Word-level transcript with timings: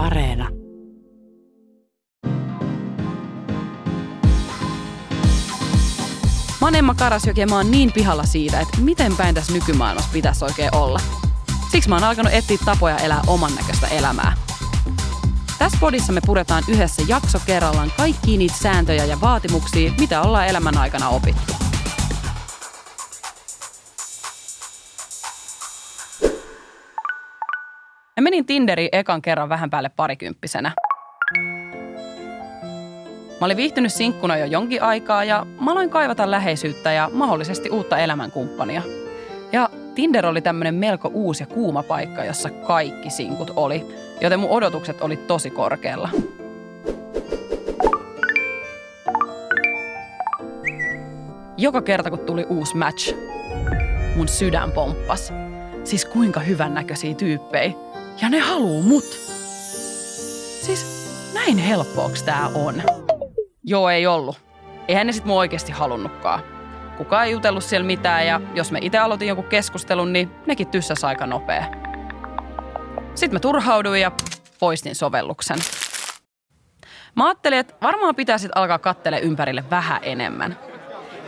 Areena. 0.00 0.48
Mä 6.60 6.66
oon 6.66 6.74
Emma 6.74 6.94
Karasjoki 6.94 7.40
ja 7.40 7.46
mä 7.46 7.56
oon 7.56 7.70
niin 7.70 7.92
pihalla 7.92 8.24
siitä, 8.24 8.60
että 8.60 8.80
miten 8.80 9.16
päin 9.16 9.34
tässä 9.34 9.52
nykymaailmassa 9.52 10.10
pitäisi 10.12 10.44
oikein 10.44 10.74
olla. 10.74 11.00
Siksi 11.72 11.88
mä 11.88 11.94
oon 11.94 12.04
alkanut 12.04 12.32
etsiä 12.32 12.58
tapoja 12.64 12.96
elää 12.96 13.22
oman 13.26 13.54
näköistä 13.54 13.86
elämää. 13.86 14.36
Tässä 15.58 15.78
podissa 15.80 16.12
me 16.12 16.20
puretaan 16.26 16.64
yhdessä 16.68 17.02
jakso 17.08 17.38
kerrallaan 17.46 17.92
kaikki 17.96 18.36
niitä 18.36 18.56
sääntöjä 18.56 19.04
ja 19.04 19.20
vaatimuksia, 19.20 19.92
mitä 20.00 20.22
ollaan 20.22 20.46
elämän 20.46 20.78
aikana 20.78 21.08
opittu. 21.08 21.69
Mä 28.20 28.24
menin 28.24 28.46
Tinderiin 28.46 28.88
ekan 28.92 29.22
kerran 29.22 29.48
vähän 29.48 29.70
päälle 29.70 29.90
parikymppisenä. 29.96 30.72
Mä 33.40 33.44
olin 33.46 33.56
viihtynyt 33.56 33.92
sinkkuna 33.92 34.36
jo 34.36 34.44
jonkin 34.44 34.82
aikaa 34.82 35.24
ja 35.24 35.46
mä 35.60 35.72
aloin 35.72 35.90
kaivata 35.90 36.30
läheisyyttä 36.30 36.92
ja 36.92 37.10
mahdollisesti 37.12 37.70
uutta 37.70 37.98
elämänkumppania. 37.98 38.82
Ja 39.52 39.68
Tinder 39.94 40.26
oli 40.26 40.40
tämmönen 40.40 40.74
melko 40.74 41.10
uusi 41.14 41.42
ja 41.42 41.46
kuuma 41.46 41.82
paikka, 41.82 42.24
jossa 42.24 42.50
kaikki 42.50 43.10
sinkut 43.10 43.50
oli, 43.56 43.86
joten 44.20 44.40
mun 44.40 44.50
odotukset 44.50 45.00
oli 45.00 45.16
tosi 45.16 45.50
korkealla. 45.50 46.08
Joka 51.56 51.82
kerta 51.82 52.10
kun 52.10 52.18
tuli 52.18 52.46
uusi 52.48 52.76
match, 52.76 53.14
mun 54.16 54.28
sydän 54.28 54.72
pomppas. 54.72 55.32
Siis 55.84 56.04
kuinka 56.04 56.40
hyvän 56.40 56.74
näköisiä 56.74 57.14
tyyppejä. 57.14 57.89
Ja 58.22 58.28
ne 58.28 58.38
haluu 58.38 58.82
mut. 58.82 59.04
Siis 60.62 61.10
näin 61.34 61.58
helppoaks 61.58 62.22
tää 62.22 62.50
on. 62.54 62.82
Joo, 63.64 63.88
ei 63.90 64.06
ollut. 64.06 64.40
Eihän 64.88 65.06
ne 65.06 65.12
sit 65.12 65.24
mun 65.24 65.36
oikeasti 65.36 65.72
halunnutkaan. 65.72 66.40
Kukaan 66.96 67.26
ei 67.26 67.32
jutellut 67.32 67.64
siellä 67.64 67.86
mitään 67.86 68.26
ja 68.26 68.40
jos 68.54 68.72
me 68.72 68.78
itse 68.82 68.98
aloitin 68.98 69.28
jonkun 69.28 69.46
keskustelun, 69.46 70.12
niin 70.12 70.30
nekin 70.46 70.68
tyssäs 70.68 71.04
aika 71.04 71.26
nopea. 71.26 71.64
Sitten 73.14 73.34
mä 73.34 73.40
turhauduin 73.40 74.00
ja 74.00 74.12
poistin 74.60 74.94
sovelluksen. 74.94 75.58
Mä 77.16 77.26
ajattelin, 77.26 77.58
että 77.58 77.74
varmaan 77.82 78.14
pitäisi 78.14 78.48
alkaa 78.54 78.78
kattele 78.78 79.20
ympärille 79.20 79.64
vähän 79.70 80.00
enemmän. 80.02 80.58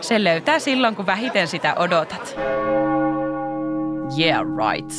Se 0.00 0.24
löytää 0.24 0.58
silloin, 0.58 0.96
kun 0.96 1.06
vähiten 1.06 1.48
sitä 1.48 1.74
odotat. 1.74 2.36
Yeah, 4.18 4.40
right. 4.40 4.90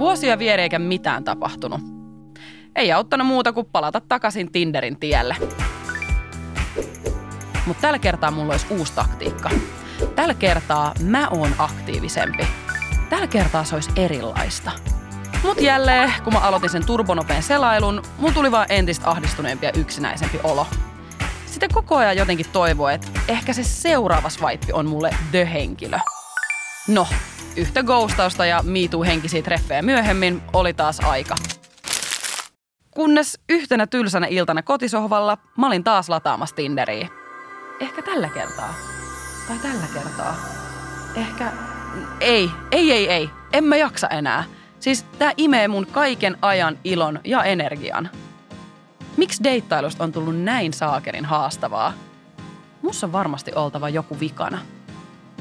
Vuosia 0.00 0.38
vieri 0.38 0.62
eikä 0.62 0.78
mitään 0.78 1.24
tapahtunut. 1.24 1.80
Ei 2.76 2.92
auttanut 2.92 3.26
muuta 3.26 3.52
kuin 3.52 3.66
palata 3.72 4.00
takaisin 4.08 4.52
Tinderin 4.52 5.00
tielle. 5.00 5.36
Mutta 7.66 7.80
tällä 7.80 7.98
kertaa 7.98 8.30
mulla 8.30 8.52
olisi 8.52 8.66
uusi 8.70 8.92
taktiikka. 8.92 9.50
Tällä 10.14 10.34
kertaa 10.34 10.94
mä 11.02 11.28
oon 11.28 11.54
aktiivisempi. 11.58 12.46
Tällä 13.10 13.26
kertaa 13.26 13.64
se 13.64 13.74
olisi 13.74 13.90
erilaista. 13.96 14.70
Mut 15.42 15.60
jälleen, 15.60 16.12
kun 16.24 16.32
mä 16.32 16.38
aloitin 16.38 16.70
sen 16.70 16.86
turbonopeen 16.86 17.42
selailun, 17.42 18.02
mun 18.18 18.34
tuli 18.34 18.50
vaan 18.50 18.66
entistä 18.68 19.10
ahdistuneempi 19.10 19.66
ja 19.66 19.72
yksinäisempi 19.72 20.38
olo. 20.42 20.66
Sitten 21.46 21.68
koko 21.72 21.96
ajan 21.96 22.16
jotenkin 22.16 22.46
toivoi, 22.52 22.94
että 22.94 23.08
ehkä 23.28 23.52
se 23.52 23.64
seuraava 23.64 24.28
swipe 24.28 24.66
on 24.72 24.86
mulle 24.86 25.10
the-henkilö. 25.30 25.98
No, 26.88 27.06
yhtä 27.56 27.82
ghostausta 27.82 28.46
ja 28.46 28.62
miituu 28.62 29.04
henkisiä 29.04 29.42
treffejä 29.42 29.82
myöhemmin 29.82 30.42
oli 30.52 30.74
taas 30.74 31.00
aika. 31.00 31.36
Kunnes 32.90 33.38
yhtenä 33.48 33.86
tylsänä 33.86 34.26
iltana 34.26 34.62
kotisohvalla 34.62 35.38
mä 35.58 35.66
olin 35.66 35.84
taas 35.84 36.08
lataamassa 36.08 36.56
Tinderiä. 36.56 37.08
Ehkä 37.80 38.02
tällä 38.02 38.28
kertaa. 38.28 38.74
Tai 39.48 39.58
tällä 39.58 39.86
kertaa. 39.94 40.36
Ehkä... 41.14 41.52
Ei, 42.20 42.50
ei, 42.70 42.92
ei, 42.92 43.08
ei. 43.08 43.30
En 43.52 43.64
mä 43.64 43.76
jaksa 43.76 44.08
enää. 44.08 44.44
Siis 44.80 45.02
tää 45.02 45.32
imee 45.36 45.68
mun 45.68 45.86
kaiken 45.86 46.36
ajan 46.42 46.78
ilon 46.84 47.20
ja 47.24 47.44
energian. 47.44 48.10
Miksi 49.16 49.44
deittailusta 49.44 50.04
on 50.04 50.12
tullut 50.12 50.40
näin 50.40 50.72
saakerin 50.72 51.24
haastavaa? 51.24 51.92
Mussa 52.82 53.06
on 53.06 53.12
varmasti 53.12 53.52
oltava 53.54 53.88
joku 53.88 54.20
vikana. 54.20 54.58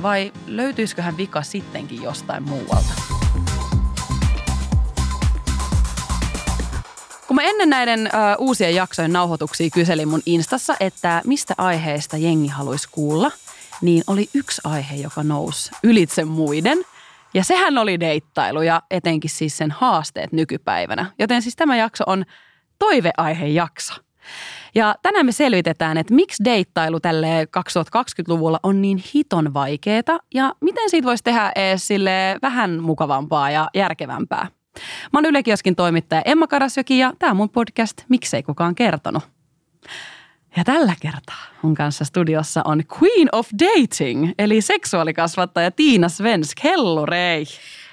Vai 0.02 0.32
löytyisiköhän 0.48 1.18
vika 1.18 1.42
sittenkin 1.42 2.04
jostain 2.04 2.44
muualta? 2.44 2.94
Kun 7.28 7.36
mä 7.36 7.42
ennen 7.44 7.70
näiden 7.70 8.08
ö, 8.08 8.10
uusien 8.38 8.76
jaksojen 8.76 9.14
nauhoituksia 9.14 9.70
kyselin 9.74 10.08
mun 10.08 10.22
Instassa, 10.26 10.76
että 10.80 11.22
mistä 11.26 11.54
aiheesta 11.58 12.18
jengi 12.18 12.48
haluaisi 12.48 12.90
kuulla, 12.92 13.32
niin 13.82 14.04
oli 14.08 14.30
yksi 14.34 14.62
aihe, 14.64 14.96
joka 14.96 15.24
nousi 15.24 15.72
ylitse 15.84 16.26
muiden. 16.26 16.78
Ja 17.34 17.44
sehän 17.44 17.78
oli 17.78 18.00
deittailu 18.00 18.62
ja 18.62 18.82
etenkin 18.92 19.30
siis 19.30 19.58
sen 19.58 19.72
haasteet 19.72 20.32
nykypäivänä. 20.32 21.06
Joten 21.20 21.42
siis 21.42 21.56
tämä 21.56 21.78
jakso 21.78 22.04
on 22.08 22.26
toiveaihejakso. 22.80 23.94
Ja 24.76 24.96
tänään 25.02 25.26
me 25.26 25.32
selvitetään, 25.32 25.98
että 25.98 26.14
miksi 26.14 26.44
deittailu 26.46 27.00
tälle 27.00 27.44
2020-luvulla 27.44 28.60
on 28.64 28.82
niin 28.82 29.04
hiton 29.14 29.54
vaikeeta 29.54 30.18
ja 30.34 30.54
miten 30.62 30.90
siitä 30.90 31.06
voisi 31.06 31.24
tehdä 31.24 31.52
edes 31.56 31.88
sille 31.88 32.38
vähän 32.42 32.80
mukavampaa 32.82 33.52
ja 33.52 33.68
järkevämpää. 33.74 34.48
Mä 35.14 35.18
oon 35.18 35.26
Yle 35.26 35.44
Kioskin 35.44 35.76
toimittaja 35.76 36.22
Emma 36.26 36.48
Karasjoki 36.48 37.00
ja 37.00 37.14
tämä 37.20 37.32
on 37.32 37.38
mun 37.38 37.50
podcast 37.50 38.04
Miksei 38.10 38.44
kukaan 38.44 38.76
kertonut. 38.76 39.24
Ja 40.58 40.64
tällä 40.64 40.94
kertaa 41.02 41.44
mun 41.62 41.76
kanssa 41.76 42.06
studiossa 42.06 42.62
on 42.66 42.84
Queen 42.98 43.28
of 43.32 43.50
Dating, 43.60 44.32
eli 44.40 44.62
seksuaalikasvattaja 44.62 45.72
Tiina 45.72 46.10
Svensk. 46.10 46.64
Hello 46.64 47.06
Rei. 47.06 47.46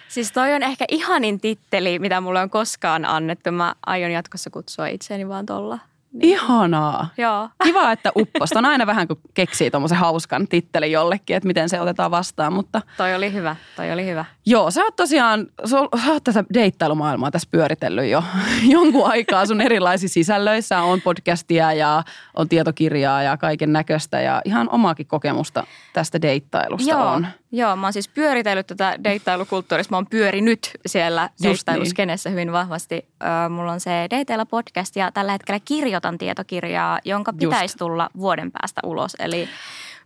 Siis 0.08 0.32
toi 0.32 0.54
on 0.54 0.62
ehkä 0.62 0.84
ihanin 0.88 1.40
titteli, 1.40 1.98
mitä 1.98 2.20
mulle 2.20 2.40
on 2.40 2.50
koskaan 2.50 3.04
annettu. 3.04 3.52
Mä 3.52 3.74
aion 3.86 4.10
jatkossa 4.10 4.50
kutsua 4.50 4.86
itseäni 4.86 5.28
vaan 5.28 5.46
tolla. 5.46 5.78
Niin. 6.18 6.32
Ihanaa. 6.32 7.08
Joo. 7.18 7.48
Kiva, 7.64 7.92
että 7.92 8.12
upposta. 8.16 8.58
On 8.58 8.64
aina 8.64 8.86
vähän, 8.86 9.08
kun 9.08 9.20
keksii 9.34 9.70
tuommoisen 9.70 9.98
hauskan 9.98 10.48
tittelin 10.48 10.92
jollekin, 10.92 11.36
että 11.36 11.46
miten 11.46 11.68
se 11.68 11.80
otetaan 11.80 12.10
vastaan. 12.10 12.52
Mutta 12.52 12.82
Toi 12.96 13.14
oli 13.14 13.32
hyvä, 13.32 13.56
toi 13.76 13.92
oli 13.92 14.06
hyvä. 14.06 14.24
joo, 14.46 14.70
sä 14.70 14.82
oot 14.84 14.96
tosiaan, 14.96 15.46
sä 15.64 15.78
oot 15.80 16.24
tätä 16.24 16.44
deittailumaailmaa 16.54 17.30
tässä 17.30 17.48
pyöritellyt 17.50 18.10
jo 18.10 18.22
jonkun 18.74 19.10
aikaa 19.10 19.46
sun 19.46 19.60
erilaisissa 19.60 20.14
sisällöissä. 20.14 20.82
On 20.82 21.00
podcastia 21.00 21.72
ja 21.72 22.02
on 22.34 22.48
tietokirjaa 22.48 23.22
ja 23.22 23.36
kaiken 23.36 23.72
näköistä 23.72 24.20
ja 24.20 24.42
ihan 24.44 24.68
omaakin 24.70 25.06
kokemusta 25.06 25.64
tästä 25.92 26.22
deittailusta 26.22 26.90
Joo, 26.90 27.06
on. 27.08 27.26
Joo, 27.52 27.76
mä 27.76 27.86
oon 27.86 27.92
siis 27.92 28.08
pyöritellyt 28.08 28.66
tätä 28.66 28.96
deittailukulttuurista. 29.04 29.92
Mä 29.92 29.96
oon 29.96 30.06
pyörinyt 30.06 30.70
siellä 30.86 31.30
niin. 31.40 31.50
deittailuskenessä 31.50 32.30
hyvin 32.30 32.52
vahvasti. 32.52 33.06
Ö, 33.46 33.48
mulla 33.48 33.72
on 33.72 33.80
se 33.80 33.90
Deiteillä 34.10 34.46
podcast 34.46 34.96
ja 34.96 35.12
tällä 35.12 35.32
hetkellä 35.32 35.60
kirjoitan 35.64 36.18
tietokirjaa, 36.18 36.98
jonka 37.04 37.32
pitäisi 37.32 37.78
tulla 37.78 38.10
vuoden 38.18 38.52
päästä 38.52 38.80
ulos. 38.84 39.16
Eli 39.18 39.48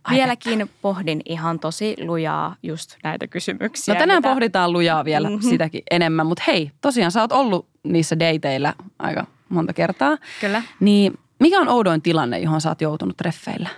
Ai 0.03 0.15
vieläkin 0.15 0.69
pohdin 0.81 1.21
ihan 1.25 1.59
tosi 1.59 1.95
lujaa 2.05 2.55
just 2.63 2.95
näitä 3.03 3.27
kysymyksiä. 3.27 3.93
No 3.93 3.99
tänään 3.99 4.17
mitä- 4.19 4.29
pohditaan 4.29 4.73
lujaa 4.73 5.05
vielä 5.05 5.27
Mhm. 5.29 5.37
mm-hmm. 5.37 5.49
sitäkin 5.49 5.81
enemmän, 5.91 6.25
mutta 6.27 6.43
hei, 6.47 6.71
tosiaan 6.81 7.11
sä 7.11 7.21
oot 7.21 7.31
ollut 7.31 7.67
niissä 7.83 8.19
deiteillä 8.19 8.73
aika 8.99 9.25
monta 9.49 9.73
kertaa. 9.73 10.17
Kyllä. 10.41 10.61
Niin 10.79 11.19
mikä 11.39 11.59
on 11.59 11.69
oudoin 11.69 12.01
tilanne, 12.01 12.39
johon 12.39 12.61
sä 12.61 12.69
oot 12.69 12.81
joutunut 12.81 13.17
treffeillä? 13.17 13.69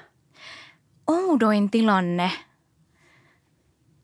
oudoin 1.07 1.69
tilanne. 1.69 2.31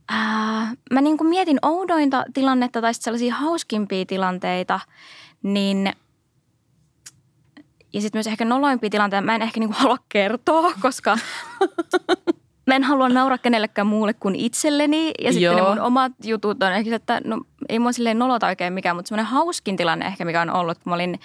Ää, 0.10 0.74
mä 0.92 1.02
niin 1.02 1.18
kuin 1.18 1.30
mietin 1.30 1.60
oudointa 1.62 2.24
tilannetta 2.34 2.82
tai 2.82 2.94
sellaisia 2.94 3.36
hauskimpia 3.36 4.06
tilanteita, 4.06 4.80
niin 5.44 5.94
ja 7.94 8.02
sitten 8.02 8.18
myös 8.18 8.28
ehkä 8.28 8.46
noloimpia 8.46 8.90
tilanteita 8.90 9.26
mä 9.26 9.36
en 9.36 9.42
ehkä 9.42 9.60
niin 9.60 9.70
kuin 9.70 9.78
halua 9.78 9.98
kertoa, 10.10 10.74
koska 10.82 11.18
mä 12.68 12.76
en 12.76 12.84
halua 12.84 13.10
nauraa 13.10 13.38
kenellekään 13.38 13.88
muulle 13.88 14.14
kuin 14.14 14.36
itselleni. 14.36 15.12
Ja 15.24 15.34
sitten 15.34 15.52
ne 15.52 15.58
Joo. 15.58 15.70
mun 15.70 15.80
omat 15.80 16.12
jutut 16.24 16.64
on 16.64 16.72
ehkä 16.72 16.96
että 16.96 17.22
no 17.26 17.42
ei 17.70 17.80
mua 17.80 17.92
silleen 17.92 18.20
nolota 18.20 18.48
oikein 18.48 18.74
mikään, 18.74 18.96
mutta 18.96 19.10
semmoinen 19.10 19.32
hauskin 19.32 19.78
tilanne 19.78 20.06
ehkä 20.06 20.26
mikä 20.26 20.42
on 20.42 20.50
ollut, 20.50 20.78
kun 20.78 20.92
mä 20.92 20.96
olin 20.96 21.20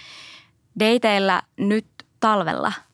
dateilla 0.81 1.43
nyt 1.57 1.87
talvella– 2.21 2.73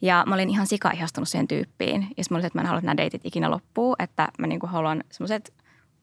ja 0.00 0.24
mä 0.26 0.34
olin 0.34 0.50
ihan 0.50 0.66
sika 0.66 0.90
ihastunut 0.90 1.28
siihen 1.28 1.48
tyyppiin. 1.48 2.08
Ja 2.16 2.24
mä 2.30 2.36
olin, 2.36 2.46
että 2.46 2.58
mä 2.58 2.62
en 2.62 2.66
halua, 2.66 2.78
että 2.78 2.86
nämä 2.86 2.96
deitit 2.96 3.20
ikinä 3.24 3.50
loppuu. 3.50 3.96
Että 3.98 4.28
mä 4.38 4.46
niinku 4.46 4.66
haluan 4.66 5.04
semmoiset 5.10 5.54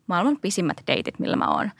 maailman 0.07 0.37
pisimmät 0.41 0.77
deitit, 0.87 1.19
millä 1.19 1.35
mä 1.35 1.47
oon. 1.47 1.71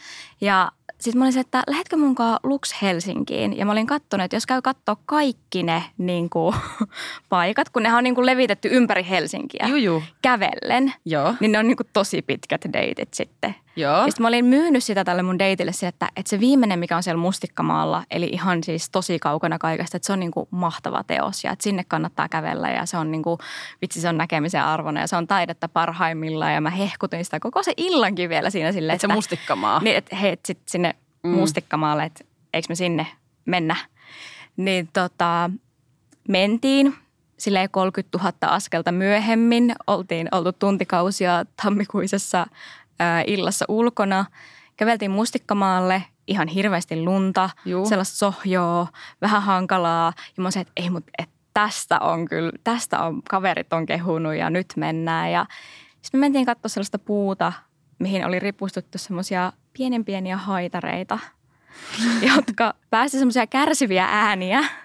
Ja 0.42 0.72
sitten 1.00 1.20
mä 1.20 1.26
olin 1.26 1.34
se, 1.34 1.40
että 1.40 1.64
lähetkö 1.68 1.98
munkaan 1.98 2.40
Lux 2.44 2.82
Helsinkiin? 2.82 3.58
Ja 3.58 3.66
mä 3.66 3.72
olin 3.72 3.88
katsonut, 3.88 4.24
että 4.24 4.36
jos 4.36 4.46
käy 4.46 4.62
katsoa 4.62 4.98
kaikki 5.06 5.64
ne 5.64 5.84
niinku, 5.98 6.56
paikat, 7.30 7.70
kun 7.70 7.84
nehän 7.84 7.98
on 7.98 8.04
niinku 8.04 8.26
levitetty 8.26 8.70
ympäri 8.72 9.06
Helsinkiä 9.10 9.68
Juju. 9.68 10.04
kävellen, 10.22 10.94
Joo. 11.06 11.34
niin 11.40 11.52
ne 11.52 11.60
on 11.60 11.68
niinku 11.68 11.84
tosi 11.94 12.22
pitkät 12.22 12.62
deitit 12.74 13.14
sitten. 13.14 13.56
Joo. 13.76 13.98
Ja 13.98 14.04
sitten 14.04 14.24
mä 14.24 14.28
olin 14.28 14.46
myynyt 14.46 14.84
sitä 14.84 15.04
tälle 15.04 15.24
mun 15.24 15.40
deitille 15.40 15.72
sille, 15.72 15.90
että, 15.90 16.10
että 16.16 16.30
se 16.30 16.40
viimeinen, 16.40 16.80
mikä 16.80 16.96
on 16.96 17.04
siellä 17.04 17.22
Mustikkamaalla, 17.22 18.04
eli 18.12 18.26
ihan 18.26 18.64
siis 18.64 18.90
tosi 18.90 19.20
kaukana 19.20 19.58
kaikesta, 19.58 19.98
että 19.98 20.08
se 20.08 20.14
on 20.14 20.20
niin 20.20 20.32
kuin 20.32 20.48
mahtava 20.52 21.04
teos 21.04 21.44
ja 21.44 21.52
että 21.52 21.64
sinne 21.64 21.84
kannattaa 21.88 22.30
kävellä 22.30 22.70
ja 22.70 22.86
se 22.86 22.98
on 22.98 23.12
niin 23.12 23.24
kuin, 23.24 23.40
vitsi 23.82 24.02
se 24.02 24.10
on 24.10 24.18
näkemisen 24.18 24.64
arvona 24.64 25.02
ja 25.02 25.08
se 25.08 25.16
on 25.16 25.28
taidetta 25.28 25.70
parhaimmillaan 25.70 26.54
ja 26.54 26.62
mä 26.62 26.70
hehkutin 26.70 27.26
sitä 27.26 27.40
koko 27.40 27.64
se 27.64 27.74
illankin 27.78 28.30
vielä 28.30 28.50
siinä 28.50 28.72
silleen, 28.72 28.96
että, 28.96 29.08
että 29.08 29.14
se 29.14 29.18
Mustikkamaa. 29.18 29.80
Niin, 29.80 29.96
että 29.96 30.16
hei, 30.16 30.38
sit 30.46 30.60
sinne 30.68 30.96
mm. 31.24 31.30
Mustikkamaalle, 31.30 32.04
että 32.04 32.26
eikö 32.54 32.66
me 32.70 32.76
sinne 32.76 33.08
mennä. 33.46 33.76
Niin 34.58 34.90
tota, 34.94 35.50
mentiin 36.28 36.96
silleen 37.38 37.70
30 37.72 38.18
000 38.18 38.34
askelta 38.42 38.92
myöhemmin. 38.92 39.76
Oltiin 39.88 40.28
oltu 40.32 40.52
tuntikausia 40.52 41.46
tammikuisessa 41.64 42.48
ää, 43.00 43.24
illassa 43.28 43.66
ulkona. 43.68 44.26
Käveltiin 44.78 45.12
Mustikkamaalle, 45.12 46.04
ihan 46.28 46.48
hirveästi 46.48 47.04
lunta, 47.04 47.50
Juu. 47.66 47.86
sellaista 47.86 48.18
sohjoa, 48.18 48.88
vähän 49.22 49.42
hankalaa. 49.42 50.14
Ja 50.38 50.44
mä 50.44 50.52
sanoin, 50.52 50.68
että 50.68 50.82
ei, 50.84 50.90
mutta 50.90 51.12
et 51.18 51.30
tästä 51.54 52.00
on 52.00 52.28
kyllä, 52.28 52.52
tästä 52.64 53.00
on, 53.04 53.24
kaverit 53.24 53.74
on 53.74 53.86
kehunut 53.86 54.36
ja 54.36 54.50
nyt 54.50 54.68
mennään. 54.76 55.32
Ja 55.32 55.46
sitten 56.02 56.20
me 56.20 56.26
mentiin 56.26 56.46
katsoa 56.46 56.70
sellaista 56.70 57.00
puuta, 57.00 57.54
mihin 58.00 58.26
oli 58.26 58.40
ripustuttu 58.40 58.98
semmoisia 58.98 59.54
pienen 59.78 60.06
pieniä 60.06 60.38
haitareita, 60.38 61.20
jotka 62.36 62.74
päästi 62.90 63.18
semmoisia 63.18 63.48
kärsiviä 63.48 64.08
ääniä– 64.12 64.64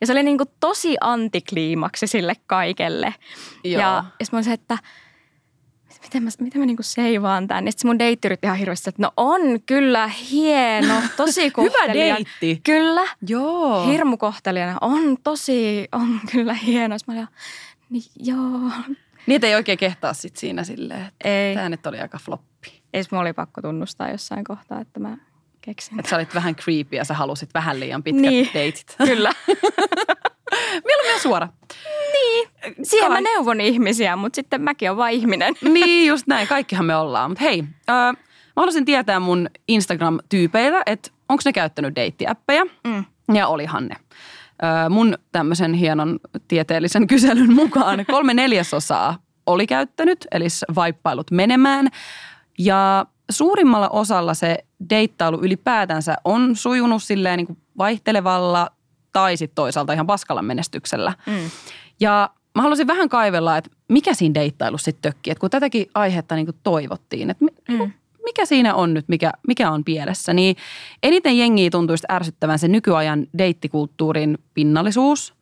ja 0.00 0.06
se 0.06 0.12
oli 0.12 0.22
niin 0.22 0.38
kuin 0.38 0.48
tosi 0.60 0.96
antikliimaksi 1.00 2.06
sille 2.06 2.34
kaikelle. 2.46 3.14
Joo. 3.64 3.80
Ja, 3.80 4.04
ja 4.20 4.26
mä 4.32 4.38
olisin, 4.38 4.52
että 4.52 4.78
miten 6.02 6.22
mä, 6.22 6.30
miten 6.40 6.60
mä 6.60 6.66
niinku 6.66 6.82
seivaan 6.82 7.48
tämän. 7.48 7.66
Ja 7.66 7.72
sitten 7.72 7.88
mun 7.88 7.98
deitti 7.98 8.28
yritti 8.28 8.46
ihan 8.46 8.58
hirveästi, 8.58 8.88
että 8.88 9.02
no 9.02 9.12
on 9.16 9.40
kyllä 9.66 10.08
hieno, 10.08 10.94
tosi 11.16 11.42
Hyvä 11.58 11.94
deitti. 11.94 12.60
Kyllä. 12.64 13.04
Joo. 13.28 13.86
Hirmu 13.86 14.16
kohtelijana. 14.16 14.78
On 14.80 15.16
tosi, 15.24 15.88
on 15.92 16.20
kyllä 16.32 16.54
hieno. 16.54 16.98
Sitten 16.98 17.14
mä 17.14 17.20
olin, 17.20 17.28
niin 17.90 18.04
joo. 18.16 18.70
Niitä 19.26 19.46
ei 19.46 19.54
oikein 19.54 19.78
kehtaa 19.78 20.14
sit 20.14 20.36
siinä 20.36 20.64
silleen, 20.64 21.06
että 21.06 21.28
ei. 21.28 21.54
tämä 21.54 21.68
nyt 21.68 21.86
oli 21.86 21.98
aika 22.00 22.18
floppi. 22.18 22.82
Ei, 22.92 23.02
mä 23.10 23.20
oli 23.20 23.32
pakko 23.32 23.62
tunnustaa 23.62 24.10
jossain 24.10 24.44
kohtaa, 24.44 24.80
että 24.80 25.00
mä 25.00 25.16
keksin. 25.60 25.98
Että 25.98 26.10
sä 26.10 26.16
olit 26.16 26.34
vähän 26.34 26.56
creepy 26.56 26.96
ja 26.96 27.04
sä 27.04 27.14
halusit 27.14 27.54
vähän 27.54 27.80
liian 27.80 28.02
pitkät 28.02 28.22
niin. 28.22 28.48
deitit. 28.54 28.96
Kyllä. 29.06 29.32
Mieluummin 30.84 31.20
suora. 31.22 31.48
Niin, 32.12 32.48
siihen 32.82 33.10
Kai. 33.10 33.22
mä 33.22 33.30
neuvon 33.30 33.60
ihmisiä, 33.60 34.16
mutta 34.16 34.36
sitten 34.36 34.62
mäkin 34.62 34.90
olen 34.90 34.96
vain 34.96 35.16
ihminen. 35.16 35.54
niin, 35.74 36.08
just 36.08 36.26
näin. 36.26 36.48
Kaikkihan 36.48 36.86
me 36.86 36.96
ollaan. 36.96 37.30
Mutta 37.30 37.44
hei, 37.44 37.64
äh, 37.90 37.96
mä 37.96 38.14
haluaisin 38.56 38.84
tietää 38.84 39.20
mun 39.20 39.50
Instagram-tyypeiltä, 39.68 40.82
että 40.86 41.10
onko 41.28 41.42
ne 41.44 41.52
käyttänyt 41.52 41.96
deittiäppejä. 41.96 42.64
Mm. 42.86 43.04
Ja 43.34 43.48
olihan 43.48 43.86
ne. 43.86 43.96
Äh, 44.64 44.90
mun 44.90 45.18
tämmöisen 45.32 45.74
hienon 45.74 46.20
tieteellisen 46.48 47.06
kyselyn 47.12 47.52
mukaan 47.52 48.06
kolme 48.06 48.34
neljäsosaa 48.34 49.18
oli 49.46 49.66
käyttänyt, 49.66 50.26
eli 50.32 50.46
vaippailut 50.74 51.30
menemään. 51.30 51.88
Ja 52.58 53.06
suurimmalla 53.30 53.88
osalla 53.88 54.34
se 54.34 54.64
deittailu 54.90 55.38
ylipäätänsä 55.42 56.16
on 56.24 56.56
sujunut 56.56 57.02
silleen 57.02 57.36
niin 57.36 57.46
kuin 57.46 57.58
vaihtelevalla 57.78 58.70
tai 59.16 59.36
sitten 59.36 59.54
toisaalta 59.54 59.92
ihan 59.92 60.06
paskalla 60.06 60.42
menestyksellä. 60.42 61.12
Mm. 61.26 61.50
Ja 62.00 62.30
mä 62.54 62.62
haluaisin 62.62 62.86
vähän 62.86 63.08
kaivella, 63.08 63.56
että 63.56 63.70
mikä 63.88 64.14
siinä 64.14 64.34
deittailussa 64.34 64.84
sitten 64.84 65.12
tökkii. 65.12 65.30
Että 65.30 65.40
kun 65.40 65.50
tätäkin 65.50 65.86
aihetta 65.94 66.34
niin 66.34 66.46
kuin 66.46 66.56
toivottiin, 66.62 67.30
että 67.30 67.44
mm. 67.68 67.92
mikä 68.24 68.46
siinä 68.46 68.74
on 68.74 68.94
nyt, 68.94 69.08
mikä, 69.08 69.32
mikä 69.48 69.70
on 69.70 69.84
pielessä, 69.84 70.32
niin 70.32 70.56
eniten 71.02 71.38
jengiä 71.38 71.70
tuntuisi 71.70 72.06
ärsyttävän 72.12 72.58
se 72.58 72.68
nykyajan 72.68 73.26
deittikulttuurin 73.38 74.38
pinnallisuus, 74.54 75.34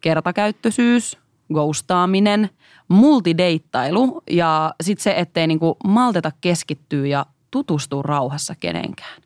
kertakäyttöisyys, 0.00 1.18
ghostaaminen, 1.54 2.50
multideittailu 2.88 4.22
ja 4.30 4.74
sitten 4.82 5.02
se, 5.02 5.14
ettei 5.16 5.46
niinku 5.46 5.76
malteta 5.84 6.32
keskittyä 6.40 7.06
ja 7.06 7.26
tutustua 7.50 8.02
rauhassa 8.02 8.54
kenenkään. 8.60 9.22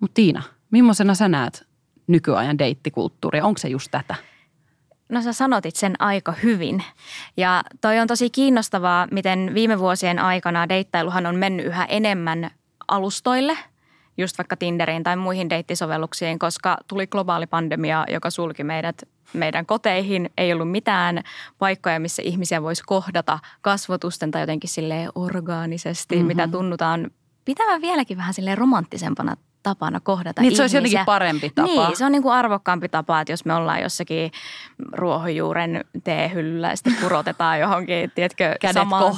Mutta 0.00 0.14
Tiina, 0.14 0.42
millaisena 0.70 1.14
sä 1.14 1.28
näet 1.28 1.63
nykyajan 2.06 2.58
deittikulttuuria? 2.58 3.44
Onko 3.44 3.58
se 3.58 3.68
just 3.68 3.90
tätä? 3.90 4.14
No 5.08 5.22
sä 5.22 5.32
sanotit 5.32 5.76
sen 5.76 5.94
aika 5.98 6.32
hyvin. 6.42 6.84
Ja 7.36 7.62
toi 7.80 7.98
on 7.98 8.06
tosi 8.08 8.30
kiinnostavaa, 8.30 9.08
miten 9.10 9.50
viime 9.54 9.78
vuosien 9.78 10.18
aikana 10.18 10.68
deittailuhan 10.68 11.26
on 11.26 11.36
mennyt 11.36 11.66
yhä 11.66 11.84
enemmän 11.84 12.50
alustoille– 12.88 13.58
just 14.16 14.38
vaikka 14.38 14.56
Tinderiin 14.56 15.02
tai 15.02 15.16
muihin 15.16 15.50
deittisovelluksiin, 15.50 16.38
koska 16.38 16.76
tuli 16.88 17.06
globaali 17.06 17.46
pandemia, 17.46 18.04
joka 18.10 18.30
sulki 18.30 18.64
meidät 18.64 19.02
meidän 19.32 19.66
koteihin. 19.66 20.30
Ei 20.38 20.52
ollut 20.52 20.70
mitään 20.70 21.22
paikkoja, 21.58 22.00
missä 22.00 22.22
ihmisiä 22.24 22.62
voisi 22.62 22.82
kohdata 22.86 23.38
kasvotusten 23.60 24.30
tai 24.30 24.42
jotenkin 24.42 24.70
sille 24.70 25.08
orgaanisesti, 25.14 26.14
mm-hmm. 26.14 26.26
mitä 26.26 26.48
tunnutaan 26.48 27.10
pitävän 27.44 27.80
vieläkin 27.80 28.16
vähän 28.16 28.34
sille 28.34 28.54
romanttisempana 28.54 29.36
tapana 29.64 30.00
kohdata 30.00 30.40
niin, 30.42 30.46
ihmisiä. 30.46 30.56
se 30.56 30.62
olisi 30.62 30.76
jotenkin 30.76 31.06
parempi 31.06 31.50
tapa. 31.54 31.68
Niin, 31.68 31.96
se 31.96 32.04
on 32.04 32.12
niin 32.12 32.22
kuin 32.22 32.32
arvokkaampi 32.32 32.88
tapa, 32.88 33.20
että 33.20 33.32
jos 33.32 33.44
me 33.44 33.54
ollaan 33.54 33.82
jossakin 33.82 34.30
ruohonjuuren 34.92 35.84
teehyllyllä 36.04 36.68
ja 36.70 36.76
sitten 36.76 36.96
purotetaan 37.00 37.60
johonkin, 37.60 38.12
tiedätkö, 38.14 38.56
Kädet 38.60 38.74
samaan 38.74 39.14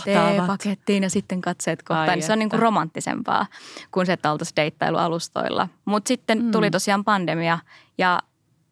pakettiin 0.46 1.02
ja 1.02 1.10
sitten 1.10 1.40
katseet 1.40 1.82
kohtaan. 1.82 2.08
Niin 2.08 2.22
se 2.22 2.32
on 2.32 2.38
niin 2.38 2.50
kuin 2.50 2.60
romanttisempaa 2.60 3.46
kuin 3.90 4.06
se, 4.06 4.12
että 4.12 4.32
oltaisiin 4.32 4.56
deittailualustoilla. 4.56 5.69
Mutta 5.84 6.08
sitten 6.08 6.43
mm. 6.43 6.50
tuli 6.50 6.70
tosiaan 6.70 7.04
pandemia 7.04 7.58
ja 7.98 8.20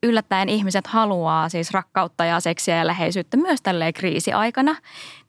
yllättäen 0.03 0.49
ihmiset 0.49 0.87
haluaa 0.87 1.49
siis 1.49 1.71
rakkautta 1.71 2.25
ja 2.25 2.41
seksiä 2.41 2.77
ja 2.77 2.87
läheisyyttä 2.87 3.37
myös 3.37 3.63
tälleen 3.63 3.93
kriisiaikana. 3.93 4.77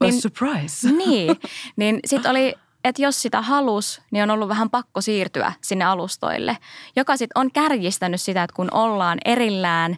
Niin, 0.01 0.21
surprise. 0.21 0.91
Niin, 0.91 1.35
niin 1.75 1.99
sitten 2.05 2.31
oli 2.31 2.55
että 2.85 3.01
jos 3.01 3.21
sitä 3.21 3.41
halus, 3.41 4.01
niin 4.11 4.23
on 4.23 4.31
ollut 4.31 4.49
vähän 4.49 4.69
pakko 4.69 5.01
siirtyä 5.01 5.53
sinne 5.61 5.85
alustoille, 5.85 6.57
joka 6.95 7.17
sitten 7.17 7.41
on 7.41 7.51
kärjistänyt 7.51 8.21
sitä, 8.21 8.43
että 8.43 8.55
kun 8.55 8.69
ollaan 8.71 9.17
erillään 9.25 9.97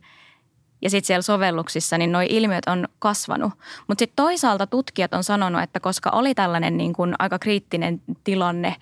ja 0.81 0.89
sitten 0.89 1.07
siellä 1.07 1.21
sovelluksissa, 1.21 1.97
niin 1.97 2.11
nuo 2.11 2.21
ilmiöt 2.29 2.65
on 2.67 2.87
kasvanut. 2.99 3.53
Mutta 3.87 4.01
sitten 4.01 4.15
toisaalta 4.15 4.67
tutkijat 4.67 5.13
on 5.13 5.23
sanonut, 5.23 5.61
että 5.61 5.79
koska 5.79 6.09
oli 6.09 6.35
tällainen 6.35 6.77
niin 6.77 6.93
kuin 6.93 7.15
aika 7.19 7.39
kriittinen 7.39 8.01
tilanne 8.23 8.75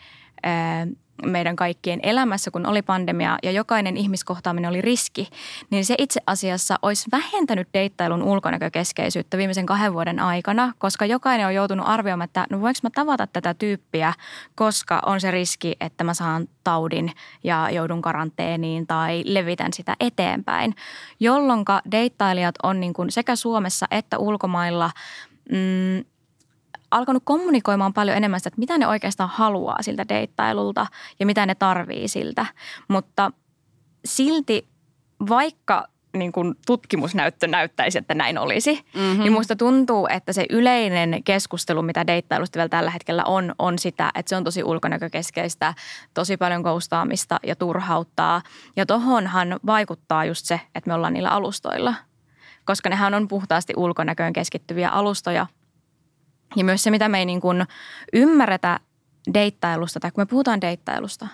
meidän 1.25 1.55
kaikkien 1.55 1.99
elämässä, 2.03 2.51
kun 2.51 2.65
oli 2.65 2.81
pandemia 2.81 3.37
ja 3.43 3.51
jokainen 3.51 3.97
ihmiskohtaaminen 3.97 4.69
oli 4.69 4.81
riski, 4.81 5.27
niin 5.69 5.85
se 5.85 5.95
itse 5.97 6.21
asiassa 6.27 6.79
olisi 6.81 7.11
vähentänyt 7.11 7.67
deittailun 7.73 8.23
ulkonäkökeskeisyyttä 8.23 9.37
viimeisen 9.37 9.65
kahden 9.65 9.93
vuoden 9.93 10.19
aikana, 10.19 10.73
koska 10.77 11.05
jokainen 11.05 11.47
on 11.47 11.55
joutunut 11.55 11.87
arvioimaan, 11.87 12.25
että 12.25 12.45
no 12.49 12.61
voinko 12.61 12.79
mä 12.83 12.89
tavata 12.89 13.27
tätä 13.27 13.53
tyyppiä, 13.53 14.13
koska 14.55 15.01
on 15.05 15.21
se 15.21 15.31
riski, 15.31 15.75
että 15.79 16.03
mä 16.03 16.13
saan 16.13 16.47
taudin 16.63 17.11
ja 17.43 17.69
joudun 17.71 18.01
karanteeniin 18.01 18.87
tai 18.87 19.23
levitän 19.25 19.73
sitä 19.73 19.95
eteenpäin, 19.99 20.75
jolloin 21.19 21.65
deittailijat 21.91 22.55
on 22.63 22.79
niin 22.79 22.93
kuin 22.93 23.11
sekä 23.11 23.35
Suomessa 23.35 23.85
että 23.91 24.17
ulkomailla 24.17 24.91
mm, 25.51 26.05
alkanut 26.95 27.23
kommunikoimaan 27.25 27.93
paljon 27.93 28.17
enemmän 28.17 28.39
sitä, 28.39 28.47
että 28.47 28.59
mitä 28.59 28.77
ne 28.77 28.87
oikeastaan 28.87 29.29
haluaa 29.33 29.81
siltä 29.81 30.05
deittailulta 30.09 30.87
ja 31.19 31.25
mitä 31.25 31.45
ne 31.45 31.55
tarvii 31.55 32.07
siltä. 32.07 32.45
Mutta 32.87 33.31
silti 34.05 34.67
vaikka 35.29 35.87
niin 36.17 36.31
kuin 36.31 36.55
tutkimusnäyttö 36.65 37.47
näyttäisi, 37.47 37.97
että 37.97 38.13
näin 38.13 38.37
olisi, 38.37 38.85
mm-hmm. 38.95 39.23
niin 39.23 39.33
musta 39.33 39.55
tuntuu, 39.55 40.07
että 40.09 40.33
se 40.33 40.45
yleinen 40.49 41.23
keskustelu, 41.23 41.81
mitä 41.81 42.07
deittailusta 42.07 42.57
vielä 42.57 42.69
tällä 42.69 42.91
hetkellä 42.91 43.23
on, 43.23 43.55
on 43.59 43.79
sitä, 43.79 44.11
että 44.15 44.29
se 44.29 44.35
on 44.35 44.43
tosi 44.43 44.63
ulkonäkökeskeistä, 44.63 45.73
tosi 46.13 46.37
paljon 46.37 46.63
koustaamista 46.63 47.39
ja 47.47 47.55
turhauttaa. 47.55 48.41
Ja 48.75 48.85
tohonhan 48.85 49.59
vaikuttaa 49.65 50.25
just 50.25 50.45
se, 50.45 50.61
että 50.75 50.89
me 50.89 50.93
ollaan 50.93 51.13
niillä 51.13 51.29
alustoilla, 51.29 51.93
koska 52.65 52.89
nehän 52.89 53.13
on 53.13 53.27
puhtaasti 53.27 53.73
ulkonäköön 53.77 54.33
keskittyviä 54.33 54.89
alustoja– 54.89 55.47
ja 56.55 56.63
myös 56.63 56.83
se, 56.83 56.91
mitä 56.91 57.09
me 57.09 57.19
ei 57.19 57.25
niin 57.25 57.41
kuin 57.41 57.65
ymmärretä 58.13 58.79
deittailusta 59.33 59.99
tai 59.99 60.11
kun 60.11 60.21
me 60.21 60.25
puhutaan 60.25 60.61
deittailusta, 60.61 61.27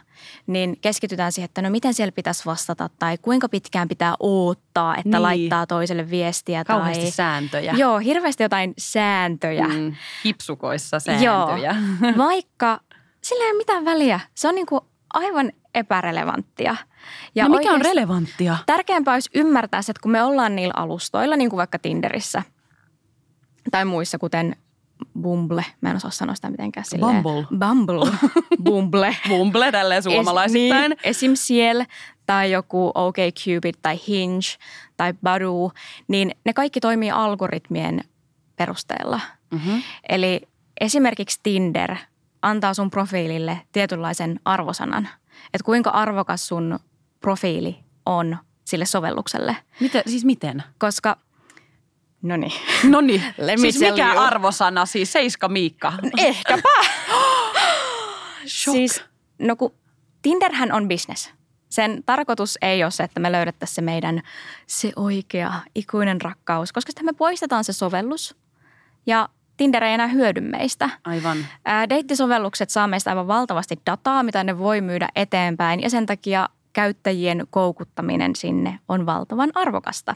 niin 0.47 0.77
keskitytään 0.81 1.31
siihen, 1.31 1.45
että 1.45 1.61
no 1.61 1.69
miten 1.69 1.93
siellä 1.93 2.11
pitäisi 2.11 2.45
vastata 2.45 2.89
tai 2.99 3.17
kuinka 3.17 3.49
pitkään 3.49 3.87
pitää 3.87 4.15
odottaa, 4.19 4.95
että 4.95 5.09
niin. 5.09 5.21
laittaa 5.21 5.67
toiselle 5.67 6.09
viestiä. 6.09 6.63
Kauheasti 6.63 7.03
tai, 7.03 7.11
sääntöjä. 7.11 7.73
Joo, 7.77 7.97
hirveästi 7.99 8.43
jotain 8.43 8.73
sääntöjä. 8.77 9.67
Mm, 9.67 9.95
hipsukoissa 10.25 10.99
sääntöjä. 11.19 11.31
Joo, 11.31 12.17
vaikka 12.27 12.79
sillä 13.21 13.45
ei 13.45 13.51
ole 13.51 13.57
mitään 13.57 13.85
väliä. 13.85 14.19
Se 14.35 14.47
on 14.47 14.55
niin 14.55 14.67
kuin 14.67 14.81
aivan 15.13 15.51
epärelevanttia. 15.75 16.75
Ja 17.35 17.47
no 17.47 17.57
mikä 17.57 17.73
on 17.73 17.81
relevanttia? 17.81 18.57
Tärkeämpää 18.65 19.13
olisi 19.13 19.29
ymmärtää 19.35 19.79
että 19.79 20.01
kun 20.01 20.11
me 20.11 20.23
ollaan 20.23 20.55
niillä 20.55 20.73
alustoilla, 20.77 21.35
niin 21.35 21.49
kuin 21.49 21.57
vaikka 21.57 21.79
Tinderissä 21.79 22.43
tai 23.71 23.85
muissa, 23.85 24.17
kuten 24.17 24.55
Bumble. 25.21 25.65
Mä 25.81 25.89
en 25.89 25.95
osaa 25.95 26.11
sanoa 26.11 26.35
sitä 26.35 26.49
mitenkään 26.49 26.85
silleen. 26.85 27.23
Bumble. 27.23 27.57
Bumble. 27.57 28.11
Bumble. 28.63 29.15
Bumble 29.29 29.71
tälleen 29.71 30.03
suomalaisittain. 30.03 30.89
niin, 30.89 30.99
esim. 31.03 31.33
Ciel 31.33 31.85
tai 32.25 32.51
joku 32.51 32.91
OkCupid 32.95 33.75
tai 33.81 33.99
Hinge 34.07 34.47
tai 34.97 35.13
Badoo, 35.23 35.71
niin 36.07 36.31
ne 36.45 36.53
kaikki 36.53 36.79
toimii 36.79 37.11
algoritmien 37.11 38.03
perusteella. 38.55 39.19
Mm-hmm. 39.51 39.81
Eli 40.09 40.41
esimerkiksi 40.81 41.39
Tinder 41.43 41.95
antaa 42.41 42.73
sun 42.73 42.91
profiilille 42.91 43.61
tietynlaisen 43.71 44.39
arvosanan, 44.45 45.09
että 45.53 45.65
kuinka 45.65 45.89
arvokas 45.89 46.47
sun 46.47 46.79
profiili 47.19 47.77
on 48.05 48.37
sille 48.65 48.85
sovellukselle. 48.85 49.57
Miten, 49.79 50.03
siis 50.07 50.25
miten? 50.25 50.63
Koska, 50.79 51.17
no 52.21 52.37
niin, 52.37 52.51
No 52.89 53.01
niin, 53.01 53.23
siis 53.61 53.79
mikä 53.79 54.13
you. 54.13 54.23
arvosana, 54.23 54.85
siis 54.85 55.11
Seiska 55.11 55.47
Miikka? 55.49 55.93
ehkäpä. 56.17 56.69
Shock. 58.47 58.75
Siis, 58.75 59.03
no 59.39 59.55
kun 59.55 59.73
Tinderhän 60.21 60.71
on 60.71 60.87
business. 60.87 61.33
Sen 61.69 62.03
tarkoitus 62.05 62.57
ei 62.61 62.83
ole 62.83 62.91
se, 62.91 63.03
että 63.03 63.19
me 63.19 63.31
löydettäisiin 63.31 63.75
se 63.75 63.81
meidän 63.81 64.21
se 64.67 64.91
oikea 64.95 65.53
ikuinen 65.75 66.21
rakkaus, 66.21 66.73
koska 66.73 66.91
sitten 66.91 67.05
me 67.05 67.13
poistetaan 67.13 67.63
se 67.63 67.73
sovellus 67.73 68.35
ja 69.05 69.29
Tinder 69.57 69.83
ei 69.83 69.93
enää 69.93 70.07
hyödy 70.07 70.41
meistä. 70.41 70.89
Aivan. 71.03 71.37
Ää, 71.65 71.89
Deittisovellukset 71.89 72.69
saa 72.69 72.87
meistä 72.87 73.09
aivan 73.11 73.27
valtavasti 73.27 73.79
dataa, 73.85 74.23
mitä 74.23 74.43
ne 74.43 74.57
voi 74.57 74.81
myydä 74.81 75.09
eteenpäin 75.15 75.81
ja 75.81 75.89
sen 75.89 76.05
takia 76.05 76.49
käyttäjien 76.73 77.47
koukuttaminen 77.49 78.35
sinne 78.35 78.79
on 78.89 79.05
valtavan 79.05 79.51
arvokasta. 79.55 80.15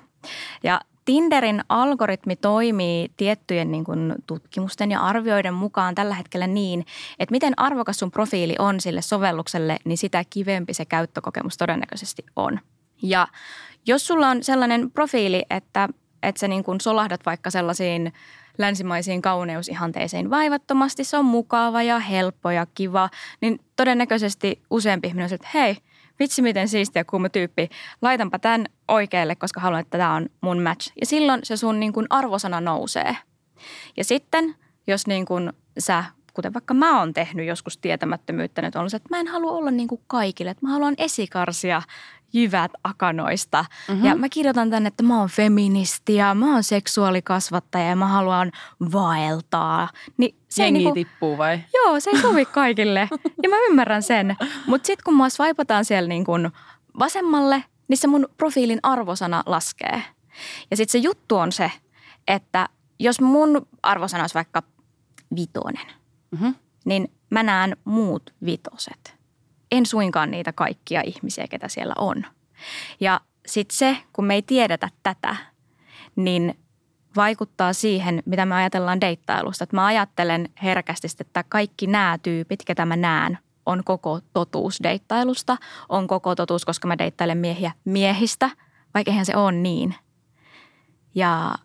Ja 0.63 0.81
Tinderin 1.05 1.61
algoritmi 1.69 2.35
toimii 2.35 3.11
tiettyjen 3.17 3.71
niin 3.71 3.83
kuin 3.83 4.15
tutkimusten 4.27 4.91
ja 4.91 5.01
arvioiden 5.01 5.53
mukaan 5.53 5.95
tällä 5.95 6.15
hetkellä 6.15 6.47
niin, 6.47 6.85
että 7.19 7.31
miten 7.33 7.53
arvokas 7.57 7.99
sun 7.99 8.11
profiili 8.11 8.55
on 8.59 8.79
sille 8.79 9.01
sovellukselle, 9.01 9.77
niin 9.85 9.97
sitä 9.97 10.23
kivempi 10.29 10.73
se 10.73 10.85
käyttökokemus 10.85 11.57
todennäköisesti 11.57 12.25
on. 12.35 12.59
Ja 13.01 13.27
jos 13.87 14.07
sulla 14.07 14.29
on 14.29 14.43
sellainen 14.43 14.91
profiili, 14.91 15.43
että, 15.49 15.89
että 16.23 16.39
sä 16.39 16.47
niin 16.47 16.63
kuin 16.63 16.81
solahdat 16.81 17.25
vaikka 17.25 17.49
sellaisiin 17.49 18.13
länsimaisiin 18.57 19.21
kauneusihanteisiin 19.21 20.29
vaivattomasti, 20.29 21.03
se 21.03 21.17
on 21.17 21.25
mukava 21.25 21.83
ja 21.83 21.99
helppo 21.99 22.51
ja 22.51 22.67
kiva, 22.75 23.09
niin 23.41 23.59
todennäköisesti 23.75 24.61
useampi 24.69 25.07
ihminen 25.07 25.29
on 25.31 25.35
että 25.35 25.49
hei, 25.53 25.77
vitsi 26.19 26.41
miten 26.41 26.67
siistiä 26.67 27.03
kuuma 27.03 27.29
tyyppi, 27.29 27.69
laitanpa 28.01 28.39
tämän 28.39 28.65
oikealle, 28.87 29.35
koska 29.35 29.59
haluan, 29.59 29.81
että 29.81 29.97
tämä 29.97 30.15
on 30.15 30.29
mun 30.41 30.61
match. 30.61 30.91
Ja 30.99 31.05
silloin 31.05 31.39
se 31.43 31.57
sun 31.57 31.79
niin 31.79 31.93
kuin 31.93 32.07
arvosana 32.09 32.61
nousee. 32.61 33.17
Ja 33.97 34.03
sitten, 34.03 34.55
jos 34.87 35.07
niin 35.07 35.25
kuin 35.25 35.53
sä, 35.79 36.03
kuten 36.35 36.53
vaikka 36.53 36.73
mä 36.73 36.99
oon 36.99 37.13
tehnyt 37.13 37.47
joskus 37.47 37.77
tietämättömyyttä, 37.77 38.61
nyt 38.61 38.75
on 38.75 38.89
se, 38.89 38.97
että 38.97 39.09
mä 39.09 39.19
en 39.19 39.27
halua 39.27 39.51
olla 39.51 39.71
niin 39.71 39.87
kuin 39.87 40.01
kaikille, 40.07 40.51
että 40.51 40.65
mä 40.65 40.71
haluan 40.71 40.95
esikarsia 40.97 41.81
jyvät 42.33 42.71
akanoista. 42.83 43.65
Mm-hmm. 43.87 44.05
Ja 44.05 44.15
mä 44.15 44.29
kirjoitan 44.29 44.69
tänne, 44.69 44.87
että 44.87 45.03
mä 45.03 45.19
oon 45.19 45.29
feministi 45.29 46.15
ja 46.15 46.33
mä 46.33 46.53
oon 46.53 46.63
seksuaalikasvattaja 46.63 47.85
ja 47.85 47.95
mä 47.95 48.07
haluan 48.07 48.51
vaeltaa. 48.91 49.89
Niin 50.17 50.35
se 50.49 50.63
Jengi 50.63 50.79
niinku, 50.79 50.93
tippuu 50.93 51.37
vai? 51.37 51.59
Joo, 51.73 51.99
se 51.99 52.09
ei 52.09 52.21
sovi 52.21 52.45
kaikille. 52.61 53.09
Ja 53.43 53.49
mä 53.49 53.55
ymmärrän 53.69 54.03
sen. 54.03 54.35
Mutta 54.67 54.87
sitten 54.87 55.03
kun 55.03 55.13
mua 55.13 55.29
swipataan 55.29 55.85
siellä 55.85 56.07
niin 56.07 56.25
kun 56.25 56.51
vasemmalle, 56.99 57.63
niin 57.87 57.97
se 57.97 58.07
mun 58.07 58.27
profiilin 58.37 58.79
arvosana 58.83 59.43
laskee. 59.45 60.03
Ja 60.71 60.77
sitten 60.77 60.91
se 60.91 60.97
juttu 61.05 61.37
on 61.37 61.51
se, 61.51 61.71
että 62.27 62.69
jos 62.99 63.21
mun 63.21 63.67
arvosana 63.83 64.23
olisi 64.23 64.35
vaikka 64.35 64.63
vitonen, 65.35 65.87
Mm-hmm. 66.35 66.55
niin 66.85 67.11
mä 67.29 67.43
näen 67.43 67.77
muut 67.85 68.33
vitoset. 68.45 69.15
En 69.71 69.85
suinkaan 69.85 70.31
niitä 70.31 70.53
kaikkia 70.53 71.01
ihmisiä, 71.05 71.47
ketä 71.47 71.67
siellä 71.67 71.93
on. 71.97 72.25
Ja 72.99 73.21
sitten 73.45 73.77
se, 73.77 73.97
kun 74.13 74.25
me 74.25 74.33
ei 74.33 74.41
tiedetä 74.41 74.89
tätä, 75.03 75.35
niin 76.15 76.59
vaikuttaa 77.15 77.73
siihen, 77.73 78.23
mitä 78.25 78.45
me 78.45 78.55
ajatellaan 78.55 79.01
deittailusta. 79.01 79.63
Että 79.63 79.75
mä 79.75 79.85
ajattelen 79.85 80.49
herkästi, 80.63 81.07
että 81.19 81.43
kaikki 81.49 81.87
nämä 81.87 82.17
tyypit, 82.23 82.65
ketä 82.65 82.85
mä 82.85 82.95
näen, 82.95 83.37
on 83.65 83.83
koko 83.83 84.19
totuus 84.33 84.79
deittailusta. 84.83 85.57
On 85.89 86.07
koko 86.07 86.35
totuus, 86.35 86.65
koska 86.65 86.87
mä 86.87 86.97
deittailen 86.97 87.37
miehiä 87.37 87.71
miehistä, 87.85 88.49
vaikka 88.93 89.11
eihän 89.11 89.25
se 89.25 89.35
ole 89.35 89.51
niin. 89.51 89.95
Ja, 91.15 91.55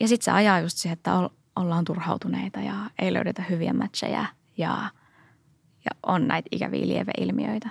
ja 0.00 0.08
sitten 0.08 0.24
se 0.24 0.30
ajaa 0.30 0.60
just 0.60 0.76
siihen, 0.76 0.96
että 0.96 1.30
ollaan 1.56 1.84
turhautuneita 1.84 2.60
ja 2.60 2.74
ei 2.98 3.12
löydetä 3.12 3.42
hyviä 3.50 3.72
matcheja 3.72 4.24
ja, 4.56 4.90
ja 5.84 5.90
on 6.06 6.28
näitä 6.28 6.48
ikäviä 6.52 6.86
lieveilmiöitä. 6.86 7.70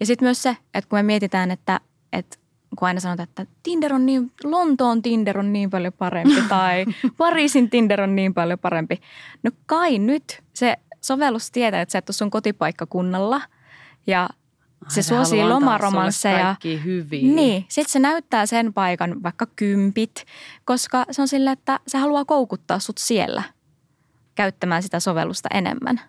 Ja 0.00 0.06
sitten 0.06 0.26
myös 0.26 0.42
se, 0.42 0.56
että 0.74 0.88
kun 0.88 0.98
me 0.98 1.02
mietitään, 1.02 1.50
että, 1.50 1.80
että 2.12 2.38
kun 2.78 2.88
aina 2.88 3.00
sanotaan, 3.00 3.28
että 3.28 3.46
Tinder 3.62 3.94
on 3.94 4.06
niin, 4.06 4.32
Lontoon 4.44 5.02
Tinder 5.02 5.38
on 5.38 5.52
niin 5.52 5.70
paljon 5.70 5.92
parempi 5.92 6.42
tai 6.48 6.84
Pariisin 7.16 7.70
Tinder 7.70 8.00
on 8.00 8.16
niin 8.16 8.34
paljon 8.34 8.58
parempi. 8.58 9.00
No 9.42 9.50
kai 9.66 9.98
nyt 9.98 10.42
se 10.54 10.76
sovellus 11.00 11.50
tietää, 11.50 11.82
että 11.82 11.92
sä 11.92 11.98
et 11.98 12.08
ole 12.08 12.14
sun 12.14 12.30
kotipaikkakunnalla 12.30 13.40
ja 14.06 14.28
se 14.88 15.02
suosii 15.02 15.44
lomaromansseja. 15.44 16.56
Hyviä. 16.84 17.34
Niin, 17.34 17.64
sitten 17.68 17.92
se 17.92 17.98
näyttää 17.98 18.46
sen 18.46 18.72
paikan 18.72 19.22
vaikka 19.22 19.46
kympit, 19.56 20.24
koska 20.64 21.04
se 21.10 21.22
on 21.22 21.28
sille, 21.28 21.50
että 21.50 21.80
se 21.86 21.98
haluaa 21.98 22.24
koukuttaa 22.24 22.78
sut 22.78 22.98
siellä 22.98 23.42
käyttämään 24.34 24.82
sitä 24.82 25.00
sovellusta 25.00 25.48
enemmän. 25.54 26.00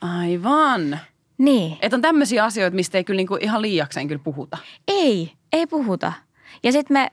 Aivan. 0.00 1.00
Niin. 1.38 1.78
Että 1.82 1.96
on 1.96 2.02
tämmöisiä 2.02 2.44
asioita, 2.44 2.74
mistä 2.74 2.98
ei 2.98 3.04
kyllä 3.04 3.18
niinku 3.18 3.38
ihan 3.40 3.62
liiakseen 3.62 4.08
kyllä 4.08 4.22
puhuta. 4.24 4.58
Ei, 4.88 5.32
ei 5.52 5.66
puhuta. 5.66 6.12
Ja 6.62 6.72
sitten 6.72 6.94
me 6.94 7.10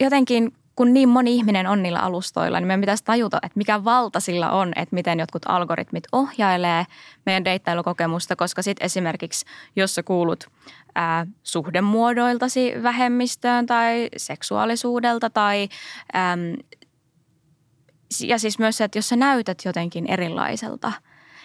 jotenkin, 0.00 0.52
kun 0.76 0.94
niin 0.94 1.08
moni 1.08 1.34
ihminen 1.34 1.66
on 1.66 1.82
niillä 1.82 1.98
alustoilla, 1.98 2.60
niin 2.60 2.66
meidän 2.66 2.80
pitäisi 2.80 3.04
tajuta, 3.04 3.38
että 3.42 3.58
mikä 3.58 3.84
valta 3.84 4.20
sillä 4.20 4.50
on, 4.50 4.72
että 4.76 4.94
miten 4.94 5.20
jotkut 5.20 5.42
algoritmit 5.46 6.04
ohjailee 6.12 6.86
meidän 7.26 7.44
deittailukokemusta, 7.44 8.36
koska 8.36 8.62
sitten 8.62 8.84
esimerkiksi, 8.86 9.46
jos 9.76 9.94
sä 9.94 10.02
kuulut 10.02 10.46
ää, 10.94 11.26
suhdemuodoiltasi 11.42 12.72
vähemmistöön 12.82 13.66
tai 13.66 14.08
seksuaalisuudelta 14.16 15.30
tai 15.30 15.68
äm, 16.16 16.56
ja 18.20 18.38
siis 18.38 18.58
myös 18.58 18.76
se, 18.76 18.84
että 18.84 18.98
jos 18.98 19.08
sä 19.08 19.16
näytät 19.16 19.58
jotenkin 19.64 20.06
erilaiselta, 20.06 20.92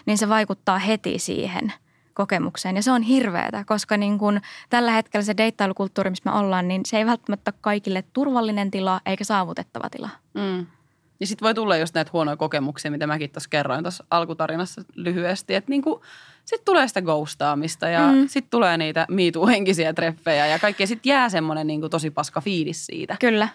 niin 0.05 0.17
se 0.17 0.29
vaikuttaa 0.29 0.79
heti 0.79 1.19
siihen 1.19 1.73
kokemukseen. 2.17 2.75
Ja 2.75 2.81
se 2.81 2.91
on 2.91 3.01
hirveätä, 3.01 3.63
koska 3.67 3.97
niin 3.97 4.17
kun 4.17 4.41
tällä 4.69 4.91
hetkellä 4.91 5.23
se 5.23 5.37
deittailukulttuuri, 5.37 6.09
missä 6.09 6.31
me 6.31 6.37
ollaan, 6.39 6.67
niin 6.67 6.81
se 6.85 6.97
ei 6.97 7.05
välttämättä 7.05 7.53
kaikille 7.61 8.03
turvallinen 8.13 8.71
tila 8.71 9.01
eikä 9.05 9.23
saavutettava 9.23 9.89
tila. 9.89 10.09
Mm. 10.33 10.65
Ja 11.19 11.27
sitten 11.27 11.45
voi 11.45 11.53
tulla 11.53 11.77
just 11.77 11.95
näitä 11.95 12.09
huonoja 12.13 12.37
kokemuksia, 12.37 12.91
mitä 12.91 13.07
mäkin 13.07 13.29
tuossa 13.29 13.49
kerroin 13.49 13.83
tuossa 13.83 14.03
alkutarinassa 14.11 14.81
lyhyesti. 14.95 15.55
Että 15.55 15.69
niinku, 15.69 16.01
sitten 16.45 16.65
tulee 16.65 16.87
sitä 16.87 17.01
ghostaamista 17.01 17.87
ja 17.89 18.11
Mm. 18.11 18.27
sitten 18.27 18.49
tulee 18.49 18.77
niitä 18.77 19.05
miituu-henkisiä 19.09 19.93
treffejä 19.93 20.47
ja 20.47 20.59
kaikkea. 20.59 20.87
Sitten 20.87 21.09
jää 21.09 21.29
semmoinen 21.29 21.67
niinku 21.67 21.89
tosi 21.89 22.11
paska 22.11 22.41
fiilis 22.41 22.85
siitä 22.85 23.15
Kyllä. 23.19 23.49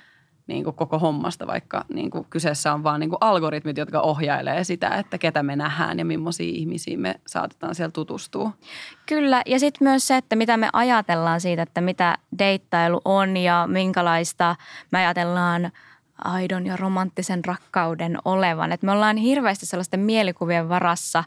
Niinku 0.47 0.73
koko 0.73 0.99
hommasta, 0.99 1.47
vaikka 1.47 1.85
niinku 1.95 2.27
kyseessä 2.31 2.73
on 2.73 2.85
vaan 2.85 3.01
niinku 3.01 3.17
algoritmit, 3.21 3.77
jotka 3.77 4.01
ohjailee 4.01 4.65
sitä, 4.65 4.89
että 4.89 5.19
ketä 5.19 5.43
me 5.43 5.57
nähdään 5.57 5.99
ja 5.99 6.05
millaisia 6.05 6.53
ihmisiä 6.55 6.99
me 6.99 7.21
saatetaan 7.27 7.75
siellä 7.75 7.93
tutustua. 7.93 8.51
Kyllä, 9.07 9.43
ja 9.47 9.59
sitten 9.59 9.89
myös 9.89 10.07
se, 10.07 10.17
että 10.17 10.37
mitä 10.37 10.57
me 10.57 10.69
ajatellaan 10.73 11.41
siitä, 11.41 11.63
että 11.63 11.81
mitä 11.81 12.19
deittailu 12.39 13.01
on 13.05 13.37
ja 13.37 13.69
minkälaista 13.71 14.57
me 14.93 14.99
ajatellaan 14.99 15.73
aidon 16.25 16.67
ja 16.67 16.77
romanttisen 16.77 17.45
rakkauden 17.45 18.19
olevan. 18.25 18.73
Että 18.73 18.87
me 18.87 18.93
ollaan 18.93 19.17
hirveästi 19.17 19.67
sellaisten 19.67 20.01
mielikuvien 20.01 20.69
varassa 20.69 21.25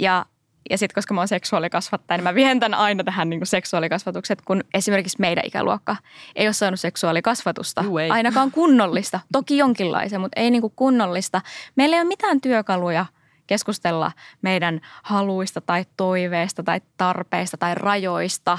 ja 0.00 0.26
ja 0.70 0.78
sitten 0.78 0.94
koska 0.94 1.14
mä 1.14 1.20
oon 1.20 1.28
seksuaalikasvattaja, 1.28 2.18
niin 2.18 2.24
mä 2.24 2.34
vien 2.34 2.60
tämän 2.60 2.78
aina 2.78 3.04
tähän 3.04 3.30
niin 3.30 3.46
seksuaalikasvatukset, 3.46 4.42
kun 4.42 4.64
esimerkiksi 4.74 5.20
meidän 5.20 5.44
ikäluokka 5.46 5.96
ei 6.36 6.46
ole 6.46 6.52
saanut 6.52 6.80
seksuaalikasvatusta. 6.80 7.82
Juu, 7.82 7.98
ei. 7.98 8.10
Ainakaan 8.10 8.50
kunnollista. 8.50 9.20
Toki 9.32 9.58
jonkinlaisen, 9.58 10.20
mutta 10.20 10.40
ei 10.40 10.50
niin 10.50 10.62
kunnollista. 10.76 11.40
Meillä 11.76 11.96
ei 11.96 12.02
ole 12.02 12.08
mitään 12.08 12.40
työkaluja 12.40 13.06
keskustella 13.46 14.12
meidän 14.42 14.80
haluista 15.02 15.60
tai 15.60 15.84
toiveista 15.96 16.62
tai 16.62 16.80
tarpeista 16.96 17.56
tai 17.56 17.74
rajoista, 17.74 18.58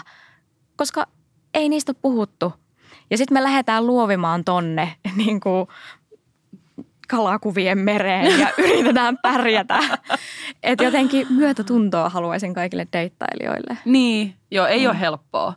koska 0.76 1.08
ei 1.54 1.70
niistä 1.70 1.92
ole 1.92 1.98
puhuttu. 2.02 2.54
Ja 3.10 3.18
sitten 3.18 3.36
me 3.36 3.44
lähdetään 3.44 3.88
luovimaan 3.88 4.44
tonne 4.44 4.96
niin 5.26 5.40
kuin 5.40 5.68
kalakuvien 7.08 7.78
mereen 7.78 8.40
ja 8.40 8.48
yritetään 8.66 9.18
pärjätä. 9.18 9.80
Että 10.64 10.84
jotenkin 10.84 11.28
myötätuntoa 11.30 12.10
haluaisin 12.10 12.54
kaikille 12.54 12.88
deittailijoille. 12.94 13.78
Niin, 13.86 14.36
joo, 14.52 14.66
ei 14.66 14.80
mm. 14.80 14.86
ole 14.86 15.00
helppoa. 15.00 15.54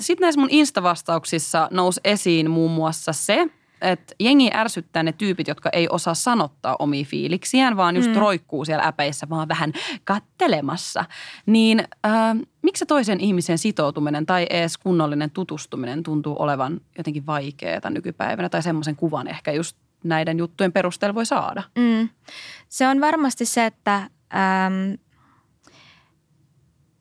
Sitten 0.00 0.24
näissä 0.24 0.40
mun 0.40 0.50
Insta-vastauksissa 0.50 1.68
nousi 1.70 2.00
esiin 2.04 2.50
muun 2.50 2.70
muassa 2.70 3.12
se, 3.12 3.48
että 3.84 4.14
jengi 4.20 4.50
ärsyttää 4.54 5.02
ne 5.02 5.12
tyypit, 5.12 5.48
jotka 5.48 5.70
ei 5.72 5.88
osaa 5.88 6.14
sanottaa 6.14 6.76
omia 6.78 7.04
fiiliksiään, 7.04 7.76
vaan 7.76 7.96
just 7.96 8.10
mm. 8.10 8.16
roikkuu 8.16 8.64
siellä 8.64 8.84
äpeissä 8.84 9.26
vaan 9.30 9.48
vähän 9.48 9.72
kattelemassa. 10.04 11.04
Niin 11.46 11.84
äh, 12.06 12.36
miksi 12.62 12.78
se 12.78 12.86
toisen 12.86 13.20
ihmisen 13.20 13.58
sitoutuminen 13.58 14.26
tai 14.26 14.46
edes 14.50 14.78
kunnollinen 14.78 15.30
tutustuminen 15.30 16.02
tuntuu 16.02 16.36
olevan 16.38 16.80
jotenkin 16.98 17.26
vaikeaa 17.26 17.90
nykypäivänä 17.90 18.48
tai 18.48 18.62
semmoisen 18.62 18.96
kuvan 18.96 19.28
ehkä 19.28 19.52
just 19.52 19.76
näiden 20.04 20.38
juttujen 20.38 20.72
perusteella 20.72 21.14
voi 21.14 21.26
saada? 21.26 21.62
Mm. 21.78 22.08
Se 22.68 22.88
on 22.88 23.00
varmasti 23.00 23.44
se, 23.44 23.66
että 23.66 23.96
ähm, 24.34 24.94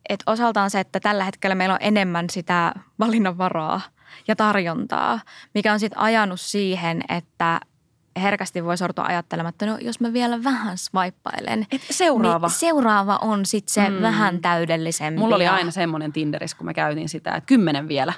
et 0.09 0.23
osaltaan 0.25 0.69
se, 0.69 0.79
että 0.79 0.99
tällä 0.99 1.23
hetkellä 1.23 1.55
meillä 1.55 1.73
on 1.73 1.81
enemmän 1.81 2.29
sitä 2.29 2.73
valinnanvaraa 2.99 3.81
ja 4.27 4.35
tarjontaa, 4.35 5.19
mikä 5.53 5.73
on 5.73 5.79
sitten 5.79 5.99
ajanut 5.99 6.41
siihen, 6.41 7.03
että 7.09 7.59
herkästi 8.21 8.63
voi 8.63 8.77
sortua 8.77 9.05
ajattelemaan, 9.05 9.49
että 9.49 9.65
no 9.65 9.77
jos 9.81 9.99
mä 9.99 10.13
vielä 10.13 10.43
vähän 10.43 10.77
swipeilen. 10.77 11.67
Et 11.71 11.81
seuraava. 11.91 12.47
Niin 12.47 12.55
seuraava 12.55 13.17
on 13.21 13.45
sitten 13.45 13.73
se 13.73 13.89
mm. 13.89 14.01
vähän 14.01 14.41
täydellisempi. 14.41 15.19
Mulla 15.19 15.35
oli 15.35 15.47
aina 15.47 15.71
semmoinen 15.71 16.13
Tinderissä, 16.13 16.57
kun 16.57 16.65
mä 16.65 16.73
käytin 16.73 17.09
sitä, 17.09 17.31
että 17.35 17.47
kymmenen 17.47 17.87
vielä. 17.87 18.13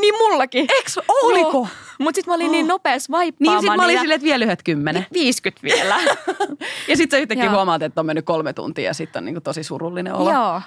Niin 0.00 0.14
mullakin. 0.14 0.66
Eikö 0.68 0.90
oliko? 1.22 1.68
Mutta 1.98 2.18
sitten 2.18 2.32
mä 2.32 2.34
olin 2.34 2.46
oh. 2.46 2.52
niin 2.52 2.66
nopea 2.66 2.98
swipaamaan. 2.98 3.34
Niin 3.38 3.60
sit 3.60 3.76
mä 3.76 3.84
olin 3.84 3.98
silleen, 3.98 4.16
että 4.16 4.24
vielä 4.24 4.44
yhdet 4.44 4.62
kymmenen. 4.62 5.06
50 5.12 5.62
vielä. 5.62 5.96
ja 6.88 6.96
sitten 6.96 7.16
sä 7.16 7.22
yhtäkkiä 7.22 7.50
huomaat, 7.50 7.82
että 7.82 8.00
on 8.00 8.06
mennyt 8.06 8.24
kolme 8.24 8.52
tuntia 8.52 8.84
ja 8.84 8.94
sitten 8.94 9.20
on 9.20 9.24
niinku 9.24 9.40
tosi 9.40 9.62
surullinen 9.62 10.14
olo. 10.14 10.32
Joo. 10.32 10.62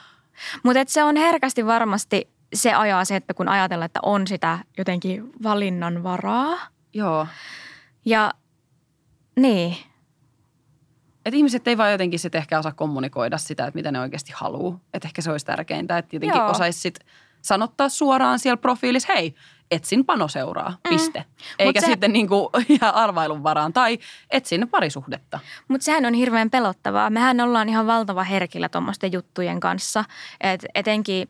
Mutta 0.64 0.80
se 0.88 1.04
on 1.04 1.16
herkästi 1.16 1.66
varmasti 1.66 2.28
se 2.54 2.74
ajaa 2.74 3.06
se, 3.06 3.16
että 3.16 3.34
kun 3.34 3.50
ajatellaan, 3.50 3.86
että 3.86 4.00
on 4.04 4.28
sitä 4.28 4.60
jotenkin 4.78 5.32
valinnanvaraa. 5.44 6.58
Joo. 6.94 7.28
Ja 8.06 8.34
niin. 9.36 9.76
Että 11.26 11.38
ihmiset 11.38 11.68
ei 11.68 11.78
vaan 11.78 11.92
jotenkin 11.92 12.20
sitten 12.20 12.40
ehkä 12.40 12.60
osaa 12.60 12.72
kommunikoida 12.72 13.38
sitä, 13.38 13.68
että 13.68 13.78
mitä 13.78 13.92
ne 13.92 14.00
oikeasti 14.00 14.32
haluaa. 14.36 14.80
Että 14.94 15.08
ehkä 15.08 15.22
se 15.22 15.32
olisi 15.32 15.46
tärkeintä, 15.46 15.98
että 15.98 16.16
jotenkin 16.16 16.40
Joo. 16.40 16.50
osaisi 16.50 16.80
sit 16.80 17.00
sanottaa 17.44 17.90
suoraan 17.90 18.40
siellä 18.40 18.58
profiilissa, 18.58 19.14
hei, 19.14 19.36
etsin 19.72 20.06
panoseuraa, 20.06 20.70
mm. 20.70 20.90
piste. 20.90 21.20
Mm. 21.20 21.26
Eikä 21.60 21.82
se... 21.82 21.86
sitten 21.86 22.14
niin 22.14 22.28
kuin 22.28 22.50
ihan 22.70 22.96
arvailun 22.96 23.44
varaan 23.44 23.74
tai 23.74 24.00
etsin 24.32 24.68
parisuhdetta. 24.70 25.40
Mutta 25.68 25.86
sehän 25.86 26.06
on 26.06 26.14
hirveän 26.14 26.50
pelottavaa. 26.50 27.10
Mehän 27.10 27.42
ollaan 27.42 27.70
ihan 27.70 27.88
valtava 27.88 28.24
herkillä 28.24 28.70
tuommoisten 28.70 29.12
juttujen 29.12 29.60
kanssa. 29.60 30.04
Et 30.42 30.66
etenkin 30.76 31.30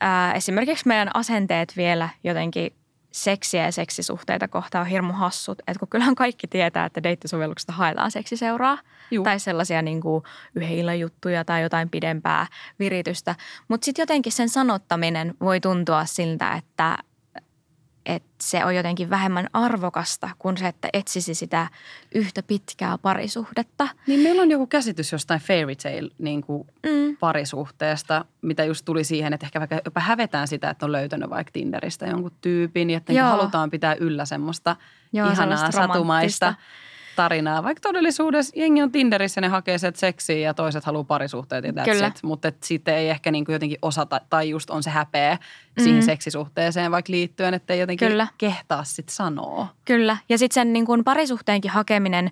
ää, 0.00 0.32
esimerkiksi 0.32 0.88
meidän 0.88 1.10
asenteet 1.14 1.76
vielä 1.76 2.08
jotenkin 2.24 2.74
seksiä 3.14 3.64
ja 3.64 3.72
seksisuhteita 3.72 4.48
kohtaan 4.48 4.82
on 4.82 4.88
hirmu 4.88 5.12
hassut. 5.12 5.58
Että 5.58 5.78
kun 5.78 5.88
kyllähän 5.88 6.14
kaikki 6.14 6.46
tietää, 6.46 6.86
että 6.86 7.02
deittisovelluksesta 7.02 7.72
haetaan 7.72 8.10
seksiseuraa 8.10 8.78
Juh. 9.10 9.24
tai 9.24 9.40
sellaisia 9.40 9.82
niin 9.82 10.00
kuin 10.00 10.24
yhden 10.54 11.00
juttuja 11.00 11.44
tai 11.44 11.62
jotain 11.62 11.90
pidempää 11.90 12.46
viritystä. 12.78 13.34
Mutta 13.68 13.84
sitten 13.84 14.02
jotenkin 14.02 14.32
sen 14.32 14.48
sanottaminen 14.48 15.34
voi 15.40 15.60
tuntua 15.60 16.04
siltä, 16.04 16.52
että 16.52 16.98
että 18.06 18.28
se 18.42 18.64
on 18.64 18.76
jotenkin 18.76 19.10
vähemmän 19.10 19.46
arvokasta 19.52 20.30
kuin 20.38 20.56
se, 20.56 20.68
että 20.68 20.88
etsisi 20.92 21.34
sitä 21.34 21.66
yhtä 22.14 22.42
pitkää 22.42 22.98
parisuhdetta. 22.98 23.88
Niin 24.06 24.20
meillä 24.20 24.42
on 24.42 24.50
joku 24.50 24.66
käsitys 24.66 25.12
jostain 25.12 25.40
fairy 25.40 25.76
tale 25.76 26.10
niin 26.18 26.42
kuin 26.42 26.68
mm. 26.86 27.16
parisuhteesta, 27.16 28.24
mitä 28.42 28.64
just 28.64 28.84
tuli 28.84 29.04
siihen, 29.04 29.32
että 29.32 29.46
ehkä 29.46 29.60
vaikka 29.60 29.80
jopa 29.84 30.00
hävetään 30.00 30.48
sitä, 30.48 30.70
että 30.70 30.86
on 30.86 30.92
löytänyt 30.92 31.30
vaikka 31.30 31.52
Tinderistä 31.52 32.06
jonkun 32.06 32.32
tyypin, 32.40 32.90
että 32.90 33.12
niin 33.12 33.22
halutaan 33.22 33.70
pitää 33.70 33.94
yllä 33.94 34.24
semmoista 34.24 34.76
Joo, 35.12 35.30
ihanaa 35.30 35.72
satumaista 35.72 36.54
tarinaa. 37.16 37.62
Vaikka 37.62 37.80
todellisuudessa 37.80 38.52
jengi 38.56 38.82
on 38.82 38.92
Tinderissä, 38.92 39.40
ne 39.40 39.48
hakee 39.48 39.78
sieltä 39.78 39.98
seksiä 39.98 40.38
ja 40.38 40.54
toiset 40.54 40.84
haluaa 40.84 41.04
parisuhteet 41.04 41.64
ja 41.64 41.72
Kyllä. 41.84 42.06
It. 42.06 42.22
Mutta 42.22 42.52
sitten 42.62 42.94
ei 42.94 43.10
ehkä 43.10 43.30
niinku 43.30 43.52
jotenkin 43.52 43.78
osata 43.82 44.20
tai 44.30 44.50
just 44.50 44.70
on 44.70 44.82
se 44.82 44.90
häpeä 44.90 45.38
siihen 45.78 46.00
mm. 46.00 46.06
seksisuhteeseen 46.06 46.90
vaikka 46.90 47.12
liittyen, 47.12 47.54
että 47.54 47.74
ei 47.74 47.80
jotenkin 47.80 48.08
Kyllä. 48.08 48.28
kehtaa 48.38 48.84
sitten 48.84 49.14
sanoa. 49.14 49.66
Kyllä. 49.84 50.16
Ja 50.28 50.38
sitten 50.38 50.54
sen 50.54 50.72
niin 50.72 50.86
kuin 50.86 51.04
parisuhteenkin 51.04 51.70
hakeminen 51.70 52.30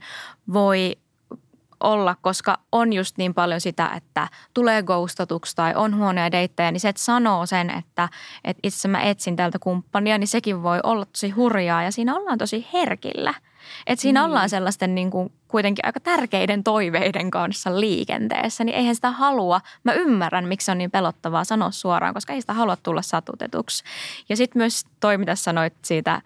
voi 0.52 0.96
olla, 1.82 2.16
koska 2.22 2.58
on 2.72 2.92
just 2.92 3.18
niin 3.18 3.34
paljon 3.34 3.60
sitä, 3.60 3.90
että 3.96 4.28
tulee 4.54 4.82
ghostatuksi 4.82 5.56
tai 5.56 5.74
on 5.74 5.96
huonoja 5.96 6.32
deittejä, 6.32 6.70
niin 6.70 6.80
se, 6.80 6.88
että 6.88 7.02
sanoo 7.02 7.46
sen, 7.46 7.70
että, 7.70 8.08
että 8.44 8.60
itse 8.62 8.88
mä 8.88 9.00
etsin 9.02 9.36
tältä 9.36 9.58
kumppania, 9.58 10.18
niin 10.18 10.28
sekin 10.28 10.62
voi 10.62 10.80
olla 10.82 11.04
tosi 11.04 11.30
hurjaa 11.30 11.82
ja 11.82 11.92
siinä 11.92 12.16
ollaan 12.16 12.38
tosi 12.38 12.66
herkillä– 12.72 13.34
et 13.86 13.98
siinä 13.98 14.20
mm. 14.20 14.26
ollaan 14.26 14.48
sellaisten 14.48 14.94
niin 14.94 15.10
kuin 15.10 15.32
kuitenkin 15.48 15.86
aika 15.86 16.00
tärkeiden 16.00 16.64
toiveiden 16.64 17.30
kanssa 17.30 17.80
liikenteessä, 17.80 18.64
niin 18.64 18.76
eihän 18.76 18.94
sitä 18.94 19.10
halua. 19.10 19.60
Mä 19.84 19.92
ymmärrän, 19.92 20.48
miksi 20.48 20.70
on 20.70 20.78
niin 20.78 20.90
pelottavaa 20.90 21.44
sanoa 21.44 21.70
suoraan, 21.70 22.14
koska 22.14 22.32
ei 22.32 22.40
sitä 22.40 22.52
halua 22.52 22.76
tulla 22.76 23.02
satutetuksi. 23.02 23.84
Ja 24.28 24.36
sitten 24.36 24.60
myös 24.60 24.84
toi, 25.00 25.18
mitä 25.18 25.34
sanoit 25.34 25.74
siitä 25.82 26.22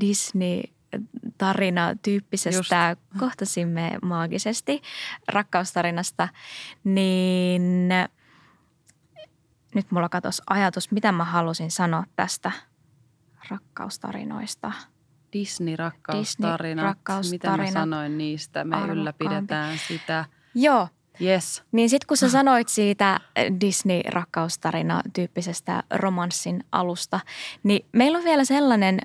Disney 0.00 0.62
tarina 1.38 1.94
tyyppisestä 2.02 2.96
Just. 2.98 3.18
kohtasimme 3.18 3.98
maagisesti 4.02 4.82
rakkaustarinasta, 5.28 6.28
niin 6.84 7.88
nyt 9.74 9.90
mulla 9.90 10.08
katos 10.08 10.42
ajatus, 10.50 10.90
mitä 10.90 11.12
mä 11.12 11.24
halusin 11.24 11.70
sanoa 11.70 12.04
tästä 12.16 12.52
rakkaustarinoista– 13.50 14.72
Disney-rakkaustarinat. 15.32 16.98
Disney 17.08 17.30
Mitä 17.30 17.56
mä 17.56 17.70
sanoin 17.70 18.18
niistä? 18.18 18.64
Me 18.64 18.76
arvokkaampi. 18.76 19.00
ylläpidetään 19.00 19.78
sitä. 19.78 20.24
Joo. 20.54 20.88
Yes. 21.22 21.62
Niin 21.72 21.90
sitten 21.90 22.06
kun 22.06 22.16
sä 22.16 22.28
sanoit 22.38 22.68
siitä 22.68 23.20
Disney-rakkaustarina-tyyppisestä 23.60 25.82
romanssin 25.94 26.64
alusta, 26.72 27.20
niin 27.62 27.86
meillä 27.92 28.18
on 28.18 28.24
vielä 28.24 28.44
sellainen 28.44 29.00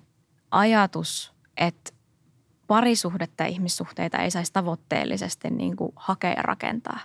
ajatus, 0.51 1.32
että 1.57 1.91
parisuhdetta 2.67 3.43
ja 3.43 3.49
ihmissuhteita 3.49 4.17
ei 4.17 4.31
saisi 4.31 4.53
tavoitteellisesti 4.53 5.49
niin 5.49 5.75
kuin 5.75 5.93
hakea 5.95 6.31
ja 6.31 6.41
rakentaa. 6.41 6.99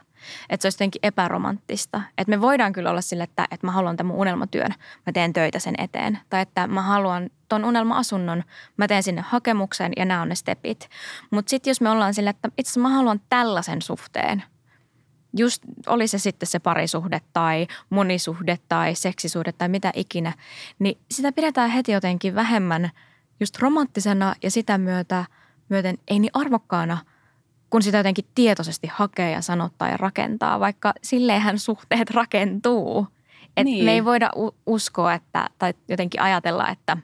Että 0.50 0.62
se 0.62 0.66
olisi 0.66 0.76
jotenkin 0.76 1.00
epäromanttista. 1.02 2.02
Että 2.18 2.30
me 2.30 2.40
voidaan 2.40 2.72
kyllä 2.72 2.90
olla 2.90 3.00
sille, 3.00 3.22
että, 3.22 3.48
että 3.50 3.66
mä 3.66 3.72
haluan 3.72 3.96
tämän 3.96 4.08
mun 4.08 4.20
unelmatyön, 4.20 4.74
mä 5.06 5.12
teen 5.12 5.32
töitä 5.32 5.58
sen 5.58 5.74
eteen. 5.78 6.18
Tai 6.30 6.42
että 6.42 6.66
mä 6.66 6.82
haluan 6.82 7.30
ton 7.48 7.64
unelma-asunnon, 7.64 8.44
mä 8.76 8.88
teen 8.88 9.02
sinne 9.02 9.22
hakemuksen 9.22 9.92
ja 9.96 10.04
nämä 10.04 10.22
on 10.22 10.28
ne 10.28 10.34
stepit. 10.34 10.88
Mutta 11.30 11.50
sitten 11.50 11.70
jos 11.70 11.80
me 11.80 11.90
ollaan 11.90 12.14
sille, 12.14 12.30
että 12.30 12.48
itse 12.58 12.70
asiassa 12.70 12.80
mä 12.80 12.88
haluan 12.88 13.20
tällaisen 13.28 13.82
suhteen, 13.82 14.42
just 15.36 15.62
oli 15.86 16.08
se 16.08 16.18
sitten 16.18 16.46
se 16.46 16.58
parisuhde 16.58 17.20
tai 17.32 17.66
monisuhde 17.90 18.58
tai 18.68 18.94
seksisuhde 18.94 19.52
tai 19.52 19.68
mitä 19.68 19.92
ikinä, 19.94 20.32
niin 20.78 20.98
sitä 21.10 21.32
pidetään 21.32 21.70
heti 21.70 21.92
jotenkin 21.92 22.34
vähemmän 22.34 22.90
just 23.40 23.58
romanttisena 23.58 24.34
ja 24.42 24.50
sitä 24.50 24.78
myötä– 24.78 25.24
myöten 25.68 25.98
ei 26.08 26.18
niin 26.18 26.30
arvokkaana, 26.34 26.98
kun 27.70 27.82
sitä 27.82 27.96
jotenkin 27.98 28.24
tietoisesti 28.34 28.86
hakee 28.92 29.30
ja 29.30 29.42
sanottaa 29.42 29.88
ja 29.88 29.96
rakentaa, 29.96 30.60
vaikka 30.60 30.92
silleenhän 31.02 31.58
suhteet 31.58 32.10
rakentuu. 32.10 33.06
Et 33.56 33.64
niin. 33.64 33.84
Me 33.84 33.92
ei 33.92 34.04
voida 34.04 34.30
uskoa 34.66 35.14
että, 35.14 35.48
tai 35.58 35.74
jotenkin 35.88 36.22
ajatella, 36.22 36.68
että, 36.68 36.96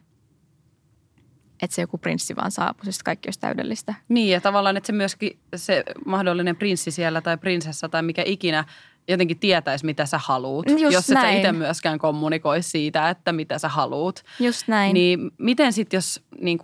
että 1.62 1.74
se 1.74 1.82
joku 1.82 1.98
prinssi 1.98 2.36
vaan 2.36 2.50
saapuu, 2.50 2.84
siis 2.84 3.02
kaikki 3.02 3.26
olisi 3.26 3.40
täydellistä. 3.40 3.94
Niin 4.08 4.32
ja 4.32 4.40
tavallaan, 4.40 4.76
että 4.76 4.86
se 4.86 4.92
myöskin 4.92 5.38
se 5.56 5.84
mahdollinen 6.06 6.56
prinssi 6.56 6.90
siellä 6.90 7.20
tai 7.20 7.38
prinsessa 7.38 7.88
tai 7.88 8.02
mikä 8.02 8.22
ikinä 8.26 8.64
jotenkin 9.08 9.38
tietäisi, 9.38 9.86
mitä 9.86 10.06
sä 10.06 10.20
haluut. 10.24 10.70
Just 10.70 10.82
jos 10.82 11.10
et 11.10 11.20
sä 11.20 11.30
itse 11.30 11.52
myöskään 11.52 11.98
kommunikoi 11.98 12.62
siitä, 12.62 13.10
että 13.10 13.32
mitä 13.32 13.58
sä 13.58 13.68
haluut. 13.68 14.24
Just 14.40 14.68
näin. 14.68 14.94
Niin 14.94 15.30
miten 15.38 15.72
sitten, 15.72 15.96
jos 15.96 16.22
niin 16.40 16.58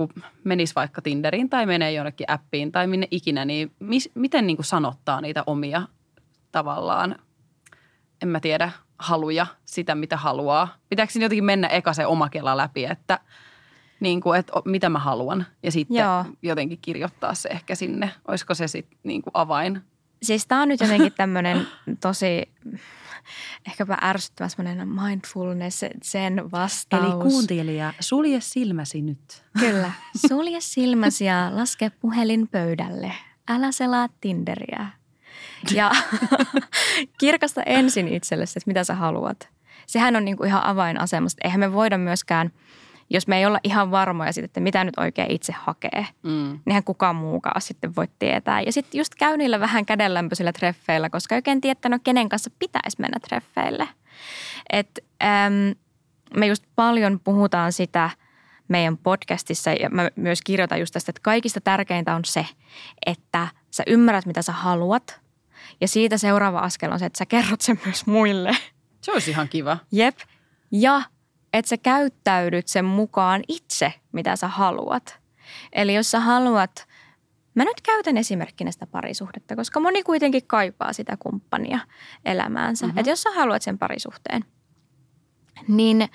menisi 0.44 0.74
vaikka 0.74 1.02
Tinderiin 1.02 1.50
tai 1.50 1.66
menee 1.66 1.92
jonnekin 1.92 2.30
appiin 2.30 2.72
tai 2.72 2.86
minne 2.86 3.08
ikinä, 3.10 3.44
niin 3.44 3.72
mis, 3.78 4.10
miten 4.14 4.46
niin 4.46 4.56
sanottaa 4.60 5.20
niitä 5.20 5.42
omia 5.46 5.82
tavallaan, 6.52 7.16
en 8.22 8.28
mä 8.28 8.40
tiedä, 8.40 8.70
haluja, 8.98 9.46
sitä 9.64 9.94
mitä 9.94 10.16
haluaa? 10.16 10.68
Pitääkö 10.88 11.12
siinä 11.12 11.24
jotenkin 11.24 11.44
mennä 11.44 11.68
eka 11.68 11.92
se 11.92 12.06
oma 12.06 12.28
kela 12.28 12.56
läpi, 12.56 12.84
että 12.84 13.20
niin 14.00 14.20
kuin, 14.20 14.38
että 14.38 14.52
mitä 14.64 14.88
mä 14.88 14.98
haluan 14.98 15.46
ja 15.62 15.72
sitten 15.72 15.96
Joo. 15.96 16.24
jotenkin 16.42 16.78
kirjoittaa 16.82 17.34
se 17.34 17.48
ehkä 17.48 17.74
sinne. 17.74 18.10
Olisiko 18.28 18.54
se 18.54 18.68
sitten 18.68 18.98
niin 19.02 19.22
avain 19.34 19.82
Siis 20.22 20.46
tämä 20.46 20.62
on 20.62 20.68
nyt 20.68 20.80
jotenkin 20.80 21.12
tämmöinen 21.16 21.66
tosi 22.00 22.48
ehkäpä 23.66 23.98
ärsyttävä 24.02 24.48
semmoinen 24.48 24.88
mindfulness, 24.88 25.84
sen 26.02 26.50
vastaus. 26.50 27.04
Eli 27.04 27.12
kuuntelija, 27.22 27.92
sulje 28.00 28.40
silmäsi 28.40 29.02
nyt. 29.02 29.42
Kyllä, 29.58 29.92
sulje 30.28 30.60
silmäsi 30.60 31.24
ja 31.24 31.50
laske 31.54 31.90
puhelin 31.90 32.48
pöydälle. 32.48 33.12
Älä 33.48 33.72
selaa 33.72 34.08
Tinderiä. 34.20 34.86
Ja 35.74 35.90
kirkasta 37.20 37.62
ensin 37.62 38.08
itsellesi, 38.08 38.58
että 38.58 38.70
mitä 38.70 38.84
sä 38.84 38.94
haluat. 38.94 39.48
Sehän 39.86 40.16
on 40.16 40.24
niinku 40.24 40.44
ihan 40.44 40.64
avainasemasta. 40.64 41.40
Eihän 41.44 41.60
me 41.60 41.72
voida 41.72 41.98
myöskään 41.98 42.52
jos 43.10 43.26
me 43.26 43.38
ei 43.38 43.46
olla 43.46 43.60
ihan 43.64 43.90
varmoja 43.90 44.32
siitä, 44.32 44.44
että 44.44 44.60
mitä 44.60 44.84
nyt 44.84 44.98
oikein 44.98 45.30
itse 45.30 45.52
hakee, 45.52 46.06
mm. 46.22 46.58
niinhän 46.64 46.84
kukaan 46.84 47.16
muukaan 47.16 47.62
sitten 47.62 47.96
voi 47.96 48.08
tietää. 48.18 48.60
Ja 48.60 48.72
sitten 48.72 48.98
just 48.98 49.14
käy 49.14 49.36
niillä 49.36 49.60
vähän 49.60 49.86
kädenlämpöisillä 49.86 50.52
treffeillä, 50.52 51.10
koska 51.10 51.34
oikein 51.34 51.60
tiedä, 51.60 51.72
että 51.72 51.88
no 51.88 51.98
kenen 52.04 52.28
kanssa 52.28 52.50
pitäisi 52.58 52.96
mennä 53.00 53.18
treffeille. 53.28 53.88
Et, 54.72 54.98
äm, 55.22 55.74
me 56.36 56.46
just 56.46 56.64
paljon 56.76 57.20
puhutaan 57.24 57.72
sitä 57.72 58.10
meidän 58.68 58.98
podcastissa 58.98 59.70
ja 59.70 59.90
mä 59.90 60.10
myös 60.16 60.42
kirjoitan 60.42 60.80
just 60.80 60.92
tästä, 60.92 61.10
että 61.10 61.20
kaikista 61.22 61.60
tärkeintä 61.60 62.14
on 62.14 62.24
se, 62.24 62.46
että 63.06 63.48
sä 63.70 63.82
ymmärrät, 63.86 64.26
mitä 64.26 64.42
sä 64.42 64.52
haluat. 64.52 65.20
Ja 65.80 65.88
siitä 65.88 66.18
seuraava 66.18 66.58
askel 66.58 66.92
on 66.92 66.98
se, 66.98 67.06
että 67.06 67.18
sä 67.18 67.26
kerrot 67.26 67.60
sen 67.60 67.80
myös 67.84 68.06
muille. 68.06 68.56
Se 69.00 69.12
olisi 69.12 69.30
ihan 69.30 69.48
kiva. 69.48 69.78
Jep. 69.92 70.18
Ja 70.72 71.02
että 71.52 71.68
sä 71.68 71.76
käyttäydyt 71.76 72.68
sen 72.68 72.84
mukaan 72.84 73.42
itse, 73.48 73.92
mitä 74.12 74.36
sä 74.36 74.48
haluat. 74.48 75.20
Eli 75.72 75.94
jos 75.94 76.10
sä 76.10 76.20
haluat, 76.20 76.88
mä 77.54 77.64
nyt 77.64 77.80
käytän 77.80 78.16
esimerkkinä 78.16 78.70
sitä 78.70 78.86
parisuhdetta, 78.86 79.56
koska 79.56 79.80
moni 79.80 80.02
kuitenkin 80.02 80.46
kaipaa 80.46 80.92
sitä 80.92 81.16
kumppania 81.18 81.78
elämäänsä. 82.24 82.86
Mm-hmm. 82.86 82.98
Että 82.98 83.10
jos 83.10 83.22
sä 83.22 83.30
haluat 83.30 83.62
sen 83.62 83.78
parisuhteen, 83.78 84.44
niin– 85.68 86.08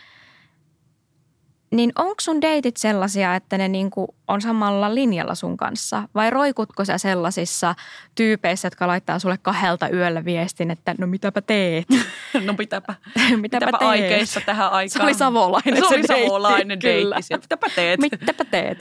niin 1.72 1.92
onko 1.96 2.16
sun 2.22 2.42
deitit 2.42 2.78
sellaisia, 2.78 3.36
että 3.36 3.58
ne 3.58 3.68
niinku 3.68 4.16
on 4.28 4.42
samalla 4.42 4.96
linjalla 4.96 5.36
sun 5.36 5.58
kanssa? 5.58 6.10
Vai 6.16 6.30
roikutko 6.30 6.86
sä 6.86 6.98
sellaisissa 6.98 7.76
tyypeissä, 8.16 8.66
jotka 8.66 8.88
laittaa 8.88 9.20
sulle 9.20 9.38
kahdelta 9.38 9.90
yöllä 9.90 10.26
viestin, 10.26 10.72
että 10.72 10.96
no 10.98 11.08
mitäpä 11.08 11.42
teet? 11.42 11.88
no 12.46 12.54
mitäpä, 12.58 12.96
mitäpä, 13.16 13.38
mitäpä 13.42 13.66
teet? 13.66 13.90
aikeissa 13.90 14.42
tähän 14.42 14.72
aikaan. 14.72 14.90
Se 14.90 15.04
oli 15.04 15.14
savolainen 15.14 15.76
se, 15.84 15.88
se 15.88 15.96
oli 15.96 16.08
savolainen 16.08 16.82
deitti. 16.82 17.34
Mitäpä 17.42 17.68
teet? 17.76 18.00
mitäpä 18.00 18.46
teet? 18.46 18.78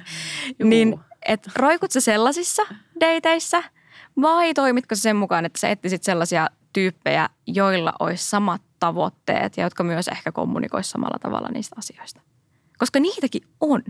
niin, 0.65 1.01
et 1.27 1.49
roikut 1.57 1.91
sä 1.91 2.01
sellaisissa 2.01 2.63
deiteissä 3.01 3.63
vai 4.23 4.55
toimitko 4.55 4.95
sä 4.95 5.03
sen 5.03 5.17
mukaan, 5.17 5.45
että 5.45 5.61
sä 5.61 5.69
etsisit 5.69 6.03
sellaisia 6.03 6.49
tyyppejä, 6.73 7.29
joilla 7.47 7.93
olisi 8.01 8.31
samat 8.31 8.63
tavoitteet 8.81 9.57
ja 9.57 9.65
jotka 9.65 9.85
myös 9.85 10.09
ehkä 10.09 10.33
kommunikoisivat 10.33 10.93
samalla 10.93 11.19
tavalla 11.19 11.49
niistä 11.49 11.77
asioista? 11.79 12.21
Koska 12.79 13.01
niitäkin 13.01 13.43
on. 13.61 13.83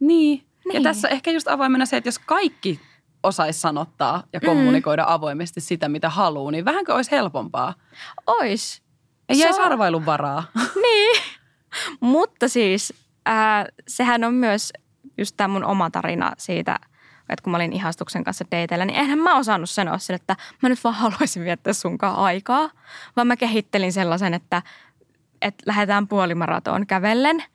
Niin. 0.00 0.46
niin. 0.64 0.74
Ja 0.74 0.80
tässä 0.82 1.08
ehkä 1.08 1.30
just 1.30 1.48
avoimena 1.48 1.86
se, 1.86 1.96
että 1.96 2.08
jos 2.08 2.18
kaikki 2.18 2.80
osaisi 3.22 3.60
sanottaa 3.60 4.22
ja 4.32 4.40
mm. 4.42 4.46
kommunikoida 4.46 5.02
mm. 5.02 5.12
avoimesti 5.12 5.60
sitä, 5.60 5.88
mitä 5.88 6.08
haluaa, 6.08 6.50
niin 6.50 6.64
vähänkö 6.64 6.94
olisi 6.94 7.10
helpompaa? 7.10 7.74
Ois. 8.26 8.82
Ei 9.28 9.38
jäisi 9.38 9.60
on... 9.60 9.66
arvailun 9.66 10.06
varaa. 10.06 10.44
niin. 10.86 11.22
Mutta 12.00 12.48
siis 12.48 12.94
äh, 13.28 13.64
sehän 13.88 14.24
on 14.24 14.34
myös 14.34 14.72
just 15.18 15.34
tämä 15.36 15.48
mun 15.48 15.64
oma 15.64 15.90
tarina 15.90 16.32
siitä, 16.38 16.78
että 17.28 17.42
kun 17.42 17.50
mä 17.50 17.56
olin 17.56 17.72
ihastuksen 17.72 18.24
kanssa 18.24 18.44
dateilla, 18.44 18.84
niin 18.84 18.98
eihän 18.98 19.18
mä 19.18 19.36
osannut 19.36 19.70
sanoa 19.70 19.98
sille, 19.98 20.16
että 20.16 20.36
mä 20.62 20.68
nyt 20.68 20.84
vaan 20.84 20.94
haluaisin 20.94 21.44
viettää 21.44 21.72
sunkaan 21.72 22.16
aikaa. 22.16 22.70
Vaan 23.16 23.26
mä 23.26 23.36
kehittelin 23.36 23.92
sellaisen, 23.92 24.34
että, 24.34 24.62
että 25.42 25.62
lähdetään 25.66 26.08
puolimaratoon 26.08 26.86
kävellen– 26.86 27.44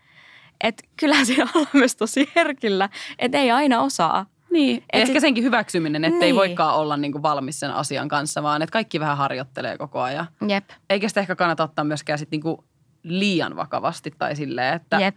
että 0.64 0.84
kyllä 0.98 1.26
siellä 1.26 1.52
on 1.60 1.66
myös 1.74 1.96
tosi 1.96 2.32
herkillä, 2.36 2.90
että 3.20 3.38
ei 3.38 3.52
aina 3.52 3.82
osaa. 3.82 4.26
Niin, 4.52 4.84
et 4.94 5.02
ehkä 5.02 5.20
senkin 5.20 5.44
hyväksyminen, 5.44 6.06
että 6.06 6.20
niin. 6.20 6.24
ei 6.24 6.36
voikaan 6.36 6.76
olla 6.76 6.98
niinku 6.98 7.22
valmis 7.22 7.60
sen 7.60 7.72
asian 7.72 8.08
kanssa, 8.08 8.44
vaan 8.44 8.62
että 8.62 8.72
kaikki 8.74 9.00
vähän 9.00 9.18
harjoittelee 9.18 9.78
koko 9.78 10.02
ajan. 10.02 10.28
Jep. 10.48 10.70
Eikä 10.90 11.08
sitä 11.08 11.22
ehkä 11.22 11.36
kannata 11.36 11.64
ottaa 11.64 11.86
myöskään 11.86 12.20
sit 12.20 12.32
niinku 12.32 12.64
liian 13.04 13.56
vakavasti 13.56 14.14
tai 14.18 14.36
silleen, 14.36 14.74
että 14.74 15.00
Jep. 15.00 15.16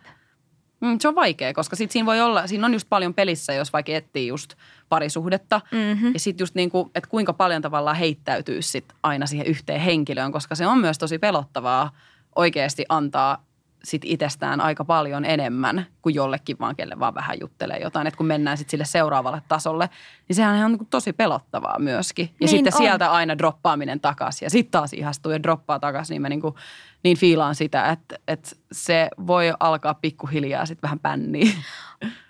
Mm, 0.82 0.98
se 1.00 1.08
on 1.08 1.14
vaikea, 1.14 1.52
koska 1.52 1.76
sit 1.76 1.90
siinä 1.90 2.06
voi 2.06 2.20
olla, 2.20 2.46
siinä 2.46 2.66
on 2.66 2.72
just 2.72 2.88
paljon 2.88 3.14
pelissä, 3.14 3.52
jos 3.52 3.72
vaikka 3.72 3.92
etsii 3.92 4.26
just 4.26 4.54
parisuhdetta. 4.88 5.60
Mm-hmm. 5.72 6.12
Ja 6.12 6.20
sitten 6.20 6.42
just 6.42 6.54
niinku, 6.54 6.90
että 6.94 7.10
kuinka 7.10 7.32
paljon 7.32 7.62
tavallaan 7.62 7.96
heittäytyy 7.96 8.62
sit 8.62 8.84
aina 9.02 9.26
siihen 9.26 9.46
yhteen 9.46 9.80
henkilöön, 9.80 10.32
koska 10.32 10.54
se 10.54 10.66
on 10.66 10.78
myös 10.78 10.98
tosi 10.98 11.18
pelottavaa 11.18 11.90
oikeasti 12.36 12.84
antaa 12.88 13.44
sit 13.84 14.02
itsestään 14.04 14.60
aika 14.60 14.84
paljon 14.84 15.24
enemmän 15.24 15.86
kuin 16.02 16.14
jollekin 16.14 16.58
vaan, 16.58 16.76
kelle 16.76 16.98
vaan 16.98 17.14
vähän 17.14 17.40
juttelee 17.40 17.78
jotain. 17.78 18.06
Että 18.06 18.18
kun 18.18 18.26
mennään 18.26 18.58
sitten 18.58 18.70
sille 18.70 18.84
seuraavalle 18.84 19.42
tasolle, 19.48 19.90
niin 20.28 20.36
sehän 20.36 20.64
on 20.64 20.72
niin 20.72 20.86
tosi 20.90 21.12
pelottavaa 21.12 21.78
myöskin. 21.78 22.26
Ja 22.26 22.36
niin 22.40 22.48
sitten 22.48 22.74
on. 22.74 22.78
sieltä 22.78 23.12
aina 23.12 23.38
droppaaminen 23.38 24.00
takaisin 24.00 24.46
ja 24.46 24.50
sitten 24.50 24.70
taas 24.70 24.92
ihastuu 24.92 25.32
ja 25.32 25.42
droppaa 25.42 25.78
takaisin, 25.78 26.14
niin 26.14 26.22
mä 26.22 26.28
niin, 26.28 26.40
kuin, 26.40 26.54
niin 27.02 27.16
fiilaan 27.16 27.54
sitä, 27.54 27.90
että, 27.90 28.18
että 28.28 28.50
se 28.72 29.08
voi 29.26 29.52
alkaa 29.60 29.94
pikkuhiljaa 29.94 30.66
sitten 30.66 30.82
vähän 30.82 30.98
pänniä. 30.98 31.52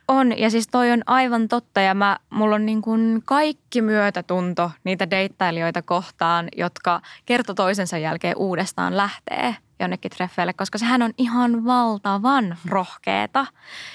On 0.09 0.39
ja 0.39 0.51
siis 0.51 0.69
toi 0.69 0.91
on 0.91 1.03
aivan 1.07 1.49
totta 1.49 1.81
ja 1.81 1.95
mä, 1.95 2.19
mulla 2.31 2.55
on 2.55 2.67
niin 2.67 2.83
kuin 2.83 3.23
kaikki 3.25 3.83
myötätunto 3.83 4.71
niitä 4.85 5.11
deittailijoita 5.11 5.83
kohtaan, 5.83 6.49
jotka 6.57 7.01
kerta 7.27 7.55
toisensa 7.55 7.99
jälkeen 7.99 8.37
uudestaan 8.37 8.97
lähtee 8.97 9.57
jonnekin 9.83 10.11
treffeille, 10.11 10.53
koska 10.53 10.79
sehän 10.79 11.03
on 11.03 11.13
ihan 11.19 11.65
valtavan 11.65 12.57
rohkeeta. 12.69 13.47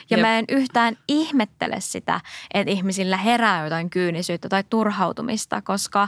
Ja 0.09 0.17
Jep. 0.17 0.21
mä 0.21 0.39
en 0.39 0.45
yhtään 0.49 0.97
ihmettele 1.07 1.75
sitä, 1.79 2.21
että 2.53 2.71
ihmisillä 2.71 3.17
herää 3.17 3.63
jotain 3.63 3.89
kyynisyyttä 3.89 4.49
tai 4.49 4.63
turhautumista, 4.69 5.61
koska, 5.61 6.07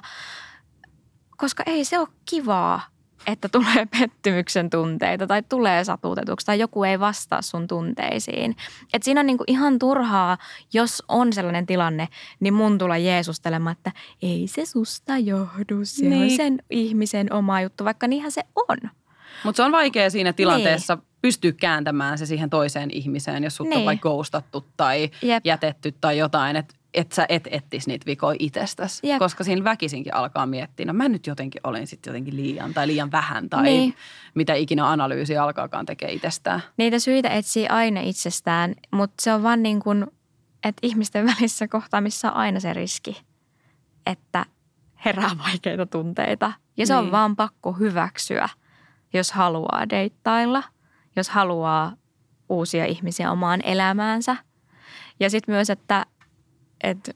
koska 1.37 1.63
ei 1.65 1.85
se 1.85 1.99
ole 1.99 2.07
kivaa 2.29 2.81
että 3.27 3.49
tulee 3.49 3.85
pettymyksen 3.99 4.69
tunteita 4.69 5.27
tai 5.27 5.43
tulee 5.49 5.83
satutetuksi 5.83 6.45
tai 6.45 6.59
joku 6.59 6.83
ei 6.83 6.99
vastaa 6.99 7.41
sun 7.41 7.67
tunteisiin. 7.67 8.55
Et 8.93 9.03
siinä 9.03 9.19
on 9.19 9.25
niinku 9.27 9.43
ihan 9.47 9.79
turhaa, 9.79 10.37
jos 10.73 11.03
on 11.07 11.33
sellainen 11.33 11.65
tilanne, 11.65 12.07
niin 12.39 12.53
mun 12.53 12.77
tulla 12.77 12.97
Jeesustelemaan, 12.97 13.75
että 13.77 13.91
ei 14.21 14.47
se 14.47 14.65
susta 14.65 15.17
johdu, 15.17 15.79
se 15.83 16.05
niin. 16.05 16.23
on 16.23 16.37
sen 16.37 16.59
ihmisen 16.69 17.33
oma 17.33 17.61
juttu, 17.61 17.85
vaikka 17.85 18.07
niinhän 18.07 18.31
se 18.31 18.41
on. 18.55 18.77
Mutta 19.43 19.57
se 19.57 19.63
on 19.63 19.71
vaikea 19.71 20.09
siinä 20.09 20.33
tilanteessa 20.33 20.95
niin. 20.95 21.03
pystyä 21.21 21.51
kääntämään 21.51 22.17
se 22.17 22.25
siihen 22.25 22.49
toiseen 22.49 22.91
ihmiseen, 22.91 23.43
jos 23.43 23.55
sut 23.55 23.67
niin. 23.67 23.79
on 23.79 23.85
vaikka 23.85 24.09
ghostattu 24.09 24.65
tai 24.77 25.09
Jep. 25.21 25.45
jätetty 25.45 25.95
tai 26.01 26.17
jotain. 26.17 26.55
Että 26.55 26.79
että 26.93 27.15
sä 27.15 27.25
et 27.29 27.47
ettisi 27.51 27.89
niitä 27.89 28.05
vikoja 28.05 28.35
itsestäsi. 28.39 29.07
Jep. 29.07 29.19
Koska 29.19 29.43
siinä 29.43 29.63
väkisinkin 29.63 30.13
alkaa 30.13 30.45
miettiä, 30.45 30.85
no 30.85 30.93
mä 30.93 31.09
nyt 31.09 31.27
jotenkin 31.27 31.61
olin 31.63 31.87
sitten 31.87 32.11
jotenkin 32.11 32.35
liian 32.35 32.73
tai 32.73 32.87
liian 32.87 33.11
vähän 33.11 33.49
tai 33.49 33.63
niin. 33.63 33.95
mitä 34.35 34.53
ikinä 34.53 34.89
analyysi 34.89 35.37
alkaakaan 35.37 35.85
tekee 35.85 36.11
itsestään. 36.11 36.63
Niitä 36.77 36.99
syitä 36.99 37.29
etsii 37.29 37.67
aina 37.67 38.01
itsestään, 38.01 38.75
mutta 38.91 39.15
se 39.21 39.33
on 39.33 39.43
vaan 39.43 39.63
niin 39.63 39.79
kuin, 39.79 40.07
että 40.63 40.87
ihmisten 40.87 41.25
välissä 41.37 41.67
kohtaamissa 41.67 42.31
on 42.31 42.37
aina 42.37 42.59
se 42.59 42.73
riski, 42.73 43.21
että 44.05 44.45
herää 45.05 45.31
vaikeita 45.37 45.85
tunteita. 45.85 46.51
Ja 46.77 46.85
se 46.85 46.93
niin. 46.93 47.05
on 47.05 47.11
vaan 47.11 47.35
pakko 47.35 47.73
hyväksyä, 47.73 48.49
jos 49.13 49.31
haluaa 49.31 49.89
deittailla, 49.89 50.63
jos 51.15 51.29
haluaa 51.29 51.93
uusia 52.49 52.85
ihmisiä 52.85 53.31
omaan 53.31 53.61
elämäänsä. 53.63 54.35
Ja 55.19 55.29
sitten 55.29 55.55
myös, 55.55 55.69
että 55.69 56.05
että 56.83 57.11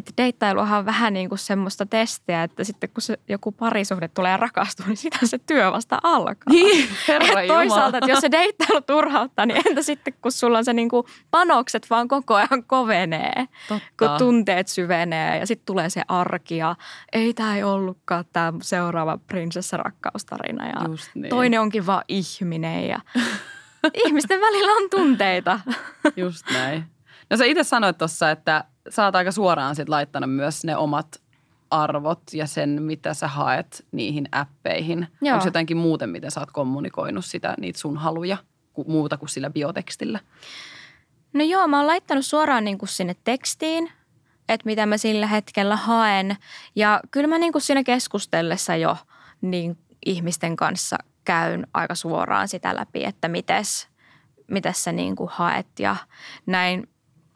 että 0.00 0.22
deittailuhan 0.22 0.78
on 0.78 0.86
vähän 0.86 1.12
niin 1.12 1.28
kuin 1.28 1.38
semmoista 1.38 1.86
testiä, 1.86 2.42
että 2.42 2.64
sitten 2.64 2.90
kun 2.90 3.02
se 3.02 3.18
joku 3.28 3.52
parisuhde 3.52 4.08
tulee 4.08 4.36
rakastua, 4.36 4.86
niin 4.86 4.96
sitä 4.96 5.18
se 5.22 5.38
työ 5.38 5.72
vasta 5.72 5.98
alkaa. 6.02 6.50
Niin, 6.50 6.88
herra 7.08 7.26
Toisaalta, 7.46 7.98
että 7.98 8.10
jos 8.10 8.20
se 8.20 8.30
deittailu 8.30 8.80
turhauttaa, 8.80 9.46
niin 9.46 9.62
entä 9.66 9.82
sitten 9.82 10.14
kun 10.22 10.32
sulla 10.32 10.58
on 10.58 10.64
se 10.64 10.72
niin 10.72 10.88
kuin 10.88 11.06
panokset 11.30 11.86
vaan 11.90 12.08
koko 12.08 12.34
ajan 12.34 12.64
kovenee, 12.66 13.48
Totta. 13.68 13.88
kun 13.98 14.08
tunteet 14.18 14.68
syvenee 14.68 15.38
ja 15.38 15.46
sitten 15.46 15.66
tulee 15.66 15.90
se 15.90 16.02
arki 16.08 16.56
ja 16.56 16.76
ei 17.12 17.34
tämä 17.34 17.56
ei 17.56 17.62
ollutkaan 17.62 18.24
tämä 18.32 18.52
seuraava 18.62 19.18
prinsessarakkaustarinä 19.26 20.66
ja 20.66 20.74
niin. 21.14 21.30
toinen 21.30 21.60
onkin 21.60 21.86
vaan 21.86 22.04
ihminen 22.08 22.88
ja 22.88 23.00
ihmisten 24.06 24.40
välillä 24.40 24.72
on 24.72 24.90
tunteita. 24.90 25.60
Just 26.16 26.50
näin. 26.52 26.84
No 27.30 27.36
sä 27.36 27.44
itse 27.44 27.64
sanoit 27.64 27.98
tuossa, 27.98 28.30
että 28.30 28.64
sä 28.90 29.04
oot 29.04 29.14
aika 29.14 29.32
suoraan 29.32 29.76
sit 29.76 29.88
laittanut 29.88 30.34
myös 30.34 30.64
ne 30.64 30.76
omat 30.76 31.22
arvot 31.70 32.22
ja 32.32 32.46
sen, 32.46 32.82
mitä 32.82 33.14
sä 33.14 33.28
haet 33.28 33.86
niihin 33.92 34.28
appeihin. 34.32 35.08
Joo. 35.22 35.34
Onko 35.34 35.46
jotenkin 35.46 35.76
muuten, 35.76 36.10
miten 36.10 36.30
sä 36.30 36.40
oot 36.40 36.50
kommunikoinut 36.50 37.24
sitä, 37.24 37.54
niitä 37.60 37.78
sun 37.78 37.96
haluja, 37.96 38.36
muuta 38.86 39.16
kuin 39.16 39.28
sillä 39.28 39.50
biotekstillä? 39.50 40.20
No 41.32 41.44
joo, 41.44 41.68
mä 41.68 41.76
oon 41.76 41.86
laittanut 41.86 42.26
suoraan 42.26 42.64
niin 42.64 42.78
kuin 42.78 42.88
sinne 42.88 43.16
tekstiin, 43.24 43.92
että 44.48 44.66
mitä 44.66 44.86
mä 44.86 44.96
sillä 44.96 45.26
hetkellä 45.26 45.76
haen. 45.76 46.36
Ja 46.76 47.00
kyllä 47.10 47.26
mä 47.26 47.38
niin 47.38 47.52
kuin 47.52 47.62
siinä 47.62 47.84
keskustellessa 47.84 48.76
jo 48.76 48.96
niin 49.40 49.78
ihmisten 50.06 50.56
kanssa 50.56 50.98
käyn 51.24 51.66
aika 51.74 51.94
suoraan 51.94 52.48
sitä 52.48 52.76
läpi, 52.76 53.04
että 53.04 53.28
mites, 53.28 53.88
mites 54.46 54.84
sä 54.84 54.92
niin 54.92 55.16
kuin 55.16 55.30
haet 55.32 55.66
ja 55.78 55.96
näin 56.46 56.88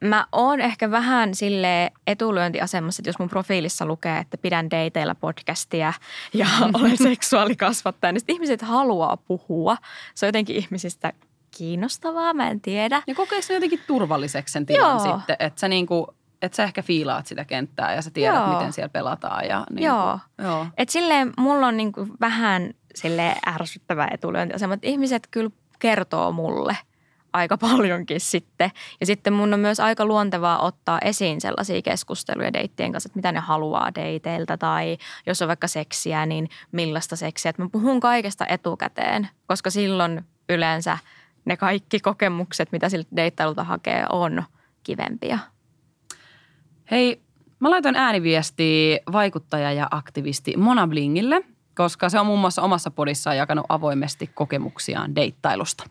mä 0.05 0.27
oon 0.33 0.61
ehkä 0.61 0.91
vähän 0.91 1.35
sille 1.35 1.93
etulyöntiasemassa, 2.07 3.01
että 3.01 3.09
jos 3.09 3.19
mun 3.19 3.29
profiilissa 3.29 3.87
lukee, 3.87 4.19
että 4.19 4.39
pidän 4.39 4.71
dateilla 4.71 5.15
podcastia 5.15 5.93
ja 6.35 6.47
olen 6.81 6.97
seksuaalikasvattaja, 6.99 8.13
niin 8.13 8.23
ihmiset 8.29 8.63
haluaa 8.63 9.17
puhua. 9.17 9.77
Se 10.15 10.27
on 10.27 10.29
jotenkin 10.29 10.57
ihmisistä 10.57 11.13
kiinnostavaa, 11.51 12.35
mä 12.35 12.49
en 12.51 12.61
tiedä. 12.61 13.03
Ja 13.07 13.15
kokee 13.15 13.43
sen 13.43 13.55
jotenkin 13.55 13.81
turvalliseksi 13.87 14.53
sen 14.53 14.67
tilan 14.67 15.05
Joo. 15.07 15.17
sitten, 15.17 15.37
että 15.39 15.61
sä 15.61 15.69
niinku, 15.69 16.15
että 16.43 16.57
sä 16.57 16.65
ehkä 16.65 16.83
fiilaat 16.83 17.27
sitä 17.27 17.45
kenttää 17.45 17.95
ja 17.95 18.03
sä 18.03 18.11
tiedät, 18.11 18.35
Joo. 18.35 18.55
miten 18.55 18.73
siellä 18.73 18.89
pelataan. 18.89 19.47
Ja 19.49 19.67
niinku, 19.71 19.85
Joo. 19.85 20.19
joo. 20.39 20.67
Et 20.77 20.89
silleen 20.89 21.33
mulla 21.39 21.67
on 21.67 21.77
niinku 21.77 22.07
vähän 22.21 22.75
sille 22.95 23.35
ärsyttävä 23.47 24.09
etulyöntiasema, 24.11 24.75
että 24.75 24.89
ihmiset 24.89 25.29
kyllä 25.31 25.51
kertoo 25.79 26.33
mulle 26.33 26.77
aika 27.35 27.59
paljonkin 27.69 28.21
sitten. 28.21 28.71
Ja 29.01 29.07
sitten 29.07 29.33
mun 29.33 29.55
on 29.55 29.61
myös 29.61 29.81
aika 29.81 30.05
luontevaa 30.05 30.63
ottaa 30.63 30.99
esiin 31.05 31.41
sellaisia 31.41 31.83
keskusteluja 31.83 32.53
deittien 32.53 32.93
kanssa, 32.93 33.09
että 33.09 33.19
mitä 33.19 33.33
ne 33.33 33.41
haluaa 33.41 33.95
deiteiltä 33.95 34.57
tai 34.57 34.99
jos 35.27 35.43
on 35.43 35.49
vaikka 35.49 35.69
seksiä, 35.69 36.27
niin 36.27 36.49
millaista 36.73 37.17
seksiä. 37.17 37.51
Että 37.51 37.63
mä 37.63 37.69
puhun 37.73 38.01
kaikesta 38.01 38.47
etukäteen, 38.47 39.29
koska 39.47 39.71
silloin 39.71 40.25
yleensä 40.49 40.99
ne 41.45 41.57
kaikki 41.57 42.01
kokemukset, 42.01 42.73
mitä 42.73 42.89
siltä 42.89 43.17
deittailulta 43.17 43.65
hakee, 43.65 44.07
on 44.13 44.43
kivempia. 44.83 45.39
Hei, 46.91 47.21
mä 47.61 47.71
laitoin 47.71 47.97
ääniviestiä 47.97 48.99
vaikuttaja 49.13 49.73
ja 49.73 49.89
aktivisti 49.91 50.57
Mona 50.57 50.87
Blingille, 50.87 51.43
koska 51.77 52.09
se 52.09 52.21
on 52.21 52.27
muun 52.27 52.41
muassa 52.41 52.63
omassa 52.63 52.91
podissaan 52.91 53.37
jakanut 53.37 53.67
avoimesti 53.69 54.31
kokemuksiaan 54.35 55.15
deittailusta. 55.15 55.85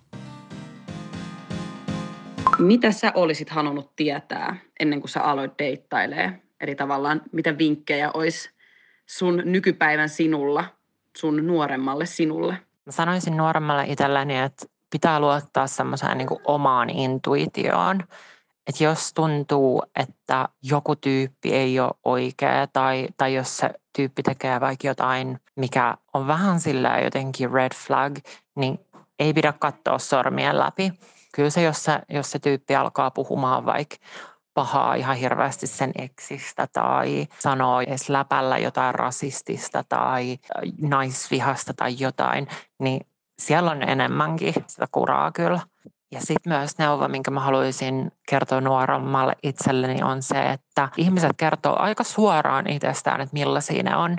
Mitä 2.63 2.91
sä 2.91 3.11
olisit 3.15 3.49
halunnut 3.49 3.95
tietää 3.95 4.55
ennen 4.79 5.01
kuin 5.01 5.09
sä 5.09 5.21
aloit 5.21 5.51
deittailee? 5.59 6.41
Eli 6.61 6.75
tavallaan 6.75 7.21
mitä 7.31 7.57
vinkkejä 7.57 8.11
olisi 8.13 8.49
sun 9.05 9.41
nykypäivän 9.45 10.09
sinulla, 10.09 10.65
sun 11.17 11.47
nuoremmalle 11.47 12.05
sinulle? 12.05 12.57
Mä 12.85 12.91
sanoisin 12.91 13.37
nuoremmalle 13.37 13.85
itselleni, 13.87 14.39
että 14.39 14.65
pitää 14.89 15.19
luottaa 15.19 15.67
semmoiseen 15.67 16.17
niin 16.17 16.29
omaan 16.45 16.89
intuitioon. 16.89 18.03
Että 18.67 18.83
jos 18.83 19.13
tuntuu, 19.13 19.83
että 19.99 20.49
joku 20.61 20.95
tyyppi 20.95 21.53
ei 21.53 21.79
ole 21.79 21.91
oikea 22.03 22.67
tai, 22.67 23.07
tai 23.17 23.33
jos 23.33 23.57
se 23.57 23.69
tyyppi 23.95 24.23
tekee 24.23 24.59
vaikka 24.59 24.87
jotain, 24.87 25.39
mikä 25.55 25.97
on 26.13 26.27
vähän 26.27 26.59
sillä 26.59 26.99
jotenkin 26.99 27.51
red 27.51 27.71
flag, 27.75 28.17
niin 28.55 28.79
ei 29.19 29.33
pidä 29.33 29.53
katsoa 29.59 29.99
sormien 29.99 30.59
läpi. 30.59 30.93
Kyllä 31.35 31.49
se, 31.49 31.61
jos 31.61 31.83
se, 31.83 31.99
jos 32.09 32.31
se 32.31 32.39
tyyppi 32.39 32.75
alkaa 32.75 33.11
puhumaan 33.11 33.65
vaikka 33.65 33.95
pahaa 34.53 34.95
ihan 34.95 35.15
hirveästi 35.15 35.67
sen 35.67 35.91
eksistä 35.95 36.67
tai 36.73 37.27
sanoo 37.39 37.81
edes 37.81 38.09
läpällä 38.09 38.57
jotain 38.57 38.95
rasistista 38.95 39.83
tai 39.89 40.37
naisvihasta 40.81 41.73
tai 41.73 41.95
jotain, 41.99 42.47
niin 42.79 43.07
siellä 43.39 43.71
on 43.71 43.89
enemmänkin 43.89 44.53
sitä 44.67 44.87
kuraa 44.91 45.31
kyllä. 45.31 45.59
Ja 46.11 46.19
sitten 46.19 46.53
myös 46.53 46.77
neuvo, 46.77 47.07
minkä 47.07 47.31
mä 47.31 47.39
haluaisin 47.39 48.11
kertoa 48.29 48.61
nuoremmalle 48.61 49.35
itselleni 49.43 50.03
on 50.03 50.21
se, 50.21 50.51
että 50.51 50.89
ihmiset 50.97 51.31
kertoo 51.37 51.75
aika 51.79 52.03
suoraan 52.03 52.69
itsestään, 52.69 53.21
että 53.21 53.33
millaisia 53.33 53.83
ne 53.83 53.95
on. 53.95 54.11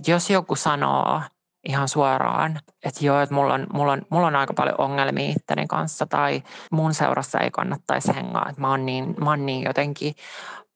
Et 0.00 0.08
jos 0.08 0.30
joku 0.30 0.56
sanoo 0.56 1.20
ihan 1.68 1.88
suoraan, 1.88 2.60
että 2.84 3.06
joo, 3.06 3.20
että 3.20 3.34
mulla 3.34 3.54
on, 3.54 3.66
mulla, 3.72 3.92
on, 3.92 4.02
mulla 4.10 4.26
on 4.26 4.36
aika 4.36 4.54
paljon 4.54 4.80
ongelmia 4.80 5.30
itteni 5.30 5.66
kanssa 5.66 6.06
tai 6.06 6.42
mun 6.70 6.94
seurassa 6.94 7.40
ei 7.40 7.50
kannattaisi 7.50 8.14
hengaa, 8.16 8.46
että 8.48 8.60
mä 8.60 8.70
oon 8.70 8.86
niin, 8.86 9.14
mä 9.24 9.30
oon 9.30 9.46
niin 9.46 9.62
jotenkin 9.62 10.14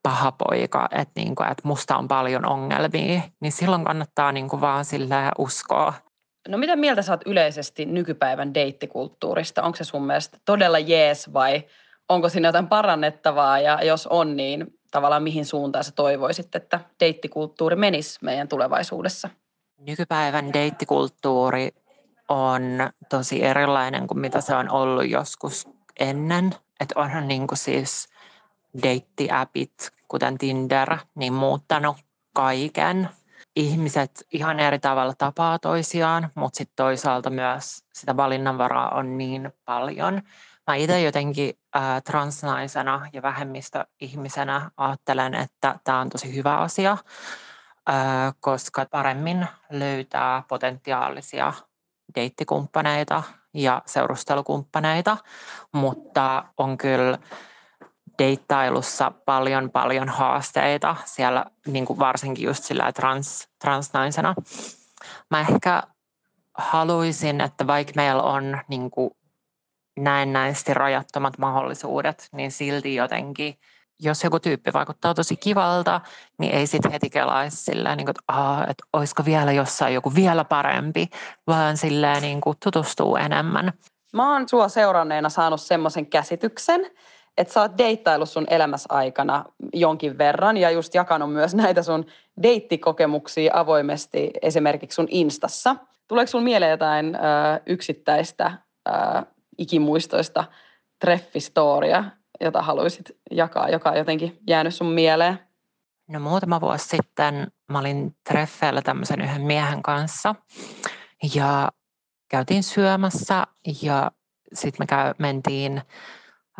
paha 0.02 0.32
poika, 0.32 0.88
että, 0.92 1.12
niinku, 1.16 1.42
että 1.42 1.68
musta 1.68 1.96
on 1.96 2.08
paljon 2.08 2.46
ongelmia, 2.46 3.20
niin 3.40 3.52
silloin 3.52 3.84
kannattaa 3.84 4.32
niinku 4.32 4.60
vaan 4.60 4.84
sillä 4.84 5.32
uskoa. 5.38 5.94
No 6.48 6.58
mitä 6.58 6.76
mieltä 6.76 7.02
oot 7.10 7.20
yleisesti 7.26 7.86
nykypäivän 7.86 8.54
deittikulttuurista? 8.54 9.62
Onko 9.62 9.76
se 9.76 9.84
sun 9.84 10.06
mielestä 10.06 10.38
todella 10.44 10.78
jees 10.78 11.32
vai 11.32 11.64
onko 12.08 12.28
siinä 12.28 12.48
jotain 12.48 12.68
parannettavaa 12.68 13.60
ja 13.60 13.84
jos 13.84 14.06
on, 14.06 14.36
niin 14.36 14.66
tavallaan 14.90 15.22
mihin 15.22 15.46
suuntaan 15.46 15.84
sä 15.84 15.92
toivoisit, 15.92 16.54
että 16.54 16.80
deittikulttuuri 17.00 17.76
menisi 17.76 18.18
meidän 18.22 18.48
tulevaisuudessa? 18.48 19.28
Nykypäivän 19.78 20.52
deittikulttuuri 20.52 21.70
on 22.28 22.62
tosi 23.08 23.44
erilainen 23.44 24.06
kuin 24.06 24.18
mitä 24.18 24.40
se 24.40 24.54
on 24.54 24.70
ollut 24.70 25.10
joskus 25.10 25.68
ennen. 26.00 26.54
Että 26.80 27.00
onhan 27.00 27.28
niin 27.28 27.46
kuin 27.46 27.58
siis 27.58 28.08
deittiäpit, 28.82 29.90
kuten 30.08 30.38
Tinder, 30.38 30.96
niin 31.14 31.32
muuttanut 31.32 31.96
kaiken. 32.32 33.08
Ihmiset 33.56 34.26
ihan 34.32 34.60
eri 34.60 34.78
tavalla 34.78 35.14
tapaa 35.18 35.58
toisiaan, 35.58 36.30
mutta 36.34 36.56
sitten 36.56 36.76
toisaalta 36.76 37.30
myös 37.30 37.84
sitä 37.94 38.16
valinnanvaraa 38.16 38.88
on 38.88 39.18
niin 39.18 39.52
paljon. 39.64 40.22
Mä 40.66 40.74
itse 40.74 41.00
jotenkin 41.00 41.58
äh, 41.76 42.02
transnaisena 42.02 43.06
ja 43.12 43.22
vähemmistöihmisenä 43.22 44.70
ajattelen, 44.76 45.34
että 45.34 45.78
tämä 45.84 46.00
on 46.00 46.08
tosi 46.08 46.34
hyvä 46.34 46.58
asia, 46.58 46.96
koska 48.40 48.86
paremmin 48.90 49.46
löytää 49.70 50.42
potentiaalisia 50.48 51.52
deittikumppaneita 52.14 53.22
ja 53.54 53.82
seurustelukumppaneita, 53.86 55.16
mutta 55.72 56.44
on 56.56 56.78
kyllä 56.78 57.18
deittailussa 58.18 59.12
paljon 59.24 59.70
paljon 59.70 60.08
haasteita 60.08 60.96
siellä 61.04 61.44
niin 61.66 61.84
kuin 61.84 61.98
varsinkin 61.98 62.44
just 62.44 62.64
sillä 62.64 62.92
trans, 62.92 63.48
transnaisena. 63.58 64.34
Mä 65.30 65.40
ehkä 65.40 65.82
haluaisin, 66.54 67.40
että 67.40 67.66
vaikka 67.66 67.92
meillä 67.96 68.22
on 68.22 68.58
niin 68.68 68.90
kuin 68.90 69.10
näennäisesti 69.98 70.74
rajattomat 70.74 71.38
mahdollisuudet, 71.38 72.28
niin 72.32 72.52
silti 72.52 72.94
jotenkin, 72.94 73.58
jos 74.00 74.24
joku 74.24 74.40
tyyppi 74.40 74.72
vaikuttaa 74.72 75.14
tosi 75.14 75.36
kivalta, 75.36 76.00
niin 76.38 76.54
ei 76.54 76.66
sitten 76.66 76.92
heti 76.92 77.10
kelaisi 77.10 77.56
sillä, 77.56 77.96
niin 77.96 78.10
että, 78.10 78.22
Aa, 78.28 78.62
että 78.62 78.84
olisiko 78.92 79.24
vielä 79.24 79.52
jossain 79.52 79.94
joku 79.94 80.14
vielä 80.14 80.44
parempi, 80.44 81.06
vaan 81.46 81.76
silleen 81.76 82.22
niin 82.22 82.40
kuin 82.40 82.56
tutustuu 82.64 83.16
enemmän. 83.16 83.72
Mä 84.12 84.32
oon 84.32 84.48
sua 84.48 84.68
seuranneena 84.68 85.28
saanut 85.28 85.60
semmoisen 85.60 86.06
käsityksen, 86.06 86.90
että 87.38 87.52
sä 87.52 87.60
oot 87.60 87.78
deittaillut 87.78 88.28
sun 88.28 88.46
elämässä 88.50 88.86
aikana 88.90 89.44
jonkin 89.72 90.18
verran 90.18 90.56
ja 90.56 90.70
just 90.70 90.94
jakanut 90.94 91.32
myös 91.32 91.54
näitä 91.54 91.82
sun 91.82 92.06
deittikokemuksia 92.42 93.52
avoimesti 93.54 94.30
esimerkiksi 94.42 94.94
sun 94.94 95.08
Instassa. 95.10 95.76
Tuleeko 96.08 96.30
sun 96.30 96.42
mieleen 96.42 96.70
jotain 96.70 97.14
ö, 97.14 97.18
yksittäistä 97.66 98.52
ö, 98.88 98.92
ikimuistoista 99.58 100.44
treffistooria, 101.00 102.04
jota 102.40 102.62
haluaisit 102.62 103.10
jakaa, 103.30 103.68
joka 103.68 103.90
on 103.90 103.98
jotenkin 103.98 104.38
jäänyt 104.46 104.74
sun 104.74 104.86
mieleen? 104.86 105.38
No 106.08 106.20
muutama 106.20 106.60
vuosi 106.60 106.88
sitten 106.88 107.52
mä 107.68 107.78
olin 107.78 108.16
treffeillä 108.28 108.82
tämmöisen 108.82 109.20
yhden 109.20 109.42
miehen 109.42 109.82
kanssa 109.82 110.34
ja 111.34 111.68
käytiin 112.28 112.62
syömässä 112.62 113.46
ja 113.82 114.10
sitten 114.54 114.82
me 114.82 114.86
käy, 114.86 115.14
mentiin 115.18 115.82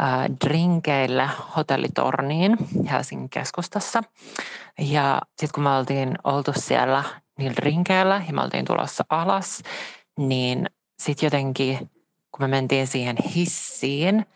äh, 0.00 0.26
drinkeille 0.44 1.28
hotellitorniin 1.56 2.56
Helsingin 2.90 3.30
keskustassa. 3.30 4.02
Ja 4.78 5.22
sitten 5.28 5.54
kun 5.54 5.64
me 5.64 5.76
oltiin 5.76 6.18
oltu 6.24 6.52
siellä 6.56 7.04
niillä 7.38 7.56
drinkeillä 7.56 8.22
ja 8.26 8.32
me 8.32 8.42
oltiin 8.42 8.64
tulossa 8.64 9.04
alas, 9.08 9.62
niin 10.18 10.66
sitten 10.98 11.26
jotenkin 11.26 11.90
kun 12.30 12.44
me 12.44 12.48
mentiin 12.48 12.86
siihen 12.86 13.16
hissiin, 13.34 14.26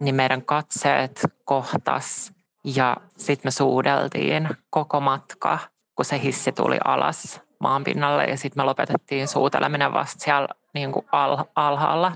niin 0.00 0.14
meidän 0.14 0.42
katseet 0.42 1.20
kohtas 1.44 2.32
ja 2.64 2.96
sitten 3.16 3.46
me 3.46 3.50
suudeltiin 3.50 4.48
koko 4.70 5.00
matka, 5.00 5.58
kun 5.94 6.04
se 6.04 6.22
hissi 6.22 6.52
tuli 6.52 6.78
alas 6.84 7.40
maan 7.60 7.84
pinnalle 7.84 8.24
ja 8.24 8.36
sitten 8.36 8.62
me 8.62 8.64
lopetettiin 8.64 9.28
suuteleminen 9.28 9.92
vasta 9.92 10.24
siellä 10.24 10.48
niin 10.74 10.92
kuin 10.92 11.06
al- 11.12 11.44
alhaalla. 11.56 12.12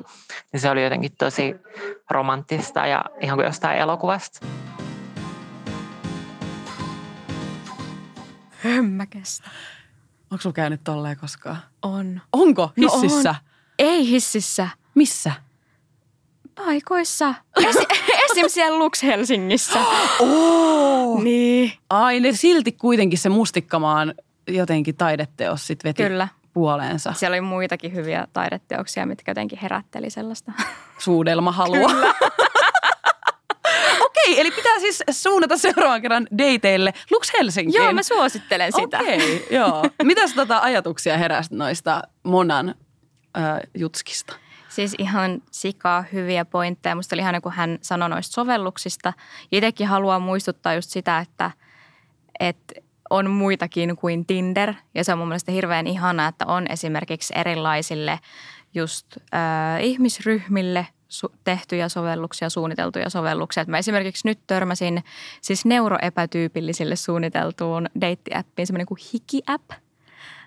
Niin 0.53 0.61
se 0.61 0.71
oli 0.71 0.85
jotenkin 0.85 1.13
tosi 1.19 1.55
romanttista 2.11 2.87
ja 2.87 3.05
ihan 3.21 3.37
kuin 3.39 3.47
jostain 3.47 3.79
elokuvasta. 3.79 4.47
Hömmäkestä. 8.51 9.51
Onko 10.31 10.43
sulla 10.43 10.55
käynyt 10.55 10.81
tolleen 10.85 11.17
koskaan? 11.17 11.59
On. 11.83 12.21
Onko? 12.33 12.71
No 12.77 12.89
Hississä? 12.89 13.31
on. 13.31 13.37
Ei 13.79 14.11
hississä. 14.11 14.69
Missä? 14.95 15.33
Paikoissa. 16.65 17.35
Esi- 17.61 17.87
esim. 18.31 18.49
siellä 18.49 18.79
Lux 18.79 19.03
Helsingissä. 19.03 19.79
Oh. 20.21 21.23
niin. 21.23 21.73
Ai, 21.91 22.21
ne 22.21 22.33
silti 22.33 22.73
kuitenkin 22.73 23.19
se 23.19 23.29
mustikkamaan 23.29 24.15
jotenkin 24.49 24.97
taideteos 24.97 25.67
sit 25.67 25.85
veti 25.85 26.03
Kyllä. 26.03 26.29
puoleensa. 26.53 27.13
Siellä 27.13 27.35
oli 27.35 27.41
muitakin 27.41 27.95
hyviä 27.95 28.27
taideteoksia, 28.33 29.07
mitkä 29.07 29.31
jotenkin 29.31 29.59
herätteli 29.63 30.11
sellaista. 30.11 30.53
Suudelmahalua. 30.99 31.91
Okei, 34.05 34.41
eli 34.41 34.51
pitää 34.51 34.79
siis 34.81 35.03
suunnata 35.11 35.57
seuraavan 35.59 36.03
kerran 36.03 36.27
dateille 36.39 36.95
Lux 37.11 37.33
Helsinkiin. 37.39 37.83
Joo, 37.83 37.93
mä 37.93 38.03
suosittelen 38.03 38.73
sitä. 38.73 38.99
Okei, 38.99 39.47
joo. 39.51 39.85
Mitäs 40.03 40.35
tota 40.35 40.59
ajatuksia 40.59 41.19
heräsi 41.19 41.55
noista 41.55 42.03
Monan 42.23 42.75
äh, 43.39 43.61
jutskista? 43.75 44.33
Siis 44.81 44.95
ihan 44.99 45.43
sikaa 45.51 46.05
hyviä 46.13 46.45
pointteja. 46.45 46.95
Musta 46.95 47.17
oli 47.17 47.21
ihana, 47.21 47.41
kun 47.41 47.53
hän 47.53 47.79
sanoi 47.83 48.09
noista 48.09 48.33
sovelluksista. 48.33 49.13
Itsekin 49.53 49.87
haluaa 49.87 50.19
muistuttaa 50.19 50.75
just 50.75 50.91
sitä, 50.91 51.19
että, 51.19 51.51
että 52.41 52.75
on 53.11 53.31
muitakin 53.31 53.97
kuin 53.97 54.27
Tinder. 54.27 54.75
Ja 54.95 55.05
se 55.05 55.13
on 55.13 55.19
mun 55.19 55.29
mielestä 55.29 55.53
hirveän 55.53 55.87
ihana, 55.87 56.27
että 56.27 56.47
on 56.47 56.67
esimerkiksi 56.71 57.33
erilaisille 57.37 58.21
just 58.75 59.07
äh, 59.35 59.85
ihmisryhmille 59.85 60.87
tehtyjä 61.45 61.89
sovelluksia, 61.89 62.51
suunniteltuja 62.51 63.11
sovelluksia. 63.11 63.65
mä 63.67 63.79
esimerkiksi 63.79 64.29
nyt 64.29 64.39
törmäsin 64.47 65.05
siis 65.41 65.65
neuroepätyypillisille 65.65 66.97
suunniteltuun 66.97 67.87
deittiäppiin, 68.01 68.67
semmoinen 68.67 68.87
kuin 68.87 69.01
Hiki-app. 69.13 69.71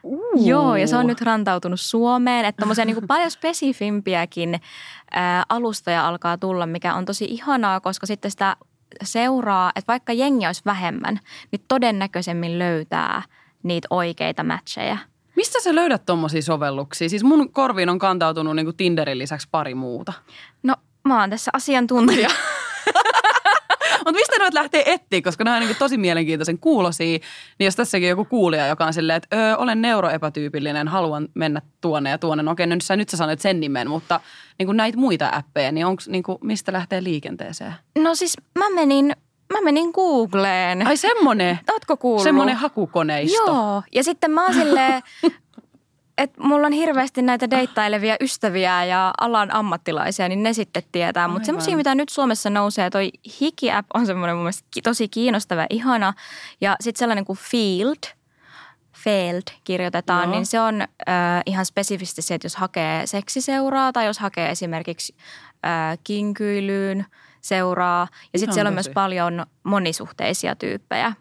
Uh. 0.03 0.45
Joo, 0.47 0.75
ja 0.75 0.87
se 0.87 0.95
on 0.97 1.07
nyt 1.07 1.21
rantautunut 1.21 1.79
Suomeen, 1.79 2.45
että 2.45 2.59
tommosia 2.59 2.85
niin 2.85 3.07
paljon 3.07 3.31
spesifimpiäkin 3.31 4.61
ää, 5.11 5.43
alustoja 5.49 6.07
alkaa 6.07 6.37
tulla, 6.37 6.65
mikä 6.65 6.95
on 6.95 7.05
tosi 7.05 7.25
ihanaa, 7.25 7.79
koska 7.79 8.05
sitten 8.05 8.31
sitä 8.31 8.57
seuraa, 9.03 9.71
että 9.75 9.87
vaikka 9.87 10.13
jengi 10.13 10.47
olisi 10.47 10.61
vähemmän, 10.65 11.19
niin 11.51 11.61
todennäköisemmin 11.67 12.59
löytää 12.59 13.21
niitä 13.63 13.87
oikeita 13.89 14.43
matcheja. 14.43 14.97
Mistä 15.35 15.61
sä 15.61 15.75
löydät 15.75 16.05
tommosia 16.05 16.41
sovelluksia? 16.41 17.09
Siis 17.09 17.23
mun 17.23 17.53
korviin 17.53 17.89
on 17.89 17.99
kantautunut 17.99 18.55
niin 18.55 18.75
Tinderin 18.77 19.19
lisäksi 19.19 19.47
pari 19.51 19.75
muuta. 19.75 20.13
No 20.63 20.75
mä 21.03 21.19
oon 21.19 21.29
tässä 21.29 21.51
asiantuntija. 21.53 22.29
Mutta 24.05 24.19
mistä 24.19 24.39
ne 24.39 24.49
lähtee 24.53 24.93
etsiä, 24.93 25.21
koska 25.21 25.43
nämä 25.43 25.57
on 25.57 25.63
niin 25.63 25.75
tosi 25.79 25.97
mielenkiintoisen 25.97 26.59
kuulosia. 26.59 27.19
Niin 27.59 27.65
jos 27.65 27.75
tässäkin 27.75 28.09
joku 28.09 28.25
kuulija, 28.25 28.67
joka 28.67 28.85
on 28.85 28.93
silleen, 28.93 29.17
että 29.17 29.37
öö, 29.37 29.55
olen 29.57 29.81
neuroepätyypillinen, 29.81 30.87
haluan 30.87 31.27
mennä 31.33 31.61
tuonne 31.81 32.09
ja 32.09 32.17
tuonne. 32.17 32.43
No 32.43 32.51
okei, 32.51 32.67
nyt 32.67 32.81
sä, 32.81 32.95
nyt 32.95 33.09
sä 33.09 33.17
sanoit 33.17 33.39
sen 33.39 33.59
nimen, 33.59 33.89
mutta 33.89 34.19
niin 34.59 34.67
kuin 34.67 34.77
näitä 34.77 34.97
muita 34.97 35.29
appeja, 35.33 35.71
niin, 35.71 35.85
onks, 35.85 36.07
niin 36.07 36.23
kuin, 36.23 36.37
mistä 36.41 36.73
lähtee 36.73 37.03
liikenteeseen? 37.03 37.73
No 37.97 38.15
siis 38.15 38.37
mä 38.59 38.69
menin 38.69 39.13
Mä 39.53 39.61
menin 39.61 39.91
Googleen. 39.93 40.87
Ai 40.87 40.97
semmonen? 40.97 41.59
Ootko 41.71 41.97
kuullut? 41.97 42.23
Semmonen 42.23 42.55
hakukoneisto. 42.55 43.51
Joo. 43.51 43.83
Ja 43.91 44.03
sitten 44.03 44.31
mä 44.31 44.43
oon 44.43 44.53
silleen, 44.53 45.01
että 46.17 46.41
mulla 46.43 46.67
on 46.67 46.73
hirveästi 46.73 47.21
näitä 47.21 47.49
deittailevia 47.49 48.15
ystäviä 48.21 48.85
ja 48.85 49.13
alan 49.21 49.55
ammattilaisia, 49.55 50.29
niin 50.29 50.43
ne 50.43 50.53
sitten 50.53 50.83
tietää. 50.91 51.27
Mutta 51.27 51.45
semmoisia, 51.45 51.77
mitä 51.77 51.95
nyt 51.95 52.09
Suomessa 52.09 52.49
nousee, 52.49 52.89
toi 52.89 53.11
Hiki-app 53.41 53.87
on 53.93 54.05
semmoinen 54.05 54.35
mun 54.35 54.43
mielestä 54.43 54.67
tosi 54.83 55.07
kiinnostava 55.07 55.65
ihana. 55.69 56.13
Ja 56.61 56.75
sitten 56.81 56.99
sellainen 56.99 57.25
kuin 57.25 57.39
Field, 57.51 58.15
Failed 59.03 59.43
kirjoitetaan, 59.63 60.23
Joo. 60.23 60.31
niin 60.31 60.45
se 60.45 60.59
on 60.59 60.81
äh, 60.81 60.87
ihan 61.45 61.65
spesifisti 61.65 62.21
se, 62.21 62.35
että 62.35 62.45
jos 62.45 62.55
hakee 62.55 63.07
seksiseuraa 63.07 63.93
tai 63.93 64.05
jos 64.05 64.19
hakee 64.19 64.49
esimerkiksi 64.49 65.15
äh, 65.65 65.97
kinkyilyyn 66.03 67.05
seuraa. 67.41 68.07
Ja 68.33 68.39
sitten 68.39 68.53
siellä 68.53 68.67
on 68.67 68.73
myös 68.73 68.89
paljon 68.89 69.45
monisuhteisia 69.63 70.55
tyyppejä. 70.55 71.13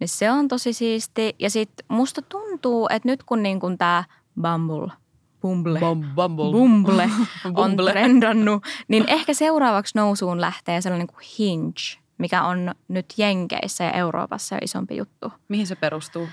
Niin 0.00 0.08
se 0.08 0.30
on 0.30 0.48
tosi 0.48 0.72
siisti. 0.72 1.36
Ja 1.38 1.50
sitten 1.50 1.86
musta 1.88 2.22
tuntuu, 2.22 2.86
että 2.90 3.08
nyt 3.08 3.22
kun 3.22 3.42
niin 3.42 3.60
kun 3.60 3.78
tämä– 3.78 4.04
Bumble. 4.40 4.92
Bumble. 5.40 5.80
Bumble. 6.14 6.52
Bumble 6.52 7.10
on 7.62 7.76
trendannut, 7.76 8.64
niin 8.88 9.04
ehkä 9.06 9.34
seuraavaksi 9.34 9.98
nousuun 9.98 10.40
lähtee 10.40 10.80
sellainen 10.80 11.06
kuin 11.06 11.24
Hinge, 11.38 11.80
mikä 12.18 12.42
on 12.42 12.74
nyt 12.88 13.06
Jenkeissä 13.16 13.84
ja 13.84 13.92
Euroopassa 13.92 14.54
jo 14.54 14.58
isompi 14.62 14.96
juttu. 14.96 15.32
Mihin 15.48 15.66
se 15.66 15.76
perustuu? 15.76 16.28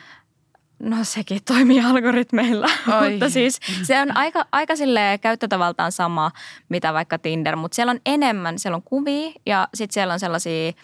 No 0.79 0.97
sekin 1.01 1.39
toimii 1.47 1.81
algoritmeilla, 1.81 2.67
mutta 3.11 3.29
siis 3.29 3.59
se 3.83 4.01
on 4.01 4.17
aika, 4.17 4.45
aika 4.51 4.73
käyttötavaltaan 5.21 5.91
sama, 5.91 6.31
mitä 6.69 6.93
vaikka 6.93 7.17
Tinder, 7.19 7.55
mutta 7.55 7.75
siellä 7.75 7.91
on 7.91 7.99
enemmän, 8.05 8.59
siellä 8.59 8.75
on 8.75 8.83
kuvia 8.83 9.31
ja 9.45 9.67
sitten 9.73 9.93
siellä 9.93 10.13
on 10.13 10.19
sellaisia– 10.19 10.73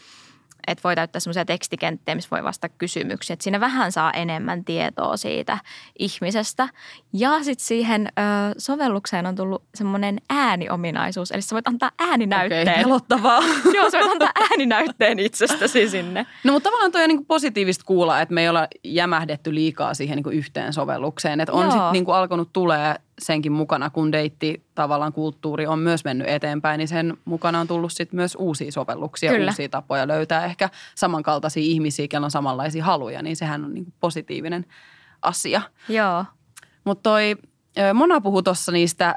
että 0.67 0.84
voi 0.84 0.95
täyttää 0.95 1.19
semmoisia 1.19 1.45
tekstikenttejä, 1.45 2.15
missä 2.15 2.30
voi 2.32 2.43
vastata 2.43 2.74
kysymyksiä. 2.78 3.34
Että 3.34 3.43
siinä 3.43 3.60
vähän 3.60 3.91
saa 3.91 4.12
enemmän 4.12 4.65
tietoa 4.65 5.17
siitä 5.17 5.58
ihmisestä. 6.00 6.69
Ja 7.13 7.43
sitten 7.43 7.65
siihen 7.65 8.08
ö, 8.08 8.21
sovellukseen 8.58 9.26
on 9.26 9.36
tullut 9.36 9.63
semmoinen 9.76 10.17
ääniominaisuus. 10.30 11.32
Eli 11.32 11.41
sä 11.41 11.54
voit 11.56 11.67
antaa 11.67 11.91
ääninäytteen. 12.00 12.69
Okei, 12.69 12.84
pelottavaa. 12.84 13.41
Joo, 13.76 13.89
sä 13.89 14.00
voit 14.00 14.12
antaa 14.12 14.32
ääninäytteen 14.52 15.19
itsestäsi 15.19 15.89
sinne. 15.89 16.26
No 16.43 16.54
mutta 16.54 16.69
tavallaan 16.69 16.91
toi 16.91 17.04
on 17.04 17.08
niin 17.08 17.26
positiivista 17.26 17.86
kuulla, 17.86 18.21
että 18.21 18.34
me 18.34 18.41
ei 18.41 18.50
olla 18.50 18.67
jämähdetty 18.84 19.56
liikaa 19.56 19.93
siihen 19.93 20.15
niin 20.15 20.34
yhteen 20.34 20.74
sovellukseen. 20.74 21.41
Että 21.41 21.54
on 21.54 21.71
sitten 21.71 21.91
niin 21.91 22.06
alkanut 22.08 22.50
tulee 22.54 22.95
senkin 23.21 23.51
mukana, 23.51 23.89
kun 23.89 24.12
deitti 24.12 24.63
tavallaan 24.75 25.13
kulttuuri 25.13 25.67
on 25.67 25.79
myös 25.79 26.03
mennyt 26.03 26.27
eteenpäin, 26.29 26.77
niin 26.77 26.88
sen 26.88 27.17
mukana 27.25 27.60
on 27.60 27.67
tullut 27.67 27.93
sitten 27.93 28.15
myös 28.17 28.38
uusia 28.39 28.71
sovelluksia, 28.71 29.31
Kyllä. 29.31 29.51
uusia 29.51 29.69
tapoja 29.69 30.07
löytää 30.07 30.45
ehkä 30.45 30.69
samankaltaisia 30.95 31.63
ihmisiä, 31.63 32.07
joilla 32.13 32.25
on 32.25 32.31
samanlaisia 32.31 32.84
haluja, 32.84 33.21
niin 33.21 33.36
sehän 33.36 33.65
on 33.65 33.73
niin 33.73 33.93
positiivinen 33.99 34.65
asia. 35.21 35.62
Joo. 35.89 36.25
Mutta 36.84 37.10
toi, 37.10 37.36
Mona 37.93 38.21
puhui 38.21 38.43
tuossa 38.43 38.71
niistä 38.71 39.15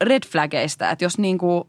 red 0.00 0.22
flageista, 0.26 0.90
että 0.90 1.04
jos 1.04 1.18
niin 1.18 1.38
kuin 1.38 1.64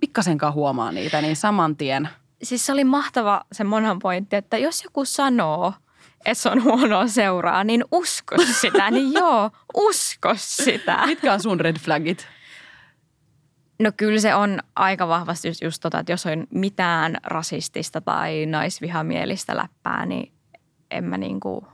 pikkasenkaan 0.00 0.54
huomaa 0.54 0.92
niitä, 0.92 1.22
niin 1.22 1.36
saman 1.36 1.76
tien. 1.76 2.08
Siis 2.42 2.66
se 2.66 2.72
oli 2.72 2.84
mahtava 2.84 3.44
se 3.52 3.64
Monan 3.64 3.98
pointti, 3.98 4.36
että 4.36 4.58
jos 4.58 4.84
joku 4.84 5.04
sanoo– 5.04 5.72
että 6.24 6.42
se 6.42 6.48
on 6.48 6.64
huonoa 6.64 7.06
seuraa, 7.06 7.64
niin 7.64 7.84
usko 7.92 8.36
sitä. 8.60 8.90
Niin 8.90 9.12
joo, 9.12 9.50
usko 9.76 10.34
sitä. 10.36 11.06
Mitkä 11.06 11.32
on 11.32 11.40
sun 11.40 11.60
red 11.60 11.78
flagit? 11.78 12.28
No 13.82 13.92
kyllä 13.96 14.20
se 14.20 14.34
on 14.34 14.60
aika 14.76 15.08
vahvasti 15.08 15.48
just, 15.48 15.62
just 15.62 15.82
tota, 15.82 15.98
että 15.98 16.12
jos 16.12 16.26
on 16.26 16.46
mitään 16.50 17.16
rasistista 17.24 18.00
tai 18.00 18.46
naisvihamielistä 18.46 19.56
läppää, 19.56 20.06
niin 20.06 20.32
en 20.90 21.04
mä 21.04 21.18
niinku... 21.18 21.66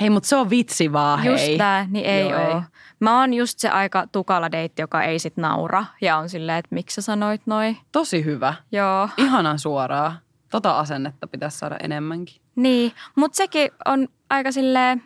Hei, 0.00 0.10
mutta 0.10 0.28
se 0.28 0.36
on 0.36 0.50
vitsi 0.50 0.92
vaan, 0.92 1.18
hei. 1.18 1.32
Just 1.32 1.58
tää, 1.58 1.86
niin 1.90 2.06
ei 2.06 2.28
Joo. 2.28 2.40
Ei. 2.40 2.62
Mä 3.00 3.20
oon 3.20 3.34
just 3.34 3.58
se 3.58 3.68
aika 3.68 4.06
tukala 4.06 4.52
deitti, 4.52 4.82
joka 4.82 5.02
ei 5.02 5.18
sit 5.18 5.36
naura 5.36 5.84
ja 6.00 6.16
on 6.16 6.28
silleen, 6.28 6.58
että 6.58 6.74
miksi 6.74 6.94
sä 6.94 7.02
sanoit 7.02 7.42
noin. 7.46 7.76
Tosi 7.92 8.24
hyvä. 8.24 8.54
Joo. 8.72 9.08
Ihanan 9.16 9.58
suoraa. 9.58 10.16
Tota 10.50 10.78
asennetta 10.78 11.26
pitäisi 11.26 11.58
saada 11.58 11.76
enemmänkin. 11.82 12.42
Niin, 12.58 12.92
mutta 13.16 13.36
sekin 13.36 13.70
on 13.84 14.08
aika 14.30 14.52
silleen, 14.52 15.02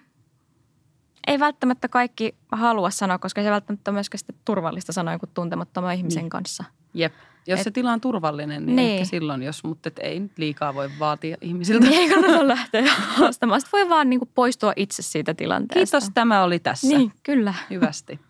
ei 1.26 1.38
välttämättä 1.40 1.88
kaikki 1.88 2.34
halua 2.52 2.90
sanoa, 2.90 3.18
koska 3.18 3.42
se 3.42 3.50
välttämättä 3.50 3.90
on 3.90 3.94
myöskään 3.94 4.20
turvallista 4.44 4.92
sanoa 4.92 5.12
jonkun 5.12 5.28
tuntemattoman 5.34 5.94
ihmisen 5.94 6.22
niin. 6.22 6.30
kanssa. 6.30 6.64
Jep. 6.94 7.12
Jos 7.46 7.60
et, 7.60 7.64
se 7.64 7.70
tila 7.70 7.92
on 7.92 8.00
turvallinen, 8.00 8.66
niin, 8.66 8.76
niin. 8.76 8.92
ehkä 8.92 9.04
silloin, 9.04 9.42
jos, 9.42 9.64
mutta 9.64 9.88
et 9.88 9.98
ei 9.98 10.20
nyt 10.20 10.38
liikaa 10.38 10.74
voi 10.74 10.90
vaatia 10.98 11.36
ihmisiltä. 11.40 11.86
Niin 11.86 12.00
ei 12.00 12.08
kannata 12.08 12.48
lähteä 12.54 12.94
haastamaan. 12.98 13.60
Sitten 13.60 13.80
voi 13.80 13.88
vaan 13.88 14.10
niinku 14.10 14.28
poistua 14.34 14.72
itse 14.76 15.02
siitä 15.02 15.34
tilanteesta. 15.34 15.98
Kiitos, 15.98 16.14
tämä 16.14 16.42
oli 16.42 16.58
tässä. 16.58 16.86
Niin, 16.86 17.12
kyllä. 17.22 17.54
Hyvästi. 17.70 18.20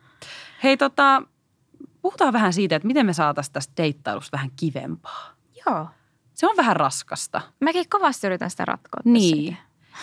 Hei 0.63 0.77
tota, 0.77 1.23
puhutaan 2.03 2.33
vähän 2.33 2.53
siitä, 2.53 2.77
että 2.77 2.87
miten 2.87 3.07
me 3.07 3.13
saataisiin 3.13 3.53
tästä 3.53 3.73
deittailusta 3.77 4.37
vähän 4.37 4.51
kivempaa. 4.57 5.35
Joo. 5.67 5.89
Se 6.43 6.47
on 6.47 6.57
vähän 6.57 6.77
raskasta. 6.77 7.41
Mäkin 7.61 7.89
kovasti 7.89 8.27
yritän 8.27 8.51
sitä 8.51 8.65
ratkoa 8.65 9.01
Niin. 9.05 9.57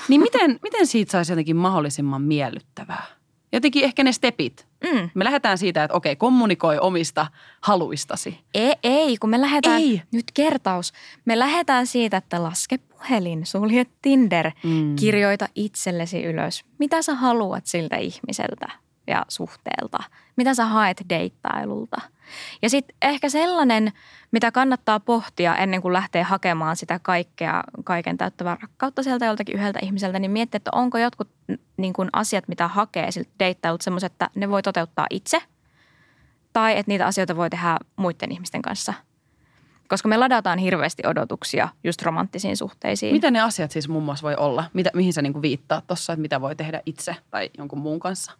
Niin 0.07 0.21
miten, 0.21 0.59
miten 0.63 0.87
siitä 0.87 1.11
saisi 1.11 1.31
jotenkin 1.31 1.55
mahdollisimman 1.55 2.21
miellyttävää? 2.21 3.03
Jotenkin 3.51 3.83
ehkä 3.83 4.03
ne 4.03 4.11
stepit. 4.11 4.67
Mm. 4.83 5.09
Me 5.13 5.23
lähdetään 5.23 5.57
siitä, 5.57 5.83
että 5.83 5.97
okei, 5.97 6.15
kommunikoi 6.15 6.79
omista 6.79 7.27
haluistasi. 7.61 8.39
Ei, 8.53 8.73
ei 8.83 9.17
kun 9.17 9.29
me 9.29 9.41
lähdetään, 9.41 9.81
ei. 9.81 10.01
nyt 10.11 10.25
kertaus, 10.33 10.93
me 11.25 11.39
lähdetään 11.39 11.87
siitä, 11.87 12.17
että 12.17 12.43
laske 12.43 12.77
puhelin, 12.77 13.45
sulje 13.45 13.85
Tinder, 14.01 14.51
mm. 14.63 14.95
kirjoita 14.95 15.47
itsellesi 15.55 16.23
ylös, 16.23 16.65
mitä 16.77 17.01
sä 17.01 17.15
haluat 17.15 17.65
siltä 17.65 17.97
ihmiseltä 17.97 18.71
ja 19.07 19.25
suhteelta, 19.27 20.03
mitä 20.35 20.53
sä 20.53 20.65
haet 20.65 21.03
deittailulta– 21.09 22.01
ja 22.61 22.69
sitten 22.69 22.95
ehkä 23.01 23.29
sellainen, 23.29 23.91
mitä 24.31 24.51
kannattaa 24.51 24.99
pohtia 24.99 25.55
ennen 25.55 25.81
kuin 25.81 25.93
lähtee 25.93 26.23
hakemaan 26.23 26.75
sitä 26.75 26.99
kaikkea, 26.99 27.63
kaiken 27.83 28.17
täyttävää 28.17 28.57
rakkautta 28.61 29.03
sieltä 29.03 29.25
joltakin 29.25 29.55
yhdeltä 29.55 29.79
ihmiseltä, 29.81 30.19
niin 30.19 30.31
miettiä, 30.31 30.57
että 30.57 30.71
onko 30.73 30.97
jotkut 30.97 31.29
niin 31.77 31.93
kuin 31.93 32.09
asiat, 32.13 32.47
mitä 32.47 32.67
hakee 32.67 33.11
siltä 33.11 33.29
deittailta 33.39 33.83
semmoiset, 33.83 34.11
että 34.11 34.29
ne 34.35 34.49
voi 34.49 34.61
toteuttaa 34.61 35.07
itse 35.09 35.41
tai 36.53 36.77
että 36.77 36.91
niitä 36.91 37.05
asioita 37.05 37.35
voi 37.35 37.49
tehdä 37.49 37.77
muiden 37.95 38.31
ihmisten 38.31 38.61
kanssa. 38.61 38.93
Koska 39.89 40.09
me 40.09 40.17
ladataan 40.17 40.59
hirveästi 40.59 41.03
odotuksia 41.07 41.69
just 41.83 42.01
romanttisiin 42.01 42.57
suhteisiin. 42.57 43.13
Mitä 43.13 43.31
ne 43.31 43.41
asiat 43.41 43.71
siis 43.71 43.89
muun 43.89 44.03
muassa 44.03 44.23
voi 44.23 44.35
olla? 44.35 44.63
Mitä, 44.73 44.89
mihin 44.93 45.13
sä 45.13 45.21
niinku 45.21 45.41
viittaat 45.41 45.87
tuossa, 45.87 46.13
että 46.13 46.21
mitä 46.21 46.41
voi 46.41 46.55
tehdä 46.55 46.81
itse 46.85 47.15
tai 47.31 47.49
jonkun 47.57 47.79
muun 47.79 47.99
kanssa? 47.99 48.31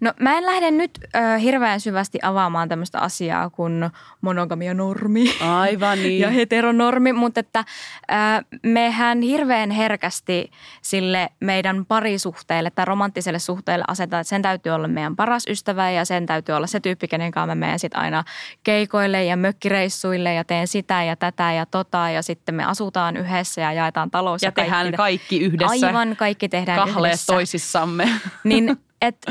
No 0.00 0.12
mä 0.20 0.38
en 0.38 0.46
lähde 0.46 0.70
nyt 0.70 0.98
ö, 1.04 1.38
hirveän 1.38 1.80
syvästi 1.80 2.18
avaamaan 2.22 2.68
tämmöistä 2.68 2.98
asiaa 2.98 3.50
kuin 3.50 3.90
monogamia 4.20 4.74
normi. 4.74 5.24
Aivan 5.40 5.98
niin. 6.02 6.20
ja 6.20 6.30
heteronormi, 6.30 7.12
mutta 7.12 7.40
että 7.40 7.64
ää, 8.08 8.42
mehän 8.62 9.22
hirveän 9.22 9.70
herkästi 9.70 10.50
sille 10.82 11.28
meidän 11.40 11.86
parisuhteelle 11.86 12.70
tai 12.70 12.84
romanttiselle 12.84 13.38
suhteelle 13.38 13.84
asetetaan, 13.88 14.20
että 14.20 14.28
sen 14.28 14.42
täytyy 14.42 14.72
olla 14.72 14.88
meidän 14.88 15.16
paras 15.16 15.46
ystävä 15.48 15.90
ja 15.90 16.04
sen 16.04 16.26
täytyy 16.26 16.54
olla 16.54 16.66
se 16.66 16.80
tyyppi, 16.80 17.08
kenen 17.08 17.30
kanssa 17.30 17.46
mä 17.46 17.54
menen 17.54 17.78
sitten 17.78 18.00
aina 18.00 18.24
keikoille 18.64 19.24
ja 19.24 19.36
mökkireissuille 19.36 20.34
ja 20.34 20.44
teen 20.44 20.68
sitä 20.68 20.81
ja 21.06 21.16
tätä 21.16 21.52
ja 21.52 21.66
tota 21.66 22.10
ja 22.10 22.22
sitten 22.22 22.54
me 22.54 22.64
asutaan 22.64 23.16
yhdessä 23.16 23.60
ja 23.60 23.72
jaetaan 23.72 24.10
talous. 24.10 24.42
ja, 24.42 24.46
ja 24.46 24.52
tehdään 24.52 24.92
kaikki, 24.92 24.96
kaikki 24.96 25.40
yhdessä. 25.40 25.86
Aivan, 25.86 26.16
kaikki 26.16 26.48
tehdään 26.48 26.78
Kahleet 26.78 27.12
yhdessä. 27.12 27.32
toisissamme. 27.32 28.08
Niin, 28.44 28.76
et, 29.02 29.26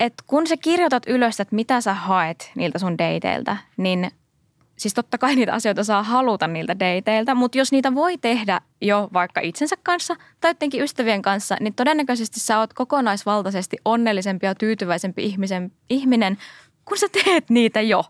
et 0.00 0.14
kun 0.26 0.46
sä 0.46 0.56
kirjoitat 0.56 1.02
ylös, 1.06 1.40
että 1.40 1.54
mitä 1.54 1.80
sä 1.80 1.94
haet 1.94 2.50
niiltä 2.54 2.78
sun 2.78 2.98
dateilta, 2.98 3.56
niin 3.76 4.10
siis 4.78 4.94
totta 4.94 5.18
kai 5.18 5.36
niitä 5.36 5.52
asioita 5.52 5.84
saa 5.84 6.02
haluta 6.02 6.46
niiltä 6.46 6.76
dateilta, 6.78 7.34
mutta 7.34 7.58
jos 7.58 7.72
niitä 7.72 7.94
voi 7.94 8.18
tehdä 8.18 8.60
jo 8.80 9.08
vaikka 9.12 9.40
itsensä 9.40 9.76
kanssa 9.82 10.16
tai 10.40 10.50
jotenkin 10.50 10.82
ystävien 10.82 11.22
kanssa, 11.22 11.56
niin 11.60 11.74
todennäköisesti 11.74 12.40
sä 12.40 12.58
oot 12.58 12.72
kokonaisvaltaisesti 12.72 13.76
onnellisempi 13.84 14.46
ja 14.46 14.54
tyytyväisempi 14.54 15.24
ihmisen, 15.24 15.72
ihminen, 15.90 16.38
kun 16.84 16.98
sä 16.98 17.06
teet 17.24 17.50
niitä 17.50 17.80
jo. 17.80 18.04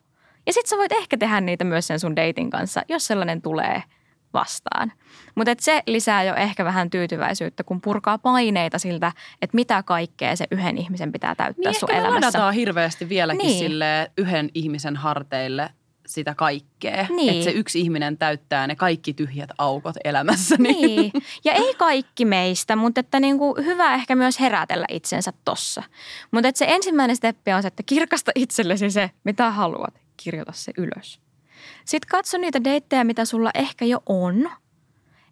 Ja 0.46 0.52
sit 0.52 0.66
sä 0.66 0.76
voit 0.76 0.92
ehkä 0.92 1.18
tehdä 1.18 1.40
niitä 1.40 1.64
myös 1.64 1.86
sen 1.86 2.00
sun 2.00 2.16
dating 2.16 2.50
kanssa, 2.50 2.82
jos 2.88 3.06
sellainen 3.06 3.42
tulee 3.42 3.82
vastaan. 4.32 4.92
Mutta 5.34 5.54
se 5.58 5.82
lisää 5.86 6.24
jo 6.24 6.34
ehkä 6.34 6.64
vähän 6.64 6.90
tyytyväisyyttä, 6.90 7.64
kun 7.64 7.80
purkaa 7.80 8.18
paineita 8.18 8.78
siltä, 8.78 9.12
että 9.42 9.54
mitä 9.54 9.82
kaikkea 9.82 10.36
se 10.36 10.46
yhden 10.50 10.78
ihmisen 10.78 11.12
pitää 11.12 11.34
täyttää 11.34 11.70
niin 11.72 11.80
sun 11.80 11.90
ehkä 11.90 12.00
elämässä. 12.02 12.26
ladataan 12.26 12.54
hirveästi 12.54 13.08
vieläkin 13.08 13.46
Niin. 13.46 13.58
sille 13.58 14.10
yhden 14.18 14.50
ihmisen 14.54 14.96
harteille 14.96 15.70
sitä 16.06 16.34
kaikkea. 16.34 17.06
Niin. 17.10 17.32
Että 17.32 17.44
se 17.44 17.50
yksi 17.50 17.80
ihminen 17.80 18.18
täyttää 18.18 18.66
ne 18.66 18.76
kaikki 18.76 19.14
tyhjät 19.14 19.50
aukot 19.58 19.96
elämässä. 20.04 20.56
Niin, 20.58 21.12
ja 21.44 21.52
ei 21.52 21.74
kaikki 21.74 22.24
meistä, 22.24 22.76
mutta 22.76 23.00
että 23.00 23.20
niin 23.20 23.38
kuin 23.38 23.64
hyvä 23.64 23.94
ehkä 23.94 24.16
myös 24.16 24.40
herätellä 24.40 24.86
itsensä 24.90 25.32
tossa. 25.44 25.82
Mutta 26.30 26.48
että 26.48 26.58
se 26.58 26.66
ensimmäinen 26.68 27.16
steppi 27.16 27.52
on 27.52 27.62
se, 27.62 27.68
että 27.68 27.82
kirkasta 27.86 28.32
itsellesi 28.34 28.90
se, 28.90 29.10
mitä 29.24 29.50
haluat. 29.50 30.05
Kirjoita 30.16 30.52
se 30.52 30.72
ylös. 30.78 31.20
Sitten 31.84 32.08
katso 32.08 32.38
niitä 32.38 32.64
deittejä, 32.64 33.04
mitä 33.04 33.24
sulla 33.24 33.50
ehkä 33.54 33.84
jo 33.84 34.02
on. 34.06 34.50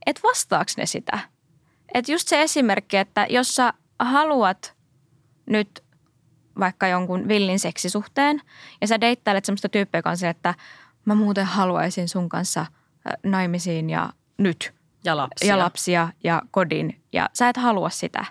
Että 0.07 0.23
vastaaks 0.23 0.77
ne 0.77 0.87
sitä? 0.87 1.19
Että 1.95 2.13
just 2.13 2.29
se 2.29 2.43
esimerkki, 2.43 2.97
että 2.97 3.27
jos 3.31 3.55
sä 3.55 3.73
haluat 3.99 4.75
nyt 5.47 5.85
vaikka 6.59 6.89
jonkun 6.89 7.29
villin 7.29 7.59
seksisuhteen 7.59 8.41
ja 8.81 8.87
sä 8.87 9.01
deittailet 9.01 9.45
semmoista 9.45 9.69
tyyppiä 9.69 10.03
kanssa, 10.03 10.29
että 10.29 10.55
mä 11.05 11.15
muuten 11.15 11.47
haluaisin 11.47 12.09
sun 12.09 12.29
kanssa 12.29 12.67
naimisiin 13.23 13.91
ja 13.91 14.13
nyt 14.39 14.75
Ja 15.05 15.17
lapsia. 15.17 15.49
ja 15.49 15.59
lapsia 15.59 16.09
ja 16.25 16.43
kodin 16.51 17.03
ja 17.13 17.31
sä 17.33 17.49
et 17.49 17.57
halua 17.57 17.91
sitä, 17.91 18.25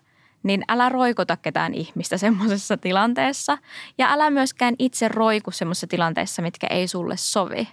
niin 0.43 0.63
älä 0.67 0.89
roikota 0.89 1.37
ketään 1.37 1.73
ihmistä 1.73 2.17
semmoisessa 2.17 2.77
tilanteessa 2.77 3.57
ja 3.97 4.11
älä 4.11 4.29
myöskään 4.29 4.75
itse 4.79 5.07
roiku 5.07 5.51
semmoisessa 5.51 5.87
tilanteessa, 5.87 6.41
mitkä 6.41 6.67
ei 6.67 6.87
sulle 6.87 7.17
sovi. 7.17 7.67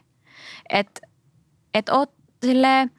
Et, 0.68 1.00
et 1.74 1.88
oot 1.88 2.12
silleen 2.46 2.90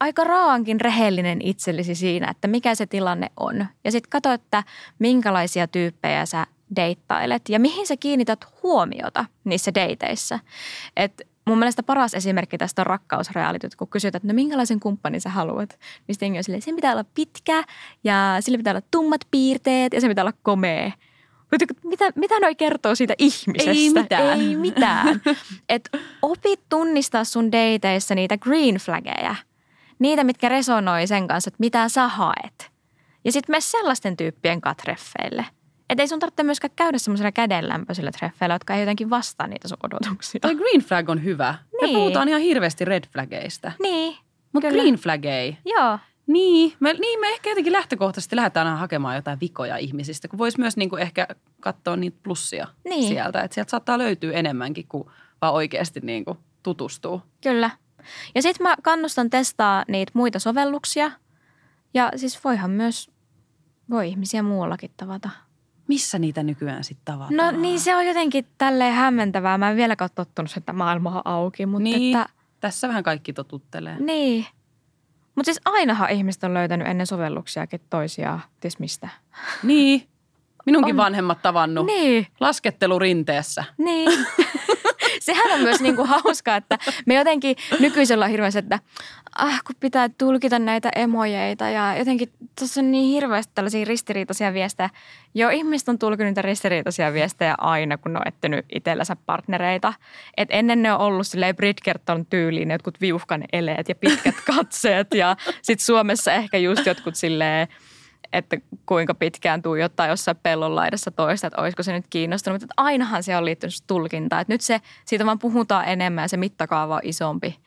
aika 0.00 0.24
raaankin 0.24 0.80
rehellinen 0.80 1.42
itsellesi 1.42 1.94
siinä, 1.94 2.30
että 2.30 2.48
mikä 2.48 2.74
se 2.74 2.86
tilanne 2.86 3.30
on. 3.36 3.66
Ja 3.84 3.90
sitten 3.90 4.10
katso, 4.10 4.32
että 4.32 4.62
minkälaisia 4.98 5.66
tyyppejä 5.66 6.26
sä 6.26 6.46
deittailet 6.76 7.48
ja 7.48 7.60
mihin 7.60 7.86
sä 7.86 7.96
kiinnität 7.96 8.46
huomiota 8.62 9.24
niissä 9.44 9.74
deiteissä. 9.74 10.38
Et 10.96 11.22
mun 11.46 11.58
mielestä 11.58 11.82
paras 11.82 12.14
esimerkki 12.14 12.58
tästä 12.58 12.82
on 12.82 12.86
rakkausrealityt, 12.86 13.76
kun 13.76 13.88
kysytään, 13.88 14.18
että 14.18 14.28
no 14.28 14.34
minkälaisen 14.34 14.80
kumppanin 14.80 15.20
sä 15.20 15.30
haluat. 15.30 15.78
Niin 16.06 16.14
sitten 16.14 16.36
on 16.36 16.44
silleen, 16.44 16.62
sen 16.62 16.76
pitää 16.76 16.92
olla 16.92 17.04
pitkä 17.14 17.64
ja 18.04 18.36
sillä 18.40 18.58
pitää 18.58 18.72
olla 18.72 18.86
tummat 18.90 19.20
piirteet 19.30 19.92
ja 19.92 20.00
se 20.00 20.08
pitää 20.08 20.24
olla 20.24 20.38
komea. 20.42 20.92
Mutta 21.50 21.88
Mitä, 21.88 22.04
mitä 22.14 22.40
noi 22.40 22.54
kertoo 22.54 22.94
siitä 22.94 23.14
ihmisestä? 23.18 23.70
Ei 23.70 23.90
mitään. 23.90 24.40
Ei 24.40 24.56
mitään. 24.56 25.20
Et 25.68 25.88
opit 26.22 26.60
tunnistaa 26.68 27.24
sun 27.24 27.52
dateissa 27.52 28.14
niitä 28.14 28.38
green 28.38 28.74
flaggeja. 28.74 29.34
Niitä, 29.98 30.24
mitkä 30.24 30.48
resonoi 30.48 31.06
sen 31.06 31.28
kanssa, 31.28 31.48
että 31.48 31.56
mitä 31.60 31.88
sä 31.88 32.08
haet. 32.08 32.70
Ja 33.24 33.32
sitten 33.32 33.52
mene 33.52 33.60
sellaisten 33.60 34.16
tyyppien 34.16 34.60
katreffeille. 34.60 35.46
Että 35.90 36.02
ei 36.02 36.08
sun 36.08 36.18
tarvitse 36.20 36.42
myöskään 36.42 36.70
käydä 36.76 36.98
semmoisilla 36.98 37.32
kädenlämpöisillä 37.32 38.10
treffeillä, 38.12 38.54
jotka 38.54 38.74
ei 38.74 38.80
jotenkin 38.80 39.10
vastaa 39.10 39.46
niitä 39.46 39.68
sun 39.68 39.76
odotuksia. 39.82 40.40
Toi 40.40 40.54
green 40.54 40.80
flag 40.80 41.08
on 41.08 41.24
hyvä. 41.24 41.54
Me 41.80 41.86
Niin. 41.86 41.96
puhutaan 41.96 42.28
ihan 42.28 42.40
hirveästi 42.40 42.84
red 42.84 43.04
flaggeista. 43.12 43.72
Niin, 43.82 44.16
Mutta 44.52 44.68
green 44.68 44.94
flag 44.94 45.24
ei. 45.24 45.58
Joo. 45.64 45.98
Niin 46.26 46.72
me, 46.80 46.92
niin, 46.92 47.20
me 47.20 47.28
ehkä 47.28 47.50
jotenkin 47.50 47.72
lähtökohtaisesti 47.72 48.36
lähdetään 48.36 48.66
aina 48.66 48.78
hakemaan 48.78 49.16
jotain 49.16 49.40
vikoja 49.40 49.76
ihmisistä, 49.76 50.28
kun 50.28 50.38
voisi 50.38 50.60
myös 50.60 50.76
niinku 50.76 50.96
ehkä 50.96 51.26
katsoa 51.60 51.96
niitä 51.96 52.18
plussia 52.22 52.66
Niin. 52.88 53.08
sieltä. 53.08 53.40
Että 53.40 53.54
sieltä 53.54 53.70
saattaa 53.70 53.98
löytyä 53.98 54.32
enemmänkin 54.32 54.86
kuin 54.88 55.04
vaan 55.42 55.54
oikeasti 55.54 56.00
niinku 56.00 56.36
tutustuu. 56.62 57.22
Kyllä. 57.42 57.70
Ja 58.34 58.42
sitten 58.42 58.64
mä 58.66 58.76
kannustan 58.82 59.30
testaa 59.30 59.84
niitä 59.88 60.12
muita 60.14 60.38
sovelluksia. 60.38 61.10
Ja 61.94 62.10
siis 62.16 62.44
voihan 62.44 62.70
myös, 62.70 63.10
voi 63.90 64.08
ihmisiä 64.08 64.42
muuallakin 64.42 64.90
tavata. 64.96 65.30
Missä 65.88 66.18
niitä 66.18 66.42
nykyään 66.42 66.84
sitten 66.84 67.04
tavataan? 67.04 67.36
No 67.36 67.60
niin 67.60 67.80
se 67.80 67.96
on 67.96 68.06
jotenkin 68.06 68.46
tälleen 68.58 68.94
hämmentävää. 68.94 69.58
Mä 69.58 69.70
en 69.70 69.76
vieläkään 69.76 70.06
ole 70.06 70.24
tottunut, 70.26 70.56
että 70.56 70.72
maailma 70.72 71.10
on 71.16 71.22
auki. 71.24 71.66
Mutta 71.66 71.82
Niin. 71.82 72.16
että, 72.18 72.32
Tässä 72.60 72.88
vähän 72.88 73.02
kaikki 73.02 73.32
totuttelee. 73.32 73.96
niin. 74.00 74.46
Mutta 75.34 75.44
siis 75.44 75.60
ainahan 75.64 76.10
ihmiset 76.10 76.44
on 76.44 76.54
löytänyt 76.54 76.88
ennen 76.88 77.06
sovelluksiakin 77.06 77.80
toisiaan, 77.90 78.40
ties 78.60 78.78
mistä. 78.78 79.08
Niin. 79.62 80.08
Minunkin 80.66 80.92
On. 80.94 80.96
vanhemmat 80.96 81.42
tavannut. 81.42 81.86
Niin, 81.86 82.26
Laskettelu 82.40 82.98
rinteessä. 82.98 83.64
niin. 83.78 84.10
Sehän 85.24 85.52
on 85.52 85.60
myös 85.60 85.80
niinku 85.80 86.04
hauskaa, 86.04 86.56
että 86.56 86.78
me 87.06 87.14
jotenkin 87.14 87.56
nykyisellä 87.80 88.24
on 88.24 88.30
hirveästi, 88.30 88.58
että 88.58 88.78
ah, 89.38 89.62
kun 89.66 89.76
pitää 89.80 90.08
tulkita 90.08 90.58
näitä 90.58 90.90
emojeita 90.96 91.70
ja 91.70 91.96
jotenkin 91.96 92.32
tuossa 92.58 92.80
on 92.80 92.90
niin 92.90 93.08
hirveästi 93.08 93.52
tällaisia 93.54 93.84
ristiriitaisia 93.84 94.54
viestejä. 94.54 94.90
Joo, 95.34 95.50
ihmiset 95.50 95.88
on 95.88 95.98
tulkinut 95.98 96.30
niitä 96.30 96.42
ristiriitaisia 96.42 97.12
viestejä 97.12 97.54
aina, 97.58 97.98
kun 97.98 98.12
ne 98.12 98.18
on 98.18 98.28
ettänyt 98.28 98.66
itsellänsä 98.74 99.16
partnereita. 99.26 99.94
Et 100.36 100.48
ennen 100.52 100.82
ne 100.82 100.92
on 100.92 101.00
ollut 101.00 101.26
silleen 101.26 101.56
Bridgerton 101.56 102.26
tyyliin 102.26 102.70
jotkut 102.70 103.00
viuhkan 103.00 103.44
eleet 103.52 103.88
ja 103.88 103.94
pitkät 103.94 104.34
katseet 104.56 105.14
ja 105.14 105.36
sitten 105.62 105.86
Suomessa 105.86 106.32
ehkä 106.32 106.58
just 106.58 106.86
jotkut 106.86 107.14
silleen 107.14 107.68
että 108.34 108.56
kuinka 108.86 109.14
pitkään 109.14 109.62
tuijottaa 109.62 110.06
jossain 110.06 110.36
pellon 110.42 110.76
laidassa 110.76 111.10
toista, 111.10 111.46
että 111.46 111.62
olisiko 111.62 111.82
se 111.82 111.92
nyt 111.92 112.06
kiinnostunut. 112.10 112.62
Mutta 112.62 112.74
ainahan 112.76 113.22
se 113.22 113.36
on 113.36 113.44
liittynyt 113.44 113.74
tulkintaan. 113.86 114.42
Että 114.42 114.52
nyt 114.52 114.60
se, 114.60 114.80
siitä 115.04 115.26
vaan 115.26 115.38
puhutaan 115.38 115.84
enemmän 115.88 116.24
ja 116.24 116.28
se 116.28 116.36
mittakaava 116.36 116.94
on 116.94 117.00
isompi. 117.04 117.58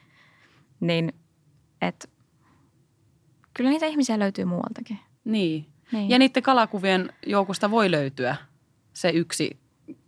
Niin, 0.80 1.14
että 1.82 2.08
kyllä 3.54 3.70
niitä 3.70 3.86
ihmisiä 3.86 4.20
löytyy 4.20 4.46
muualtakin. 4.46 5.00
Niin. 5.26 5.66
Niin. 5.92 6.10
Ja 6.10 6.20
niiden 6.20 6.44
kalakuvien 6.44 7.14
joukosta 7.26 7.72
voi 7.72 7.92
löytyä 7.92 8.36
se 8.94 9.10
yksi 9.10 9.60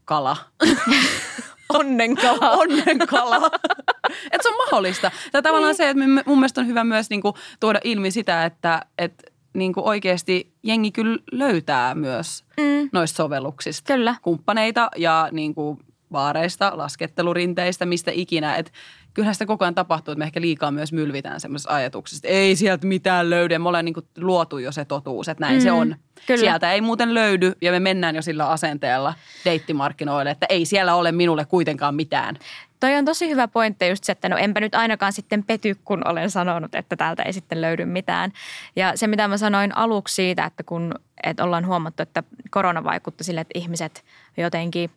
kala. 0.05 0.38
Onnenkala. 1.70 2.51
Onnenkala. 2.51 3.38
että 4.32 4.43
se 4.43 4.49
on 4.49 4.57
mahdollista. 4.57 5.12
Tai 5.32 5.41
tavallaan 5.41 5.76
se, 5.76 5.89
että 5.89 6.03
mun 6.26 6.39
mielestä 6.39 6.62
on 6.62 6.68
hyvä 6.68 6.84
myös 6.84 7.10
niinku 7.10 7.34
tuoda 7.60 7.80
ilmi 7.84 8.12
sitä, 8.12 8.45
että 8.45 8.86
et 8.97 9.29
niinku 9.54 9.88
oikeasti 9.88 10.54
jengi 10.64 10.91
kyllä 10.91 11.18
löytää 11.32 11.95
myös 11.95 12.43
Mm, 12.60 12.89
noista 12.93 13.18
sovelluksista 13.18 13.93
kyllä. 13.93 14.16
kumppaneita 14.22 14.89
ja 14.97 15.30
niinku 15.32 15.80
baareista, 16.12 16.72
laskettelurinteistä, 16.76 17.86
mistä 17.86 18.12
ikinä. 18.14 18.56
Et 18.56 18.72
kyllähän 19.14 19.36
sitä 19.36 19.45
koko 19.45 19.66
ajan 19.66 19.76
tapahtuu, 19.76 20.12
että 20.12 20.20
me 20.20 20.26
ehkä 20.26 20.41
liikaa 20.41 20.72
myös 20.72 20.93
mylvitään 20.93 21.39
semmoisessa 21.39 21.74
ajatuksessa, 21.76 22.28
että 22.28 22.38
ei 22.38 22.56
sieltä 22.56 22.88
mitään 22.88 23.30
löydy. 23.30 23.58
Me 23.58 23.68
ollaan 23.68 23.86
niinku 23.86 24.02
luotu 24.18 24.58
jo 24.58 24.72
se 24.72 24.86
totuus, 24.86 25.30
että 25.30 25.45
näin 25.45 25.58
mm, 25.58 25.62
se 25.62 25.72
on. 25.72 25.95
kyllä. 26.26 26.39
Sieltä 26.39 26.74
ei 26.74 26.82
muuten 26.82 27.14
löydy 27.14 27.54
ja 27.62 27.72
me 27.72 27.80
mennään 27.80 28.16
jo 28.16 28.22
sillä 28.22 28.50
asenteella 28.50 29.14
deittimarkkinoille, 29.45 30.32
että 30.32 30.45
ei 30.50 30.66
siellä 30.66 30.95
ole 30.95 31.12
minulle 31.12 31.45
kuitenkaan 31.45 31.95
mitään. 31.95 32.36
Toi 32.80 32.96
on 32.96 33.06
tosi 33.06 33.30
hyvä 33.30 33.48
pointti 33.48 33.88
just 33.88 34.04
se, 34.04 34.12
että 34.12 34.30
no 34.30 34.38
enpä 34.38 34.60
nyt 34.60 34.76
ainakaan 34.76 35.14
sitten 35.14 35.44
pety, 35.44 35.76
kun 35.86 36.08
olen 36.08 36.32
sanonut, 36.32 36.76
että 36.76 36.96
täältä 36.96 37.24
ei 37.24 37.34
sitten 37.34 37.62
löydy 37.62 37.86
mitään. 37.86 38.32
Ja 38.76 38.98
se, 38.98 39.08
mitä 39.08 39.28
mä 39.28 39.38
sanoin 39.38 39.78
aluksi 39.78 40.16
siitä, 40.16 40.46
että 40.46 40.64
kun 40.64 40.94
että 41.24 41.44
ollaan 41.44 41.68
huomattu, 41.68 42.04
että 42.04 42.24
korona 42.50 42.84
vaikutti 42.84 43.24
sille, 43.24 43.42
että 43.42 43.60
ihmiset 43.60 44.06
jotenkin 44.38 44.92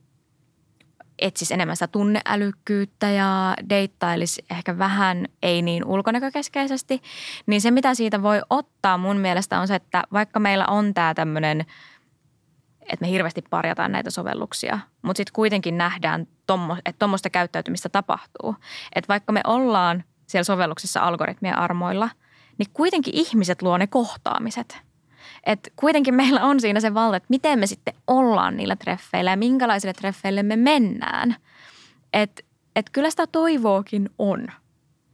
etsisi 1.18 1.54
enemmän 1.54 1.76
sitä 1.76 1.86
tunneälykkyyttä 1.86 3.10
ja 3.10 3.54
deittailisi 3.68 4.44
ehkä 4.50 4.78
vähän 4.78 5.26
ei 5.42 5.62
niin 5.62 5.84
ulkonäkökeskeisesti, 5.84 7.02
niin 7.46 7.60
se 7.60 7.70
mitä 7.70 7.94
siitä 7.94 8.22
voi 8.22 8.42
ottaa 8.50 8.98
mun 8.98 9.16
mielestä 9.16 9.60
on 9.60 9.68
se, 9.68 9.74
että 9.74 10.02
vaikka 10.12 10.40
meillä 10.40 10.66
on 10.66 10.94
tämä 10.94 11.14
tämmöinen, 11.14 11.66
että 12.82 13.04
me 13.04 13.10
hirveästi 13.10 13.42
parjataan 13.50 13.92
näitä 13.92 14.10
sovelluksia, 14.10 14.78
mutta 15.02 15.18
sitten 15.18 15.32
kuitenkin 15.32 15.78
nähdään, 15.78 16.26
tommo, 16.46 16.76
että 16.84 16.98
tuommoista 16.98 17.30
käyttäytymistä 17.30 17.88
tapahtuu. 17.88 18.56
Että 18.94 19.08
vaikka 19.08 19.32
me 19.32 19.40
ollaan 19.46 20.04
siellä 20.26 20.44
sovelluksessa 20.44 21.00
algoritmien 21.00 21.58
armoilla, 21.58 22.10
niin 22.58 22.68
kuitenkin 22.72 23.14
ihmiset 23.14 23.62
luo 23.62 23.78
ne 23.78 23.86
kohtaamiset– 23.86 24.78
että 25.44 25.70
kuitenkin 25.76 26.14
meillä 26.14 26.42
on 26.42 26.60
siinä 26.60 26.80
se 26.80 26.94
valta, 26.94 27.16
että 27.16 27.26
miten 27.28 27.58
me 27.58 27.66
sitten 27.66 27.94
ollaan 28.06 28.56
niillä 28.56 28.76
treffeillä 28.76 29.30
ja 29.30 29.36
minkälaisille 29.36 29.92
treffeille 29.92 30.42
me 30.42 30.56
mennään. 30.56 31.36
Että 32.12 32.42
et 32.76 32.90
kyllä 32.90 33.10
sitä 33.10 33.26
toivoakin 33.26 34.10
on. 34.18 34.48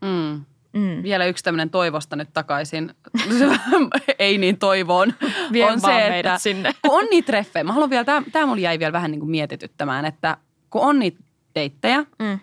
Mm. 0.01 0.45
Mm. 0.73 1.03
Vielä 1.03 1.25
yksi 1.25 1.45
tämmöinen 1.45 1.71
toivosta 1.71 2.17
nyt 2.17 2.29
takaisin, 2.33 2.95
ei 4.19 4.39
niin 4.39 4.59
toivoon, 4.59 5.15
Vien 5.53 5.73
on 5.73 5.81
se, 5.81 6.19
että 6.19 6.39
sinne. 6.39 6.75
kun 6.83 6.99
on 6.99 7.07
niitä 7.11 7.27
treffejä, 7.27 7.65
mä 7.65 7.73
haluan 7.73 7.91
vielä, 7.91 8.05
tämä, 8.05 8.23
tämä 8.33 8.47
mulla 8.47 8.61
jäi 8.61 8.79
vielä 8.79 8.93
vähän 8.93 9.11
niin 9.11 9.21
kuin 9.21 9.31
mietityttämään, 9.31 10.05
että 10.05 10.37
kun 10.71 10.83
on 10.83 10.99
niitä 10.99 11.19
deittejä, 11.55 12.05
mm. 12.19 12.39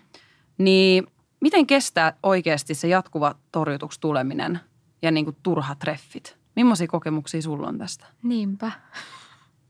niin 0.58 1.06
miten 1.40 1.66
kestää 1.66 2.12
oikeasti 2.22 2.74
se 2.74 2.88
jatkuva 2.88 3.34
torjutuksi 3.52 4.00
tuleminen 4.00 4.60
ja 5.02 5.10
niin 5.10 5.24
kuin 5.24 5.36
turha 5.42 5.74
treffit? 5.74 6.36
Millaisia 6.56 6.86
kokemuksia 6.86 7.42
sulla 7.42 7.68
on 7.68 7.78
tästä? 7.78 8.06
Niinpä. 8.22 8.72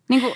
Niin 0.09 0.21
kuin, 0.21 0.35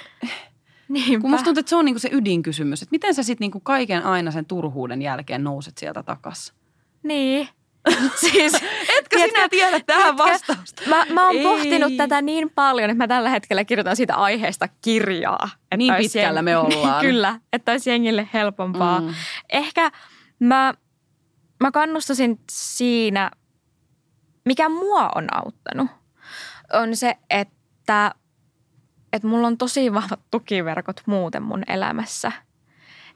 Niinpä. 0.90 1.20
Kun 1.20 1.30
musta 1.30 1.44
tuntuu, 1.44 1.60
että 1.60 1.70
se 1.70 1.76
on 1.76 1.84
niin 1.84 1.94
kuin 1.94 2.00
se 2.00 2.08
ydinkysymys, 2.12 2.82
että 2.82 2.90
miten 2.90 3.14
sä 3.14 3.22
sitten 3.22 3.50
niin 3.52 3.62
kaiken 3.62 4.02
aina 4.02 4.30
sen 4.30 4.44
turhuuden 4.44 5.02
jälkeen 5.02 5.44
nouset 5.44 5.78
sieltä 5.78 6.02
takas? 6.02 6.54
Niin. 7.02 7.48
siis, 8.30 8.54
Etkö 8.54 8.66
tiedätkö, 8.88 9.18
sinä 9.18 9.48
tiedä 9.48 9.80
tähän 9.80 10.18
vastausta? 10.18 10.82
Mä, 10.86 11.04
mä 11.12 11.26
oon 11.26 11.36
Ei. 11.36 11.42
pohtinut 11.42 11.96
tätä 11.96 12.22
niin 12.22 12.50
paljon, 12.50 12.90
että 12.90 13.04
mä 13.04 13.08
tällä 13.08 13.28
hetkellä 13.28 13.64
kirjoitan 13.64 13.96
siitä 13.96 14.14
aiheesta 14.14 14.68
kirjaa. 14.80 15.48
Että 15.54 15.76
niin 15.76 15.94
pitkällä 15.94 16.38
jeng... 16.38 16.44
me 16.44 16.56
ollaan. 16.56 17.00
Kyllä, 17.06 17.40
että 17.52 17.72
olisi 17.72 17.90
jengille 17.90 18.28
helpompaa. 18.32 19.00
Mm. 19.00 19.14
Ehkä 19.48 19.90
mä, 20.38 20.74
mä 21.60 21.70
kannustasin 21.70 22.40
siinä, 22.50 23.30
mikä 24.44 24.68
mua 24.68 25.10
on 25.14 25.26
auttanut 25.32 26.00
on 26.72 26.96
se, 26.96 27.16
että, 27.30 28.14
että 29.12 29.28
mulla 29.28 29.46
on 29.46 29.58
tosi 29.58 29.94
vahvat 29.94 30.20
tukiverkot 30.30 31.02
muuten 31.06 31.42
mun 31.42 31.62
elämässä. 31.66 32.32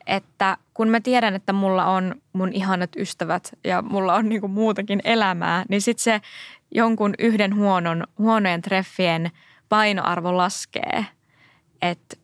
Että 0.07 0.57
kun 0.75 0.89
mä 0.89 1.01
tiedän, 1.01 1.35
että 1.35 1.53
mulla 1.53 1.87
on 1.87 2.15
mun 2.33 2.53
ihanat 2.53 2.91
ystävät 2.97 3.53
ja 3.65 3.83
mulla 3.83 4.15
on 4.15 4.29
niinku 4.29 4.49
muutakin 4.49 5.01
elämää, 5.05 5.65
niin 5.69 5.83
sitten 5.83 6.03
se 6.03 6.21
jonkun 6.71 7.15
yhden 7.19 7.57
huonon, 7.57 8.05
huonojen 8.19 8.63
treffien 8.63 9.31
painoarvo 9.69 10.37
laskee. 10.37 11.07
Että 11.83 12.17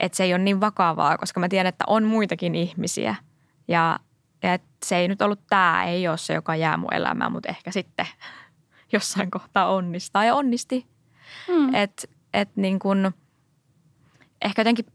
et 0.00 0.14
se 0.14 0.24
ei 0.24 0.34
ole 0.34 0.42
niin 0.42 0.60
vakavaa, 0.60 1.18
koska 1.18 1.40
mä 1.40 1.48
tiedän, 1.48 1.68
että 1.68 1.84
on 1.86 2.04
muitakin 2.04 2.54
ihmisiä. 2.54 3.14
Ja, 3.68 4.00
ja 4.42 4.54
et 4.54 4.62
se 4.84 4.96
ei 4.96 5.08
nyt 5.08 5.22
ollut 5.22 5.40
tämä, 5.46 5.84
ei 5.84 6.08
ole 6.08 6.18
se, 6.18 6.34
joka 6.34 6.56
jää 6.56 6.76
mun 6.76 6.94
elämään, 6.94 7.32
mutta 7.32 7.48
ehkä 7.48 7.70
sitten– 7.70 8.06
jossain 8.92 9.30
kohtaa 9.30 9.74
onnistaa 9.74 10.24
ja 10.24 10.34
onnisti. 10.34 10.86
Mm. 11.48 11.74
Että 11.74 12.08
et 12.34 12.48
niin 12.56 12.78
kun, 12.78 13.12
ehkä 14.44 14.60
jotenkin 14.60 14.86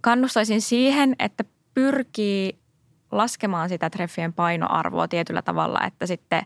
kannustaisin 0.00 0.62
siihen, 0.62 1.16
että 1.18 1.44
pyrkii 1.74 2.58
laskemaan 3.12 3.68
sitä 3.68 3.90
treffien 3.90 4.32
painoarvoa 4.32 5.08
tietyllä 5.08 5.42
tavalla, 5.42 5.80
että 5.86 6.06
sitten 6.06 6.42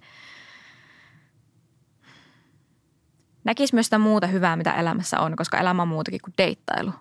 näkisi 3.45 3.75
myös 3.75 3.87
sitä 3.87 3.99
muuta 3.99 4.27
hyvää, 4.27 4.57
mitä 4.57 4.75
elämässä 4.75 5.21
on, 5.21 5.37
koska 5.37 5.59
elämä 5.59 5.83
on 5.83 5.89
muutakin 5.89 6.21
kuin 6.25 6.35
deittailu. 6.39 6.93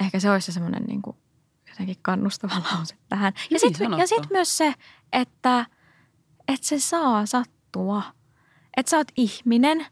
Ehkä 0.00 0.20
se 0.20 0.30
olisi 0.30 0.52
semmoinen 0.52 0.82
niin 0.82 1.02
kuin 1.02 1.16
jotenkin 1.68 1.96
kannustava 2.02 2.54
lause 2.72 2.96
tähän. 3.08 3.32
Ja 3.36 3.46
niin 3.50 3.60
sitten 3.60 4.08
sit 4.08 4.30
myös 4.30 4.58
se, 4.58 4.74
että, 5.12 5.66
että 6.48 6.66
se 6.66 6.78
saa 6.78 7.26
sattua– 7.26 8.02
että 8.76 8.90
sä 8.90 8.96
oot 8.96 9.08
ihminen 9.16 9.86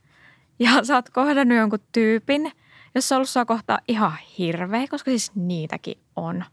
ja 0.59 0.85
sä 0.85 0.95
oot 0.95 1.11
kohdannut 1.11 1.59
jonkun 1.59 1.79
tyypin, 1.93 2.53
jos 2.95 3.09
se 3.09 3.15
on 3.15 3.17
ollut 3.17 3.29
sua 3.29 3.45
kohtaa 3.45 3.79
ihan 3.89 4.17
hirveä, 4.39 4.87
koska 4.91 5.11
siis 5.11 5.33
niitäkin 5.35 5.99
on, 6.17 6.45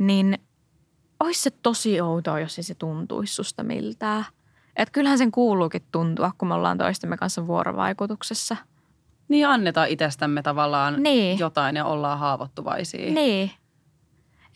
niin 0.00 0.38
olisi 1.20 1.42
se 1.42 1.50
tosi 1.50 2.00
outoa, 2.00 2.40
jos 2.40 2.54
se 2.60 2.74
tuntuisi 2.74 3.34
susta 3.34 3.62
miltään. 3.62 4.24
Että 4.76 4.92
kyllähän 4.92 5.18
sen 5.18 5.30
kuuluukin 5.30 5.82
tuntua, 5.92 6.32
kun 6.38 6.48
me 6.48 6.54
ollaan 6.54 6.78
toistemme 6.78 7.16
kanssa 7.16 7.46
vuorovaikutuksessa. 7.46 8.56
Niin 9.28 9.46
annetaan 9.46 9.88
itsestämme 9.88 10.42
tavallaan 10.42 11.02
niin. 11.02 11.38
jotain 11.38 11.76
ja 11.76 11.84
ollaan 11.84 12.18
haavoittuvaisia. 12.18 13.12
Niin. 13.12 13.50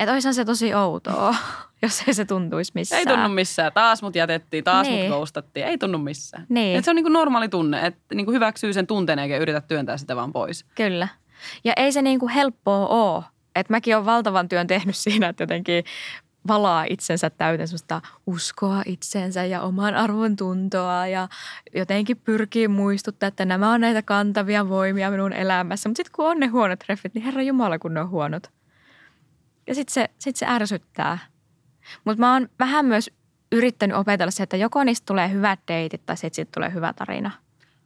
Että 0.01 0.13
olisihan 0.13 0.35
se 0.35 0.45
tosi 0.45 0.75
outoa, 0.75 1.35
jos 1.83 2.03
ei 2.09 2.15
se 2.15 2.25
tuntuisi 2.25 2.73
missään. 2.75 2.99
Ei 2.99 3.07
tunnu 3.07 3.29
missään. 3.29 3.73
Taas 3.73 4.03
mut 4.03 4.15
jätettiin, 4.15 4.65
taas 4.65 4.87
niin. 4.87 5.11
mut 5.11 5.17
ghostattiin. 5.17 5.67
Ei 5.67 5.79
tunnu 5.79 5.99
missään. 5.99 6.47
Niin. 6.49 6.79
Et 6.79 6.85
se 6.85 6.91
on 6.91 6.97
niin 6.97 7.05
kuin 7.05 7.13
normaali 7.13 7.49
tunne, 7.49 7.87
että 7.87 8.15
niin 8.15 8.25
kuin 8.27 8.35
hyväksyy 8.35 8.73
sen 8.73 8.87
tunteen 8.87 9.19
eikä 9.19 9.37
yritä 9.37 9.61
työntää 9.61 9.97
sitä 9.97 10.17
vaan 10.17 10.33
pois. 10.33 10.65
Kyllä. 10.75 11.09
Ja 11.65 11.73
ei 11.77 11.93
se 11.93 12.03
niin 12.03 12.21
kuin 12.21 12.31
helppoa 12.31 12.87
ole. 12.87 13.25
Että 13.55 13.73
mäkin 13.73 13.97
olen 13.97 14.07
valtavan 14.07 14.49
työn 14.49 14.67
tehnyt 14.67 14.97
siinä, 14.97 15.29
että 15.29 15.43
jotenkin 15.43 15.85
valaa 16.49 16.85
itsensä 16.91 17.31
täyteen 17.31 17.69
sellaista 17.69 18.03
uskoa 18.27 18.83
itsensä 18.87 19.45
ja 19.45 19.63
oman 19.63 19.95
arvon 19.95 20.37
tuntoa 20.37 21.07
ja 21.07 21.29
jotenkin 21.75 22.17
pyrkii 22.17 22.69
muistuttaa, 22.69 23.27
että 23.27 23.45
nämä 23.45 23.73
on 23.73 23.81
näitä 23.81 24.03
kantavia 24.03 24.69
voimia 24.69 25.11
minun 25.11 25.33
elämässä. 25.33 25.89
Mutta 25.89 25.99
sitten 25.99 26.13
kun 26.17 26.27
on 26.27 26.41
ne 26.41 26.47
huonot 26.47 26.79
treffit, 26.79 27.15
niin 27.15 27.25
herra 27.25 27.43
Jumala 27.43 27.79
kun 27.79 27.95
ne 27.95 28.01
on 28.01 28.11
huonot. 28.11 28.51
Ja 29.67 29.75
sitten 29.75 29.95
se, 29.95 30.09
sit 30.19 30.37
se 30.37 30.47
ärsyttää. 30.47 31.19
Mutta 32.05 32.21
mä 32.21 32.33
oon 32.33 32.49
vähän 32.59 32.87
myös 32.87 33.11
yrittänyt 33.53 33.97
opetella 33.97 34.31
se, 34.31 34.43
että 34.43 34.57
joko 34.57 34.85
niistä 34.85 35.07
tulee 35.07 35.31
hyvät 35.31 35.61
deitit 35.69 36.07
tai 36.07 36.17
sitten 36.17 36.35
siitä 36.35 36.51
tulee 36.55 36.73
hyvä 36.73 36.93
tarina. 36.93 37.31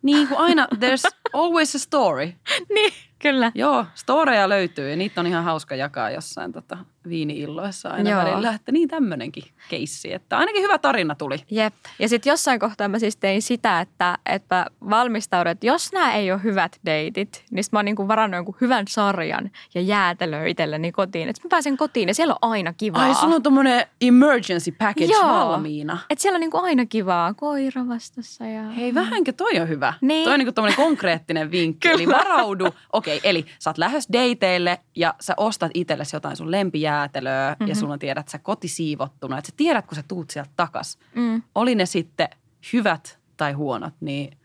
Niin 0.02 0.28
kuin 0.28 0.38
aina, 0.38 0.68
there's 0.74 1.16
always 1.32 1.74
a 1.74 1.78
story. 1.78 2.32
niin, 2.74 2.92
kyllä. 3.18 3.52
Joo, 3.54 3.84
storeja 3.94 4.48
löytyy 4.48 4.90
ja 4.90 4.96
niitä 4.96 5.20
on 5.20 5.26
ihan 5.26 5.44
hauska 5.44 5.74
jakaa 5.74 6.10
jossain 6.10 6.52
tota, 6.52 6.78
viini-illoissa 7.08 7.88
aina 7.88 8.10
Joo. 8.10 8.24
välillä. 8.24 8.54
Että 8.54 8.72
niin 8.72 8.88
tämmöinenkin 8.88 9.44
keissi, 9.68 10.12
että 10.12 10.38
ainakin 10.38 10.62
hyvä 10.62 10.78
tarina 10.78 11.14
tuli. 11.14 11.36
Jep. 11.50 11.74
Ja 11.98 12.08
sitten 12.08 12.30
jossain 12.30 12.60
kohtaa 12.60 12.88
mä 12.88 12.98
siis 12.98 13.16
tein 13.16 13.42
sitä, 13.42 13.80
että, 13.80 14.18
että 14.26 14.66
valmistaudun, 14.90 15.50
että 15.50 15.66
jos 15.66 15.92
nämä 15.92 16.14
ei 16.14 16.32
ole 16.32 16.42
hyvät 16.42 16.78
deitit, 16.84 17.44
niin 17.50 17.64
mä 17.72 17.78
oon 17.78 17.84
niin 17.84 18.08
varannut 18.08 18.38
jonkun 18.38 18.56
hyvän 18.60 18.84
sarjan 18.88 19.50
ja 19.74 19.80
jäätelöä 19.80 20.46
itselleni 20.46 20.92
kotiin. 20.92 21.28
Että 21.28 21.42
mä 21.44 21.48
pääsen 21.48 21.76
kotiin 21.76 22.08
ja 22.08 22.14
siellä 22.14 22.34
on 22.42 22.50
aina 22.50 22.72
kivaa. 22.72 23.02
Ai 23.02 23.14
sulla 23.14 23.34
on 23.34 23.42
tommonen 23.42 23.86
emergency 24.00 24.72
package 24.72 25.12
Joo. 25.12 25.28
valmiina. 25.28 25.98
Että 26.10 26.22
siellä 26.22 26.36
on 26.36 26.40
niin 26.40 26.50
aina 26.52 26.86
kivaa. 26.86 27.34
Koira 27.34 27.88
vastassa 27.88 28.44
ja... 28.44 28.62
Hei, 28.62 28.94
vähänkö 28.94 29.32
toi 29.32 29.60
on 29.60 29.68
hyvä. 29.68 29.94
Niin. 30.00 30.24
Toi 30.24 30.34
on 30.34 30.38
niin 30.40 30.54
tommonen 30.54 30.76
konkreettinen 30.76 31.50
vinkki. 31.50 31.88
Eli 31.88 32.06
varaudu. 32.18 32.68
Okei, 32.92 33.07
okay, 33.16 33.30
eli 33.30 33.46
sä 33.58 33.70
oot 33.70 33.78
lähes 33.78 34.08
dateille 34.12 34.80
ja 34.96 35.14
sä 35.20 35.34
ostat 35.36 35.70
itsellesi 35.74 36.16
jotain 36.16 36.36
sun 36.36 36.50
lempijää 36.50 36.98
jäätelöä 36.98 37.50
mm-hmm. 37.50 37.68
ja 37.68 37.74
mhm. 37.74 37.80
sulla 37.80 37.92
on 37.92 37.98
tiedät 37.98 38.28
sä 38.28 38.38
kotisiivottuna. 38.38 39.38
Että 39.38 39.50
sä 39.50 39.54
tiedät, 39.56 39.86
kun 39.86 39.96
sä 39.96 40.04
tuut 40.08 40.30
sieltä 40.30 40.50
takas. 40.56 40.98
Mm. 41.14 41.42
Oli 41.54 41.74
ne 41.74 41.86
sitten 41.86 42.28
hyvät 42.72 43.18
tai 43.36 43.52
huonot, 43.52 43.94
niin, 44.00 44.38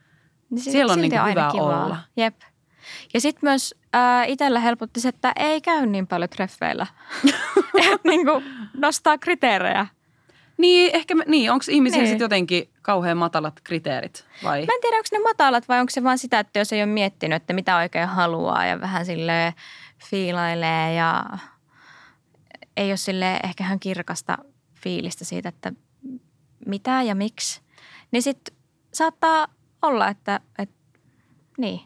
niin 0.49 0.61
siellä 0.61 0.93
on 0.93 1.01
niin 1.01 1.11
hyvä 1.11 1.49
kivaa. 1.51 1.86
olla. 1.86 1.97
Jep. 2.18 2.36
Ja 3.14 3.22
sitten 3.22 3.49
myös 3.49 3.76
äh, 3.95 4.30
itsellä 4.30 4.59
helpotti 4.59 4.99
se, 4.99 5.09
että 5.09 5.34
ei 5.36 5.61
käy 5.61 5.86
niin 5.86 6.07
paljon 6.07 6.30
treffeillä. 6.30 6.88
että 7.93 8.09
niin 8.09 8.28
nostaa 8.78 9.18
kriteerejä. 9.18 9.88
Niin, 10.64 10.95
ehkä, 10.95 11.16
niin, 11.28 11.51
onko 11.51 11.66
ihmisillä 11.70 12.01
niin. 12.01 12.09
sitten 12.09 12.26
jotenkin 12.26 12.70
kauhean 12.82 13.18
matalat 13.18 13.59
kriteerit 13.64 14.26
vai? 14.43 14.66
Mä 14.66 14.74
en 14.74 14.82
tiedä, 14.82 14.97
onko 14.97 15.07
ne 15.11 15.20
matalat 15.20 15.68
vai 15.68 15.80
onko 15.80 15.89
se 15.89 16.03
vaan 16.03 16.18
sitä, 16.18 16.39
että 16.39 16.59
jos 16.59 16.74
ei 16.74 16.80
ole 16.84 16.91
miettinyt, 16.91 17.36
että 17.36 17.53
mitä 17.53 17.78
oikein 17.78 18.07
haluaa 18.07 18.66
ja 18.66 18.82
vähän 18.82 19.05
sille 19.05 19.53
fiilailee 20.09 20.93
ja 20.93 21.26
ei 22.78 22.91
ole 22.91 22.97
sille 22.97 23.39
ehkä 23.43 23.64
ihan 23.64 23.80
kirkasta 23.80 24.38
fiilistä 24.76 25.26
siitä, 25.26 25.49
että 25.49 25.74
mitä 26.66 27.01
ja 27.01 27.16
miksi, 27.16 27.61
niin 28.11 28.22
sitten 28.22 28.55
saattaa 28.93 29.47
olla, 29.82 30.07
että, 30.07 30.39
että 30.59 30.76
niin. 31.57 31.80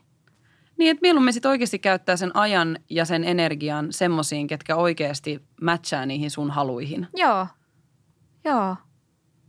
Niin, 0.78 0.92
että 0.92 1.02
mieluummin 1.02 1.34
sitten 1.34 1.52
oikeasti 1.52 1.80
käyttää 1.80 2.16
sen 2.16 2.36
ajan 2.36 2.80
ja 2.90 3.06
sen 3.06 3.24
energian 3.24 3.94
semmoisiin, 3.94 4.48
ketkä 4.48 4.76
oikeasti 4.76 5.42
matchaa 5.62 6.06
niihin 6.06 6.32
sun 6.32 6.52
haluihin. 6.52 7.08
Joo, 7.16 7.48
joo. 8.48 8.76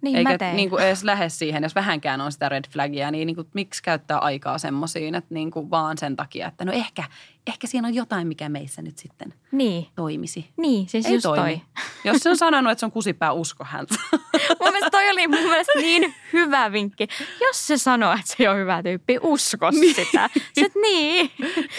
Niin 0.01 0.17
Eikä 0.17 0.31
mä 0.31 0.39
tein. 0.39 0.57
niin 0.57 0.71
kuin 0.71 0.83
edes 0.83 1.05
lähde 1.05 1.29
siihen, 1.29 1.63
jos 1.63 1.75
vähänkään 1.75 2.21
on 2.21 2.33
sitä 2.33 2.49
red 2.49 2.65
flagia, 2.73 3.11
niin, 3.11 3.27
niin 3.27 3.37
kuin, 3.37 3.47
miksi 3.55 3.83
käyttää 3.83 4.19
aikaa 4.19 4.59
semmoisiin, 4.59 5.15
että 5.15 5.35
niin 5.35 5.51
kuin 5.51 5.71
vaan 5.71 5.99
sen 5.99 6.17
takia, 6.17 6.49
että 6.49 6.65
no 6.65 6.73
ehkä, 6.73 7.05
ehkä 7.47 7.67
siinä 7.67 7.89
on 7.89 7.95
jotain, 7.95 8.29
mikä 8.29 8.49
meissä 8.49 8.83
nyt 8.83 8.99
sitten 8.99 9.35
Niin, 9.53 9.87
toimisi. 9.95 10.51
niin 10.57 10.89
siis 10.89 11.07
Ei 11.07 11.15
just 11.15 11.23
toimi. 11.23 11.43
toi. 11.43 11.61
Jos 12.05 12.23
se 12.23 12.31
on 12.31 12.37
sanonut, 12.37 12.73
että 12.73 12.81
se 12.81 12.87
on 12.87 12.93
kusipää, 12.93 13.33
usko 13.33 13.65
häntä. 13.65 13.95
Mun 14.61 14.73
mielestä 14.73 14.91
toi 14.91 15.11
oli 15.11 15.29
mun 15.29 15.49
mielestä 15.49 15.73
niin 15.77 16.15
hyvä 16.33 16.73
vinkki. 16.73 17.09
Jos 17.41 17.67
se 17.67 17.79
sanoo, 17.79 18.13
että 18.13 18.35
se 18.37 18.49
on 18.51 18.57
hyvä 18.57 18.83
tyyppi, 18.83 19.19
usko 19.23 19.71
niin. 19.71 19.95
sitä. 19.95 20.31
Et 20.57 20.73
niin. 20.83 21.31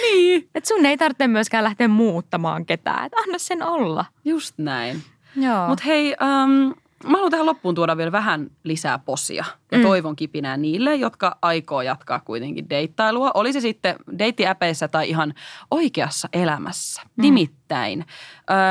niin. 0.02 0.50
Et 0.56 0.66
sun 0.66 0.86
ei 0.86 0.98
tarvitse 0.98 1.28
myöskään 1.28 1.64
lähteä 1.64 1.88
muuttamaan 1.88 2.66
ketään. 2.66 3.06
Et 3.06 3.14
anna 3.14 3.38
sen 3.40 3.64
olla. 3.64 4.06
Just 4.26 4.58
näin. 4.58 5.04
Joo. 5.36 5.68
Mutta 5.68 5.84
hei, 5.84 6.16
um, 6.44 6.74
mä 7.04 7.12
haluan 7.12 7.32
tähän 7.32 7.46
loppuun 7.46 7.76
tuoda 7.76 7.98
vielä 7.98 8.12
vähän 8.12 8.50
lisää 8.64 9.00
posia 9.00 9.46
ja 9.72 9.78
Mm. 9.78 9.82
toivon 9.84 10.16
kipinää 10.16 10.58
niille, 10.58 10.96
jotka 10.96 11.38
aikoo 11.42 11.82
jatkaa 11.82 12.20
kuitenkin 12.20 12.70
deittailua. 12.70 13.32
Oli 13.34 13.54
se 13.54 13.60
sitten 13.60 13.96
deittiäpeissä 14.20 14.88
tai 14.88 15.10
ihan 15.10 15.34
oikeassa 15.72 16.30
elämässä. 16.34 17.02
Mm. 17.02 17.22
Nimittäin 17.22 18.06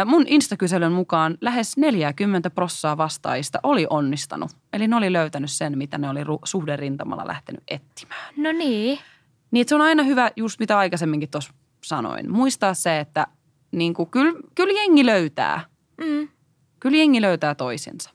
mun 0.06 0.24
Instakyselyn 0.26 0.92
mukaan 0.92 1.38
lähes 1.40 1.76
40 1.76 2.50
prossaa 2.50 2.96
vastaajista 2.96 3.58
oli 3.62 3.86
onnistanut. 3.90 4.50
Eli 4.72 4.88
ne 4.88 4.96
oli 4.96 5.12
löytänyt 5.12 5.50
sen, 5.50 5.78
mitä 5.78 5.98
ne 5.98 6.08
oli 6.10 6.20
suhderintamalla 6.44 7.26
lähtenyt 7.26 7.62
etsimään. 7.68 8.34
no 8.36 8.52
niin. 8.52 8.98
Niin 9.50 9.68
se 9.68 9.74
on 9.74 9.80
aina 9.80 10.02
hyvä, 10.02 10.30
just 10.36 10.60
mitä 10.60 10.78
aikaisemminkin 10.78 11.30
tuossa 11.30 11.52
sanoin, 11.84 12.32
muistaa 12.32 12.74
se, 12.74 13.00
että 13.00 13.26
niin 13.72 13.94
kyllä, 14.10 14.32
kyllä 14.54 14.72
jengi 14.72 15.06
löytää 15.06 15.60
Mm. 16.04 16.28
kyllä 16.80 16.96
jengi 16.96 17.22
löytää 17.22 17.54
toisensa. 17.54 18.10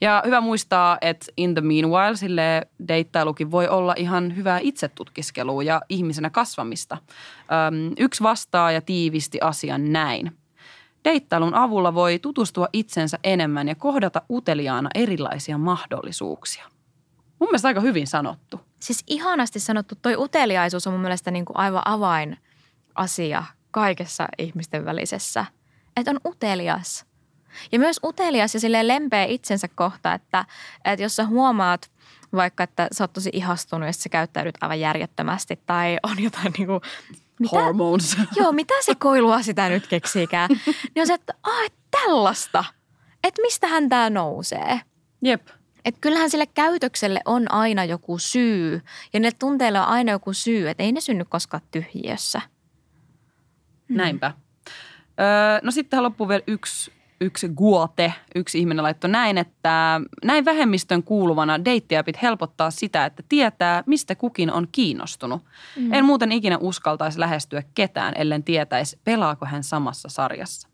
Ja 0.00 0.22
hyvä 0.26 0.40
muistaa, 0.40 0.98
että 1.00 1.26
in 1.36 1.54
the 1.54 1.60
meanwhile 1.60 2.16
sille 2.16 2.66
deittailukin 2.88 3.50
voi 3.50 3.68
olla 3.68 3.94
ihan 3.96 4.36
hyvää 4.36 4.58
itsetutkiskelua 4.62 5.62
ja 5.62 5.82
ihmisenä 5.88 6.30
kasvamista. 6.30 6.98
Öm, 7.40 7.92
yksi 7.98 8.22
vastaa 8.22 8.72
ja 8.72 8.80
tiivisti 8.80 9.38
asian 9.40 9.92
näin. 9.92 10.38
Deittailun 11.04 11.54
avulla 11.54 11.94
voi 11.94 12.18
tutustua 12.18 12.68
itsensä 12.72 13.18
enemmän 13.24 13.68
ja 13.68 13.74
kohdata 13.74 14.22
uteliaana 14.30 14.88
erilaisia 14.94 15.58
mahdollisuuksia. 15.58 16.64
Mun 17.38 17.48
mielestä 17.48 17.68
aika 17.68 17.80
hyvin 17.80 18.06
sanottu. 18.06 18.60
Siis 18.80 19.04
ihanasti 19.06 19.60
sanottu. 19.60 19.94
Toi 20.02 20.16
uteliaisuus 20.16 20.86
on 20.86 20.92
mun 20.92 21.02
mielestä 21.02 21.30
niin 21.30 21.44
kuin 21.44 21.56
aivan 21.56 21.82
avainasia 21.84 23.44
kaikessa 23.70 24.28
ihmisten 24.38 24.84
välisessä. 24.84 25.44
Että 25.96 26.10
on 26.10 26.20
utelias. 26.26 27.07
Ja 27.72 27.78
myös 27.78 28.00
utelias 28.04 28.54
ja 28.54 28.60
silleen 28.60 28.88
lempeä 28.88 29.24
itsensä 29.24 29.68
kohta, 29.74 30.14
että, 30.14 30.44
että 30.84 31.02
jos 31.02 31.16
sä 31.16 31.26
huomaat 31.26 31.90
vaikka, 32.32 32.64
että 32.64 32.88
sä 32.92 33.04
oot 33.04 33.12
tosi 33.12 33.30
ihastunut 33.32 33.86
ja 33.86 33.92
sä 33.92 34.08
käyttäydyt 34.08 34.54
aivan 34.60 34.80
järjettömästi 34.80 35.60
tai 35.66 35.98
on 36.02 36.22
jotain 36.22 36.52
niin 36.58 36.66
kuin, 36.66 36.80
mitä, 37.38 37.56
Hormones. 37.56 38.16
joo, 38.36 38.52
mitä 38.52 38.74
se 38.80 38.94
koilua 38.94 39.42
sitä 39.42 39.68
nyt 39.68 39.86
keksiikään, 39.86 40.50
niin 40.66 41.00
on 41.00 41.06
se, 41.06 41.14
että 41.14 41.34
ah, 41.42 41.64
et 41.66 41.74
tällaista, 41.90 42.64
että 43.24 43.42
mistähän 43.42 43.88
tämä 43.88 44.10
nousee. 44.10 44.80
Jep. 45.22 45.48
Että 45.84 46.00
kyllähän 46.00 46.30
sille 46.30 46.46
käytökselle 46.46 47.20
on 47.24 47.52
aina 47.52 47.84
joku 47.84 48.18
syy 48.18 48.80
ja 49.12 49.20
ne 49.20 49.30
tunteille 49.38 49.80
on 49.80 49.86
aina 49.86 50.12
joku 50.12 50.32
syy, 50.32 50.68
että 50.68 50.82
ei 50.82 50.92
ne 50.92 51.00
synny 51.00 51.24
koskaan 51.24 51.62
tyhjiössä. 51.70 52.40
Näinpä. 53.88 54.32
Öö, 55.20 55.60
no 55.62 55.70
sitten 55.70 55.90
tähän 55.90 56.04
loppuu 56.04 56.28
vielä 56.28 56.42
yksi, 56.46 56.92
yksi 57.20 57.48
guote. 57.48 58.12
Yksi 58.34 58.58
ihminen 58.58 58.82
laittoi 58.82 59.10
näin, 59.10 59.38
että 59.38 60.00
näin 60.24 60.44
vähemmistön 60.44 61.02
kuuluvana 61.02 61.64
deittiäpit 61.64 62.22
helpottaa 62.22 62.70
sitä, 62.70 63.04
että 63.04 63.22
tietää, 63.28 63.82
mistä 63.86 64.14
kukin 64.14 64.52
on 64.52 64.68
kiinnostunut. 64.72 65.44
Mm. 65.76 65.92
En 65.92 66.04
muuten 66.04 66.32
ikinä 66.32 66.58
uskaltaisi 66.60 67.20
lähestyä 67.20 67.62
ketään, 67.74 68.14
ellen 68.16 68.44
tietäisi, 68.44 68.98
pelaako 69.04 69.46
hän 69.46 69.64
samassa 69.64 70.08
sarjassa. 70.08 70.68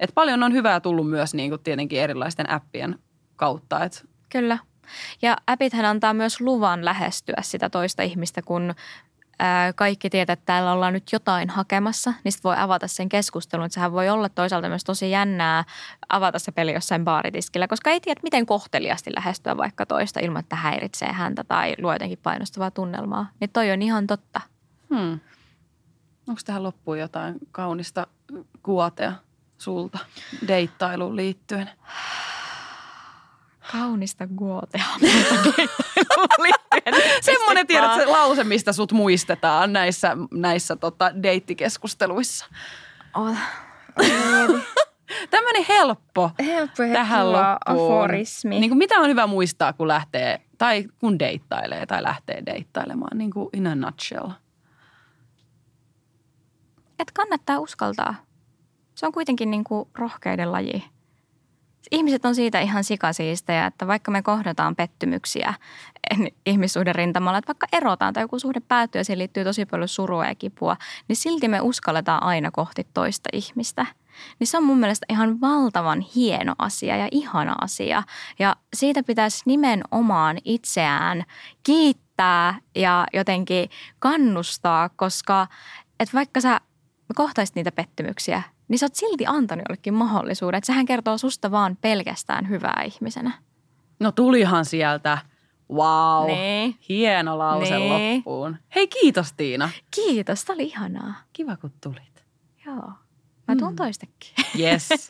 Et 0.00 0.10
paljon 0.14 0.42
on 0.42 0.52
hyvää 0.52 0.80
tullut 0.80 1.10
myös 1.10 1.34
niin 1.34 1.50
kuin 1.50 1.62
tietenkin 1.62 2.00
erilaisten 2.00 2.50
appien 2.50 2.98
kautta. 3.36 3.84
Et 3.84 4.08
Kyllä. 4.28 4.58
Ja 5.22 5.36
appithän 5.46 5.84
antaa 5.84 6.14
myös 6.14 6.40
luvan 6.40 6.84
lähestyä 6.84 7.36
sitä 7.42 7.70
toista 7.70 8.02
ihmistä, 8.02 8.42
kun 8.42 8.74
kaikki 9.74 10.10
tietää, 10.10 10.32
että 10.32 10.46
täällä 10.46 10.72
ollaan 10.72 10.92
nyt 10.92 11.12
jotain 11.12 11.50
hakemassa, 11.50 12.12
niin 12.24 12.32
sit 12.32 12.44
voi 12.44 12.54
avata 12.58 12.88
sen 12.88 13.08
keskustelun. 13.08 13.66
Että 13.66 13.74
sehän 13.74 13.92
voi 13.92 14.08
olla 14.08 14.28
toisaalta 14.28 14.68
myös 14.68 14.84
tosi 14.84 15.10
jännää 15.10 15.64
avata 16.08 16.38
se 16.38 16.52
peli 16.52 16.72
jossain 16.72 17.04
baaritiskillä, 17.04 17.68
koska 17.68 17.90
ei 17.90 18.00
tiedä, 18.00 18.20
miten 18.22 18.46
kohteliasti 18.46 19.14
lähestyä 19.14 19.56
vaikka 19.56 19.86
toista 19.86 20.20
ilman, 20.20 20.40
että 20.40 20.56
häiritsee 20.56 21.12
häntä 21.12 21.44
tai 21.44 21.74
luo 21.78 21.92
jotenkin 21.92 22.18
painostavaa 22.22 22.70
tunnelmaa. 22.70 23.30
Niin 23.40 23.50
toi 23.52 23.70
on 23.70 23.82
ihan 23.82 24.06
totta. 24.06 24.40
hmm. 24.90 25.20
onko 26.28 26.40
tähän 26.44 26.62
loppuun 26.62 26.98
jotain 26.98 27.34
kaunista 27.52 28.06
guotea 28.64 29.12
sulta 29.58 29.98
deittailuun 30.48 31.16
liittyen? 31.16 31.70
Kaunista 33.72 34.26
guotea. 34.36 34.84
Semmoinen 37.20 37.66
tiedät, 37.66 37.94
se 37.94 38.06
lause, 38.06 38.44
mistä 38.44 38.72
sut 38.72 38.92
muistetaan 38.92 39.72
näissä, 39.72 40.16
näissä 40.30 40.76
tota, 40.76 41.22
deittikeskusteluissa. 41.22 42.46
Oh, 43.16 43.36
Tämmöinen 45.30 45.64
helppo 45.68 46.30
helppo 46.38 46.82
tähän 46.92 47.32
loppuun. 47.32 47.58
aforismi. 47.66 48.60
Niin 48.60 48.70
kuin 48.70 48.78
mitä 48.78 48.98
on 48.98 49.08
hyvä 49.08 49.26
muistaa, 49.26 49.72
kun 49.72 49.88
lähtee, 49.88 50.40
tai 50.58 50.84
kun 50.98 51.18
deittailee 51.18 51.86
tai 51.86 52.02
lähtee 52.02 52.42
deittailemaan, 52.46 53.18
niin 53.18 53.30
kuin 53.30 53.48
in 53.52 53.66
a 53.66 53.74
nutshell. 53.74 54.30
että 56.98 57.12
kannattaa 57.14 57.58
uskaltaa. 57.58 58.14
Se 58.94 59.06
on 59.06 59.12
kuitenkin 59.12 59.50
niin 59.50 59.64
kuin 59.64 59.88
rohkeiden 59.94 60.52
laji. 60.52 60.84
Ihmiset 61.90 62.24
on 62.24 62.34
siitä 62.34 62.60
ihan 62.60 62.84
sikasiistejä, 62.84 63.66
että 63.66 63.86
vaikka 63.86 64.10
me 64.10 64.22
kohdataan 64.22 64.76
pettymyksiä 64.76 65.54
ihmissuhden 66.46 66.94
rintamalla, 66.94 67.38
että 67.38 67.48
vaikka 67.48 67.66
erotaan 67.72 68.14
tai 68.14 68.22
joku 68.22 68.38
suhde 68.38 68.60
päättyy 68.60 69.00
ja 69.00 69.04
siihen 69.04 69.18
liittyy 69.18 69.44
tosi 69.44 69.66
paljon 69.66 69.88
surua 69.88 70.26
ja 70.26 70.34
kipua, 70.34 70.76
niin 71.08 71.16
silti 71.16 71.48
me 71.48 71.60
uskalletaan 71.60 72.22
aina 72.22 72.50
kohti 72.50 72.86
toista 72.94 73.28
ihmistä. 73.32 73.86
Niin 74.38 74.46
se 74.46 74.56
on 74.56 74.64
mun 74.64 74.78
mielestä 74.78 75.06
ihan 75.08 75.40
valtavan 75.40 76.00
hieno 76.00 76.54
asia 76.58 76.96
ja 76.96 77.08
ihana 77.10 77.56
asia. 77.60 78.02
Ja 78.38 78.56
siitä 78.74 79.02
pitäisi 79.02 79.42
nimenomaan 79.46 80.38
itseään 80.44 81.24
kiittää 81.62 82.58
ja 82.74 83.06
jotenkin 83.12 83.70
kannustaa, 83.98 84.88
koska 84.88 85.46
että 86.00 86.14
vaikka 86.14 86.40
sä 86.40 86.60
kohtaisit 87.14 87.56
niitä 87.56 87.72
pettymyksiä, 87.72 88.42
niin 88.70 88.78
sä 88.78 88.86
oot 88.86 88.94
silti 88.94 89.26
antanut 89.26 89.64
jollekin 89.68 89.94
mahdollisuuden. 89.94 90.58
Että 90.58 90.66
sehän 90.66 90.86
kertoo 90.86 91.18
susta 91.18 91.50
vaan 91.50 91.78
pelkästään 91.80 92.48
hyvää 92.48 92.82
ihmisenä. 92.86 93.32
No 94.00 94.12
tulihan 94.12 94.64
sieltä. 94.64 95.18
Wow. 95.72 96.26
Niin. 96.26 96.76
Hieno 96.88 97.38
lause 97.38 97.78
Niin. 97.78 98.14
loppuun. 98.16 98.56
Hei 98.74 98.88
kiitos 98.88 99.32
Tiina. 99.32 99.70
Kiitos, 99.90 100.44
tää 100.44 100.54
oli 100.54 100.62
ihanaa. 100.62 101.14
Kiva 101.32 101.56
kun 101.56 101.72
tulit. 101.82 102.24
Joo. 102.66 102.92
Mä 103.48 103.56
tuun 103.58 103.72
mm. 103.72 103.76
toistekin. 103.76 104.34
Yes. 104.58 104.88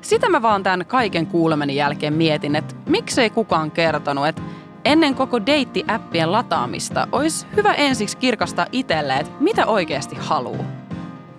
Sitä 0.00 0.28
mä 0.28 0.42
vaan 0.42 0.62
tämän 0.62 0.86
kaiken 0.86 1.26
kuulemani 1.26 1.76
jälkeen 1.76 2.14
mietin, 2.14 2.56
että 2.56 2.74
miksei 2.86 3.30
kukaan 3.30 3.70
kertonut, 3.70 4.26
että 4.26 4.42
ennen 4.84 5.14
koko 5.14 5.38
deitti-appien 5.46 6.32
lataamista 6.32 7.08
olisi 7.12 7.46
hyvä 7.56 7.74
ensiksi 7.74 8.16
kirkastaa 8.16 8.66
itselle, 8.72 9.16
että 9.16 9.32
mitä 9.40 9.66
oikeasti 9.66 10.16
haluaa. 10.16 10.77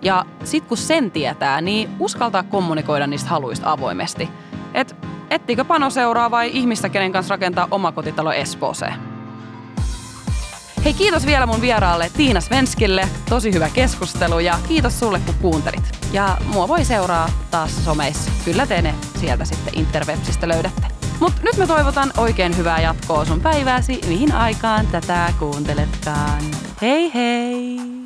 Ja 0.02 0.24
sit 0.44 0.64
kun 0.64 0.76
sen 0.76 1.10
tietää, 1.10 1.60
niin 1.60 1.90
uskaltaa 1.98 2.42
kommunikoida 2.42 3.06
niistä 3.06 3.30
haluista 3.30 3.72
avoimesti. 3.72 4.28
Et 4.74 4.96
ettikö 5.30 5.64
panoseuraa 5.64 6.30
vai 6.30 6.50
ihmistä, 6.52 6.88
kenen 6.88 7.12
kanssa 7.12 7.32
rakentaa 7.34 7.68
omakotitalo 7.70 8.32
Espooseen. 8.32 8.94
Hei 10.84 10.94
kiitos 10.94 11.26
vielä 11.26 11.46
mun 11.46 11.60
vieraalle 11.60 12.10
Tiina 12.16 12.40
Svenskille. 12.40 13.08
Tosi 13.28 13.52
hyvä 13.52 13.68
keskustelu 13.74 14.38
ja 14.38 14.58
kiitos 14.68 14.98
sulle 14.98 15.20
kun 15.26 15.34
kuuntelit. 15.40 15.98
Ja 16.12 16.36
mua 16.52 16.68
voi 16.68 16.84
seuraa 16.84 17.28
taas 17.50 17.84
someissa. 17.84 18.30
Kyllä 18.44 18.66
te 18.66 18.82
ne 18.82 18.94
sieltä 19.20 19.44
sitten 19.44 19.78
interwebsistä 19.78 20.48
löydätte. 20.48 20.86
Mut 21.20 21.32
nyt 21.42 21.56
mä 21.56 21.66
toivotan 21.66 22.12
oikein 22.16 22.56
hyvää 22.56 22.80
jatkoa 22.80 23.24
sun 23.24 23.40
päivääsi, 23.40 24.00
mihin 24.08 24.32
aikaan 24.32 24.86
tätä 24.86 25.32
kuunteletkaan. 25.38 26.42
Hei 26.82 27.14
hei! 27.14 27.99